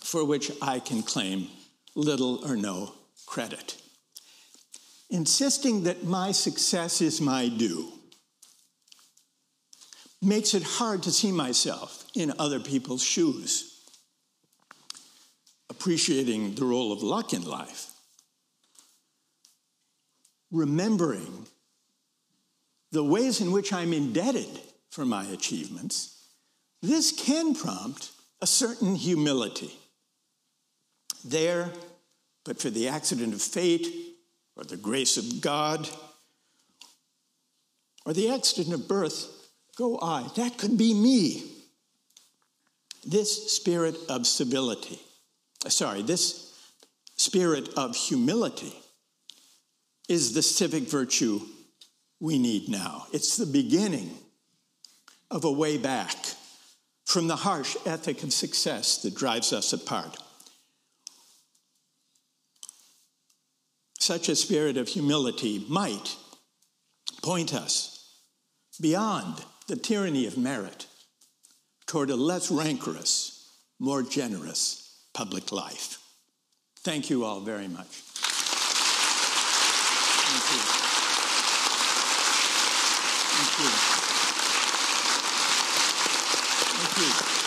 for 0.03 0.25
which 0.25 0.51
I 0.61 0.81
can 0.81 1.03
claim 1.03 1.49
little 1.95 2.45
or 2.47 2.57
no 2.57 2.93
credit. 3.27 3.77
Insisting 5.09 5.85
that 5.85 6.05
my 6.05 6.33
success 6.33 7.01
is 7.01 7.21
my 7.21 7.49
due 7.49 7.93
makes 10.21 10.55
it 10.55 10.63
hard 10.63 11.03
to 11.03 11.11
see 11.11 11.33
myself 11.33 12.07
in 12.15 12.33
other 12.39 12.61
people's 12.61 13.03
shoes. 13.03 13.72
Appreciating 15.73 16.55
the 16.55 16.65
role 16.65 16.93
of 16.93 17.03
luck 17.03 17.33
in 17.33 17.43
life, 17.43 17.91
remembering 20.51 21.47
the 22.93 23.03
ways 23.03 23.41
in 23.41 23.51
which 23.51 23.73
I'm 23.73 23.93
indebted 23.93 24.61
for 24.91 25.05
my 25.05 25.25
achievements 25.25 26.13
this 26.83 27.13
can 27.13 27.55
prompt 27.55 28.11
a 28.41 28.47
certain 28.47 28.97
humility. 28.97 29.73
There, 31.25 31.71
but 32.45 32.61
for 32.61 32.71
the 32.71 32.89
accident 32.89 33.33
of 33.33 33.41
fate, 33.41 33.87
or 34.57 34.65
the 34.65 34.77
grace 34.77 35.17
of 35.17 35.41
God, 35.41 35.89
or 38.05 38.13
the 38.13 38.31
accident 38.31 38.75
of 38.75 38.89
birth, 38.89 39.29
go 39.77 39.99
I. 40.03 40.29
That 40.35 40.59
could 40.59 40.77
be 40.77 40.93
me. 40.93 41.45
This 43.05 43.53
spirit 43.53 43.97
of 44.09 44.27
civility, 44.27 45.01
sorry, 45.69 46.03
this 46.03 46.53
spirit 47.17 47.69
of 47.77 47.95
humility 47.95 48.75
is 50.09 50.35
the 50.35 50.43
civic 50.43 50.85
virtue 50.85 51.41
we 52.21 52.39
need 52.39 52.69
now. 52.69 53.07
It's 53.13 53.37
the 53.37 53.47
beginning 53.47 54.17
of 55.31 55.45
a 55.45 55.51
way 55.51 55.79
back 55.79 56.15
from 57.05 57.29
the 57.29 57.37
harsh 57.37 57.77
ethic 57.87 58.23
of 58.23 58.33
success 58.33 59.03
that 59.03 59.15
drives 59.15 59.53
us 59.53 59.73
apart. 59.73 60.17
Such 63.99 64.29
a 64.29 64.37
spirit 64.37 64.77
of 64.77 64.89
humility 64.89 65.65
might 65.69 66.17
point 67.23 67.55
us 67.55 68.19
beyond 68.81 69.45
the 69.69 69.77
tyranny 69.77 70.27
of 70.27 70.37
merit 70.37 70.87
toward 71.87 72.11
a 72.11 72.17
less 72.17 72.51
rancorous, 72.51 73.49
more 73.79 74.03
generous 74.03 74.82
public 75.13 75.53
life. 75.53 75.99
Thank 76.79 77.11
you 77.11 77.25
all 77.25 77.41
very 77.41 77.69
much. 77.69 78.03
Thank 80.29 80.45
you. 80.53 80.61
Thank 86.79 86.99
you. 86.99 87.43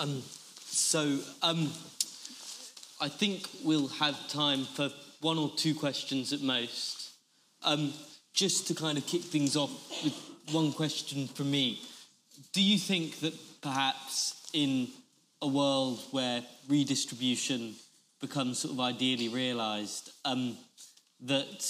Um, 0.00 0.22
so 1.00 1.18
um, 1.42 1.72
I 3.00 3.08
think 3.08 3.48
we'll 3.64 3.88
have 3.88 4.28
time 4.28 4.66
for 4.66 4.90
one 5.22 5.38
or 5.38 5.50
two 5.56 5.74
questions 5.74 6.34
at 6.34 6.42
most. 6.42 7.12
Um, 7.62 7.94
just 8.34 8.68
to 8.68 8.74
kind 8.74 8.98
of 8.98 9.06
kick 9.06 9.22
things 9.22 9.56
off 9.56 9.70
with 10.04 10.14
one 10.52 10.72
question 10.72 11.26
from 11.28 11.50
me. 11.50 11.80
Do 12.52 12.62
you 12.62 12.78
think 12.78 13.20
that 13.20 13.34
perhaps 13.62 14.46
in 14.52 14.88
a 15.40 15.48
world 15.48 16.00
where 16.10 16.42
redistribution 16.68 17.76
becomes 18.20 18.58
sort 18.58 18.74
of 18.74 18.80
ideally 18.80 19.28
realised, 19.28 20.10
um, 20.26 20.54
that 21.22 21.66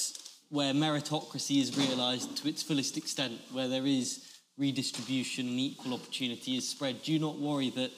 where 0.48 0.74
meritocracy 0.74 1.60
is 1.60 1.78
realised 1.78 2.36
to 2.38 2.48
its 2.48 2.64
fullest 2.64 2.96
extent, 2.96 3.38
where 3.52 3.68
there 3.68 3.86
is 3.86 4.26
redistribution 4.58 5.46
and 5.46 5.58
equal 5.58 5.94
opportunity 5.94 6.56
is 6.56 6.68
spread, 6.68 7.02
do 7.04 7.12
you 7.12 7.20
not 7.20 7.38
worry 7.38 7.70
that 7.70 7.92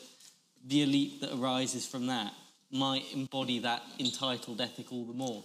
the 0.67 0.83
elite 0.83 1.21
that 1.21 1.35
arises 1.35 1.87
from 1.87 2.07
that 2.07 2.33
might 2.71 3.05
embody 3.13 3.59
that 3.61 3.83
entitled 3.99 4.61
ethic 4.61 4.93
all 4.93 5.05
the 5.05 5.13
more? 5.13 5.45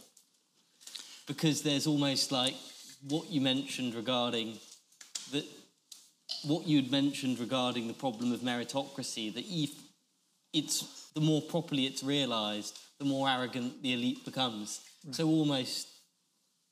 Because 1.25 1.61
there's 1.61 1.87
almost 1.87 2.31
like 2.31 2.55
what 3.07 3.29
you 3.29 3.41
mentioned 3.41 3.95
regarding 3.95 4.57
that 5.31 5.45
what 6.43 6.67
you'd 6.67 6.91
mentioned 6.91 7.39
regarding 7.39 7.87
the 7.87 7.93
problem 7.93 8.31
of 8.31 8.41
meritocracy, 8.41 9.33
that 9.33 9.45
if 9.47 9.71
it's 10.53 11.09
the 11.13 11.21
more 11.21 11.41
properly 11.41 11.85
it's 11.85 12.03
realized, 12.03 12.77
the 12.99 13.05
more 13.05 13.29
arrogant 13.29 13.81
the 13.81 13.93
elite 13.93 14.23
becomes. 14.25 14.81
Right. 15.05 15.15
So 15.15 15.27
almost 15.27 15.87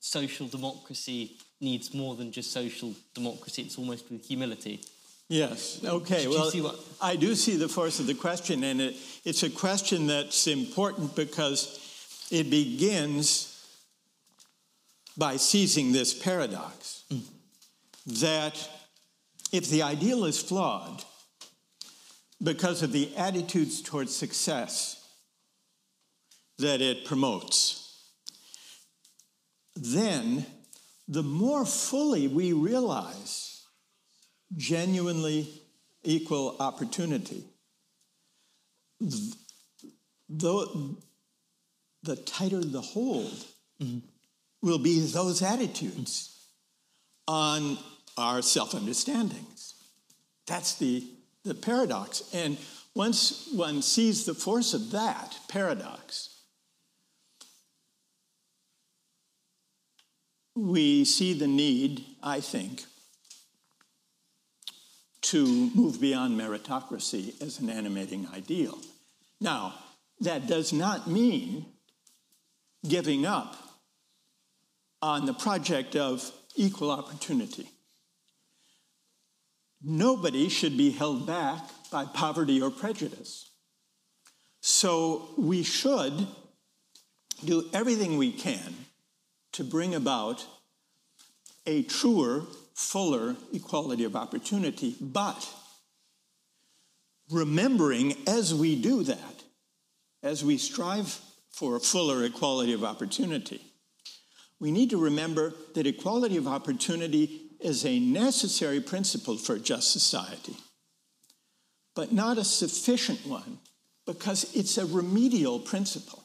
social 0.00 0.46
democracy 0.48 1.38
needs 1.60 1.94
more 1.94 2.14
than 2.14 2.32
just 2.32 2.52
social 2.52 2.94
democracy, 3.14 3.62
it's 3.62 3.78
almost 3.78 4.10
with 4.10 4.24
humility. 4.24 4.82
Yes, 5.28 5.80
okay. 5.84 6.28
well, 6.28 6.78
I 7.00 7.16
do 7.16 7.34
see 7.34 7.56
the 7.56 7.68
force 7.68 7.98
of 7.98 8.06
the 8.06 8.14
question, 8.14 8.62
and 8.62 8.80
it, 8.80 8.96
it's 9.24 9.42
a 9.42 9.50
question 9.50 10.06
that's 10.06 10.46
important 10.46 11.16
because 11.16 12.28
it 12.30 12.48
begins 12.48 13.52
by 15.16 15.36
seizing 15.36 15.90
this 15.90 16.14
paradox 16.14 17.04
mm. 17.10 17.22
that 18.20 18.68
if 19.50 19.68
the 19.68 19.82
ideal 19.82 20.26
is 20.26 20.40
flawed 20.40 21.02
because 22.42 22.82
of 22.82 22.92
the 22.92 23.16
attitudes 23.16 23.82
towards 23.82 24.14
success 24.14 25.08
that 26.58 26.80
it 26.80 27.04
promotes, 27.04 28.10
then 29.74 30.46
the 31.08 31.22
more 31.22 31.64
fully 31.64 32.28
we 32.28 32.52
realize 32.52 33.55
genuinely 34.54 35.48
equal 36.04 36.56
opportunity, 36.60 37.44
the, 40.28 40.96
the 42.02 42.16
tighter 42.16 42.62
the 42.62 42.80
hold 42.80 43.44
mm-hmm. 43.80 43.98
will 44.62 44.78
be 44.78 45.00
those 45.00 45.42
attitudes 45.42 46.36
on 47.26 47.78
our 48.16 48.42
self 48.42 48.74
understandings. 48.74 49.74
That's 50.46 50.76
the, 50.76 51.04
the 51.44 51.54
paradox. 51.54 52.22
And 52.32 52.56
once 52.94 53.48
one 53.52 53.82
sees 53.82 54.24
the 54.24 54.34
force 54.34 54.72
of 54.72 54.92
that 54.92 55.36
paradox, 55.48 56.36
we 60.54 61.04
see 61.04 61.34
the 61.34 61.46
need, 61.46 62.04
I 62.22 62.40
think, 62.40 62.84
to 65.26 65.70
move 65.74 66.00
beyond 66.00 66.38
meritocracy 66.38 67.40
as 67.42 67.58
an 67.58 67.68
animating 67.68 68.28
ideal. 68.32 68.78
Now, 69.40 69.74
that 70.20 70.46
does 70.46 70.72
not 70.72 71.08
mean 71.08 71.66
giving 72.88 73.26
up 73.26 73.56
on 75.02 75.26
the 75.26 75.34
project 75.34 75.96
of 75.96 76.30
equal 76.54 76.90
opportunity. 76.90 77.68
Nobody 79.82 80.48
should 80.48 80.76
be 80.76 80.90
held 80.90 81.26
back 81.26 81.60
by 81.90 82.04
poverty 82.04 82.62
or 82.62 82.70
prejudice. 82.70 83.50
So 84.60 85.28
we 85.36 85.62
should 85.64 86.26
do 87.44 87.68
everything 87.72 88.16
we 88.16 88.32
can 88.32 88.74
to 89.52 89.64
bring 89.64 89.94
about 89.94 90.46
a 91.66 91.82
truer, 91.82 92.42
fuller 92.76 93.34
equality 93.54 94.04
of 94.04 94.14
opportunity, 94.14 94.94
but 95.00 95.48
remembering 97.30 98.14
as 98.28 98.54
we 98.54 98.80
do 98.80 99.02
that, 99.02 99.44
as 100.22 100.44
we 100.44 100.58
strive 100.58 101.18
for 101.50 101.76
a 101.76 101.80
fuller 101.80 102.22
equality 102.22 102.74
of 102.74 102.84
opportunity, 102.84 103.62
we 104.60 104.70
need 104.70 104.90
to 104.90 104.98
remember 104.98 105.54
that 105.74 105.86
equality 105.86 106.36
of 106.36 106.46
opportunity 106.46 107.50
is 107.60 107.86
a 107.86 107.98
necessary 107.98 108.80
principle 108.80 109.38
for 109.38 109.54
a 109.54 109.60
just 109.60 109.90
society, 109.90 110.54
but 111.94 112.12
not 112.12 112.36
a 112.36 112.44
sufficient 112.44 113.26
one 113.26 113.58
because 114.04 114.54
it's 114.54 114.76
a 114.76 114.84
remedial 114.84 115.58
principle. 115.58 116.22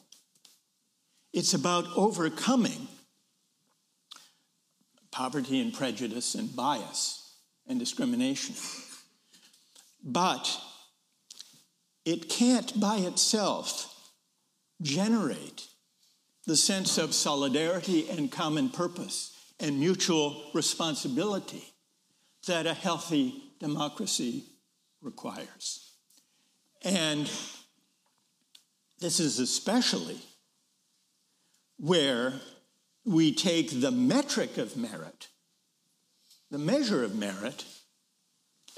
It's 1.32 1.54
about 1.54 1.86
overcoming 1.96 2.88
poverty 5.12 5.60
and 5.60 5.72
prejudice 5.72 6.34
and 6.34 6.54
bias 6.56 7.36
and 7.68 7.78
discrimination. 7.78 8.56
But 10.02 10.60
it 12.04 12.28
can't 12.28 12.80
by 12.80 12.96
itself 12.96 13.88
generate 14.80 15.68
the 16.46 16.56
sense 16.56 16.98
of 16.98 17.14
solidarity 17.14 18.10
and 18.10 18.32
common 18.32 18.68
purpose 18.68 19.38
and 19.60 19.78
mutual 19.78 20.50
responsibility 20.54 21.62
that 22.48 22.66
a 22.66 22.74
healthy 22.74 23.44
democracy 23.60 24.44
requires. 25.00 25.92
And 26.82 27.30
this 28.98 29.20
is 29.20 29.38
especially 29.38 30.18
where 31.78 32.34
we 33.04 33.34
take 33.34 33.80
the 33.80 33.90
metric 33.90 34.58
of 34.58 34.76
merit, 34.76 35.28
the 36.50 36.58
measure 36.58 37.02
of 37.02 37.14
merit, 37.14 37.64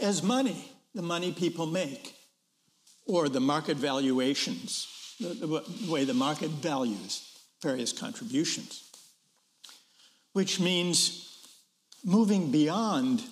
as 0.01 0.23
money, 0.23 0.73
the 0.95 1.03
money 1.03 1.33
people 1.33 1.67
make, 1.67 2.15
or 3.07 3.29
the 3.29 3.41
market 3.41 3.77
valuations, 3.77 5.17
the, 5.21 5.29
the 5.35 5.91
way 5.91 6.05
the 6.05 6.15
market 6.15 6.51
values 6.51 7.39
various 7.63 7.93
contributions 7.93 8.85
which 10.35 10.61
means 10.61 11.39
moving 12.05 12.51
beyond 12.51 13.23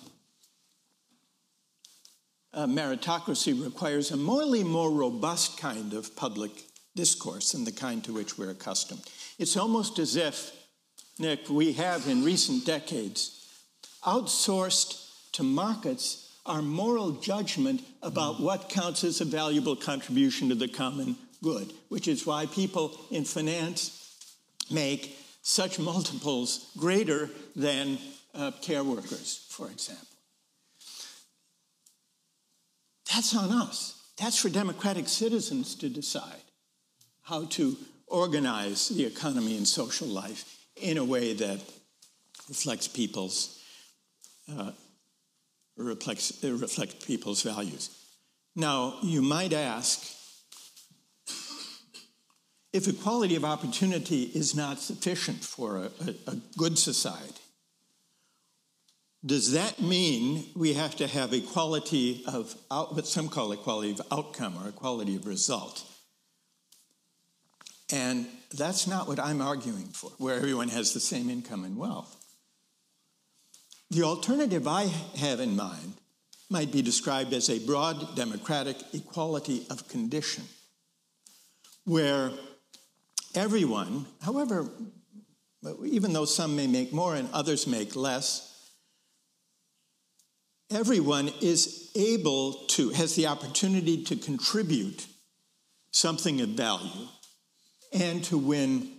uh, 2.53 2.65
meritocracy 2.65 3.63
requires 3.63 4.11
a 4.11 4.17
morally 4.17 4.63
more 4.63 4.89
robust 4.89 5.59
kind 5.59 5.93
of 5.93 6.15
public 6.15 6.51
discourse 6.95 7.51
than 7.51 7.65
the 7.65 7.71
kind 7.71 8.03
to 8.03 8.13
which 8.13 8.37
we're 8.37 8.49
accustomed. 8.49 9.01
It's 9.37 9.57
almost 9.57 9.99
as 9.99 10.15
if, 10.15 10.51
Nick, 11.19 11.49
we 11.49 11.73
have 11.73 12.07
in 12.07 12.23
recent 12.23 12.65
decades 12.65 13.39
outsourced 14.03 15.31
to 15.33 15.43
markets 15.43 16.37
our 16.45 16.61
moral 16.61 17.11
judgment 17.11 17.81
about 18.01 18.41
what 18.41 18.69
counts 18.69 19.03
as 19.03 19.21
a 19.21 19.25
valuable 19.25 19.75
contribution 19.75 20.49
to 20.49 20.55
the 20.55 20.67
common 20.67 21.15
good, 21.41 21.71
which 21.89 22.07
is 22.07 22.25
why 22.25 22.45
people 22.47 22.99
in 23.11 23.23
finance 23.23 24.17
make 24.71 25.17
such 25.41 25.79
multiples 25.79 26.71
greater 26.77 27.29
than 27.55 27.97
uh, 28.33 28.51
care 28.61 28.83
workers, 28.83 29.45
for 29.49 29.69
example. 29.69 30.07
That's 33.13 33.35
on 33.35 33.51
us. 33.51 34.01
That's 34.17 34.37
for 34.37 34.49
democratic 34.49 35.07
citizens 35.07 35.75
to 35.75 35.89
decide 35.89 36.41
how 37.21 37.45
to 37.45 37.77
organize 38.07 38.89
the 38.89 39.05
economy 39.05 39.55
and 39.57 39.67
social 39.67 40.07
life 40.07 40.62
in 40.75 40.97
a 40.97 41.03
way 41.03 41.33
that 41.33 41.59
reflects 42.49 42.87
people's 42.87 43.59
uh, 44.51 44.71
reflects, 45.77 46.43
reflects 46.43 47.05
people's 47.05 47.41
values. 47.41 47.89
Now, 48.55 48.95
you 49.01 49.21
might 49.21 49.53
ask, 49.53 50.03
if 52.71 52.87
equality 52.87 53.35
of 53.35 53.45
opportunity 53.45 54.23
is 54.23 54.55
not 54.55 54.79
sufficient 54.79 55.43
for 55.43 55.77
a, 55.77 55.91
a, 56.05 56.31
a 56.31 56.35
good 56.57 56.77
society, 56.77 57.33
does 59.25 59.53
that 59.53 59.79
mean 59.79 60.45
we 60.55 60.73
have 60.73 60.95
to 60.97 61.07
have 61.07 61.33
equality 61.33 62.23
of 62.27 62.55
out, 62.69 62.93
what 62.93 63.07
some 63.07 63.29
call 63.29 63.53
equality 63.53 63.91
of 63.91 64.01
outcome 64.11 64.57
or 64.61 64.67
equality 64.67 65.15
of 65.15 65.25
result? 65.25 65.85
And 67.91 68.27
that's 68.53 68.87
not 68.87 69.07
what 69.07 69.19
I'm 69.19 69.41
arguing 69.41 69.87
for, 69.87 70.11
where 70.17 70.35
everyone 70.35 70.69
has 70.69 70.93
the 70.93 70.99
same 70.99 71.29
income 71.29 71.63
and 71.63 71.77
wealth. 71.77 72.15
The 73.91 74.03
alternative 74.03 74.67
I 74.67 74.85
have 75.17 75.39
in 75.39 75.55
mind 75.55 75.93
might 76.49 76.71
be 76.71 76.81
described 76.81 77.33
as 77.33 77.49
a 77.49 77.65
broad 77.65 78.15
democratic 78.15 78.77
equality 78.93 79.65
of 79.69 79.87
condition, 79.87 80.43
where 81.83 82.31
everyone, 83.35 84.05
however, 84.21 84.67
even 85.85 86.13
though 86.13 86.25
some 86.25 86.55
may 86.55 86.67
make 86.67 86.93
more 86.93 87.15
and 87.15 87.29
others 87.33 87.67
make 87.67 87.95
less, 87.95 88.71
everyone 90.71 91.29
is 91.41 91.91
able 91.95 92.53
to, 92.67 92.89
has 92.89 93.15
the 93.15 93.27
opportunity 93.27 94.03
to 94.03 94.15
contribute 94.15 95.05
something 95.91 96.41
of 96.41 96.49
value 96.49 97.07
and 97.93 98.23
to 98.25 98.37
win 98.37 98.89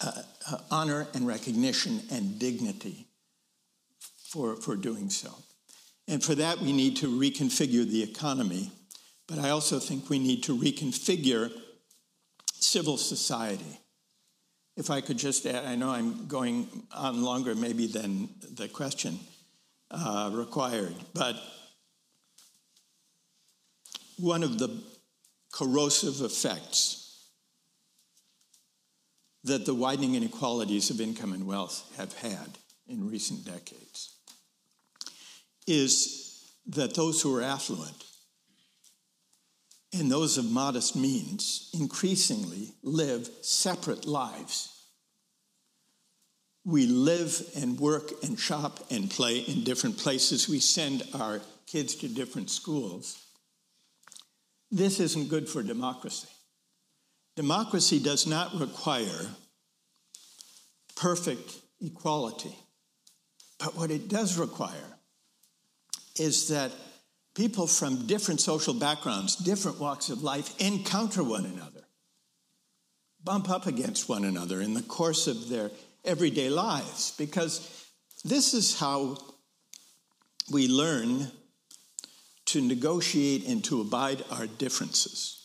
uh, 0.00 0.22
uh, 0.50 0.58
honor 0.70 1.06
and 1.14 1.26
recognition 1.26 2.00
and 2.10 2.38
dignity 2.38 3.06
for, 4.28 4.56
for 4.56 4.76
doing 4.76 5.10
so. 5.10 5.30
And 6.08 6.22
for 6.22 6.34
that, 6.34 6.58
we 6.58 6.72
need 6.72 6.96
to 6.98 7.08
reconfigure 7.08 7.88
the 7.88 8.02
economy. 8.02 8.70
But 9.26 9.38
I 9.38 9.50
also 9.50 9.78
think 9.78 10.10
we 10.10 10.18
need 10.18 10.42
to 10.44 10.56
reconfigure 10.56 11.50
civil 12.54 12.96
society. 12.96 13.78
If 14.76 14.90
I 14.90 15.00
could 15.00 15.18
just 15.18 15.46
add, 15.46 15.64
I 15.64 15.74
know 15.76 15.90
I'm 15.90 16.26
going 16.26 16.68
on 16.92 17.22
longer 17.22 17.54
maybe 17.54 17.86
than 17.86 18.30
the 18.54 18.68
question 18.68 19.18
uh, 19.90 20.30
required, 20.32 20.94
but 21.14 21.36
one 24.18 24.42
of 24.42 24.58
the 24.58 24.82
corrosive 25.52 26.22
effects 26.22 27.01
that 29.44 29.66
the 29.66 29.74
widening 29.74 30.14
inequalities 30.14 30.90
of 30.90 31.00
income 31.00 31.32
and 31.32 31.46
wealth 31.46 31.92
have 31.96 32.12
had 32.14 32.58
in 32.86 33.08
recent 33.08 33.44
decades 33.44 34.16
is 35.66 36.52
that 36.66 36.94
those 36.94 37.22
who 37.22 37.34
are 37.36 37.42
affluent 37.42 38.04
and 39.92 40.10
those 40.10 40.38
of 40.38 40.50
modest 40.50 40.96
means 40.96 41.70
increasingly 41.74 42.72
live 42.82 43.28
separate 43.42 44.06
lives. 44.06 44.68
We 46.64 46.86
live 46.86 47.42
and 47.56 47.78
work 47.78 48.10
and 48.22 48.38
shop 48.38 48.80
and 48.90 49.10
play 49.10 49.38
in 49.38 49.64
different 49.64 49.98
places. 49.98 50.48
We 50.48 50.60
send 50.60 51.02
our 51.14 51.40
kids 51.66 51.96
to 51.96 52.08
different 52.08 52.50
schools. 52.50 53.20
This 54.70 55.00
isn't 55.00 55.28
good 55.28 55.48
for 55.48 55.62
democracy. 55.62 56.28
Democracy 57.34 57.98
does 57.98 58.26
not 58.26 58.54
require 58.58 59.26
perfect 60.96 61.56
equality. 61.80 62.54
But 63.58 63.76
what 63.76 63.90
it 63.90 64.08
does 64.08 64.38
require 64.38 64.98
is 66.16 66.48
that 66.48 66.72
people 67.34 67.66
from 67.66 68.06
different 68.06 68.40
social 68.40 68.74
backgrounds, 68.74 69.36
different 69.36 69.80
walks 69.80 70.10
of 70.10 70.22
life 70.22 70.54
encounter 70.60 71.24
one 71.24 71.46
another, 71.46 71.84
bump 73.24 73.48
up 73.48 73.66
against 73.66 74.08
one 74.08 74.24
another 74.24 74.60
in 74.60 74.74
the 74.74 74.82
course 74.82 75.26
of 75.26 75.48
their 75.48 75.70
everyday 76.04 76.50
lives, 76.50 77.14
because 77.16 77.86
this 78.24 78.52
is 78.52 78.78
how 78.78 79.16
we 80.50 80.68
learn 80.68 81.30
to 82.46 82.60
negotiate 82.60 83.46
and 83.46 83.64
to 83.64 83.80
abide 83.80 84.22
our 84.30 84.46
differences. 84.46 85.41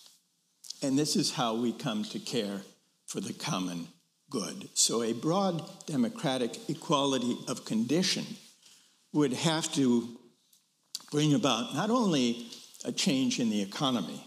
And 0.82 0.97
this 0.97 1.15
is 1.15 1.34
how 1.34 1.55
we 1.55 1.71
come 1.71 2.03
to 2.05 2.19
care 2.19 2.61
for 3.07 3.19
the 3.19 3.34
common 3.34 3.88
good. 4.30 4.69
So, 4.73 5.01
a 5.01 5.13
broad 5.13 5.63
democratic 5.86 6.69
equality 6.69 7.38
of 7.47 7.65
condition 7.65 8.25
would 9.13 9.34
have 9.34 9.71
to 9.73 10.17
bring 11.11 11.34
about 11.34 11.73
not 11.73 11.89
only 11.89 12.47
a 12.86 12.91
change 12.91 13.39
in 13.39 13.49
the 13.49 13.61
economy 13.61 14.23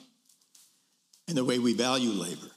and 1.28 1.36
the 1.36 1.44
way 1.44 1.59
we 1.59 1.74
value 1.74 2.11
labor 2.11 2.51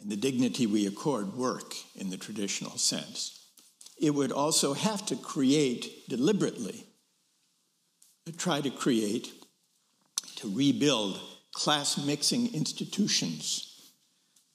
and 0.00 0.10
the 0.10 0.16
dignity 0.16 0.66
we 0.66 0.86
accord 0.86 1.34
work 1.34 1.74
in 1.96 2.08
the 2.08 2.16
traditional 2.16 2.78
sense, 2.78 3.44
it 4.00 4.14
would 4.14 4.32
also 4.32 4.72
have 4.72 5.04
to 5.06 5.16
create 5.16 6.08
deliberately, 6.08 6.86
try 8.38 8.60
to 8.60 8.70
create, 8.70 9.30
to 10.36 10.54
rebuild 10.54 11.20
class 11.52 11.98
mixing 11.98 12.54
institutions 12.54 13.92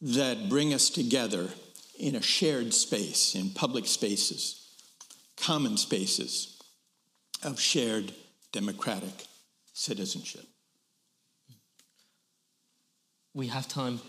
that 0.02 0.50
bring 0.50 0.74
us 0.74 0.90
together 0.90 1.50
in 2.00 2.16
a 2.16 2.22
shared 2.22 2.74
space, 2.74 3.36
in 3.36 3.50
public 3.50 3.86
spaces, 3.86 4.70
common 5.38 5.78
spaces 5.78 6.62
of 7.44 7.60
shared 7.60 8.14
democratic 8.52 9.26
citizenship. 9.74 10.46
We 13.34 13.48
have 13.48 13.68
time. 13.68 14.00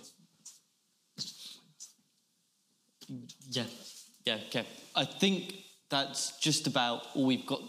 Yeah, 3.49 3.65
yeah, 4.25 4.39
okay. 4.49 4.67
I 4.95 5.05
think 5.05 5.55
that's 5.91 6.39
just 6.39 6.67
about 6.67 7.07
all 7.15 7.27
we've 7.27 7.47
got 7.47 7.61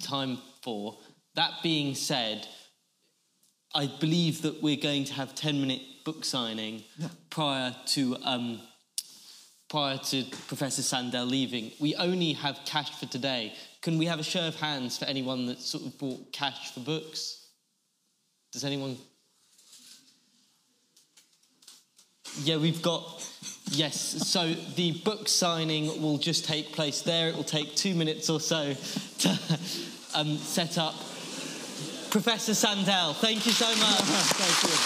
time 0.00 0.38
for. 0.62 0.98
That 1.34 1.54
being 1.62 1.94
said, 1.94 2.46
I 3.74 3.86
believe 3.86 4.42
that 4.42 4.62
we're 4.62 4.76
going 4.76 5.04
to 5.04 5.14
have 5.14 5.34
10 5.34 5.60
minute 5.60 5.82
book 6.04 6.24
signing 6.24 6.82
yeah. 6.98 7.08
prior 7.30 7.74
to 7.86 8.16
um, 8.24 8.60
prior 9.70 9.96
to 9.96 10.24
Professor 10.48 10.82
Sandel 10.82 11.24
leaving. 11.24 11.72
We 11.80 11.94
only 11.94 12.34
have 12.34 12.60
cash 12.66 12.90
for 12.98 13.06
today. 13.06 13.54
Can 13.80 13.96
we 13.96 14.04
have 14.04 14.20
a 14.20 14.22
show 14.22 14.46
of 14.46 14.56
hands 14.56 14.98
for 14.98 15.06
anyone 15.06 15.46
that 15.46 15.60
sort 15.60 15.86
of 15.86 15.96
bought 15.98 16.32
cash 16.32 16.74
for 16.74 16.80
books? 16.80 17.46
Does 18.52 18.64
anyone? 18.64 18.98
Yeah, 22.42 22.58
we've 22.58 22.82
got. 22.82 23.26
Yes, 23.70 23.98
so 23.98 24.52
the 24.52 24.92
book 25.00 25.28
signing 25.28 26.02
will 26.02 26.18
just 26.18 26.44
take 26.44 26.72
place 26.72 27.00
there. 27.00 27.28
It 27.28 27.36
will 27.36 27.42
take 27.42 27.74
two 27.74 27.94
minutes 27.94 28.28
or 28.28 28.40
so 28.40 28.74
to 29.20 29.38
um, 30.14 30.36
set 30.36 30.76
up. 30.76 30.94
Professor 32.12 32.52
Sandel. 32.52 33.14
Thank 33.14 33.46
you 33.46 33.52
so 33.52 33.68
much. 33.68 34.02
Thank 34.36 34.62
you. 34.64 34.76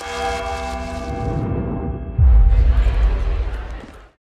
Thank 0.00 0.68
you. 0.68 0.73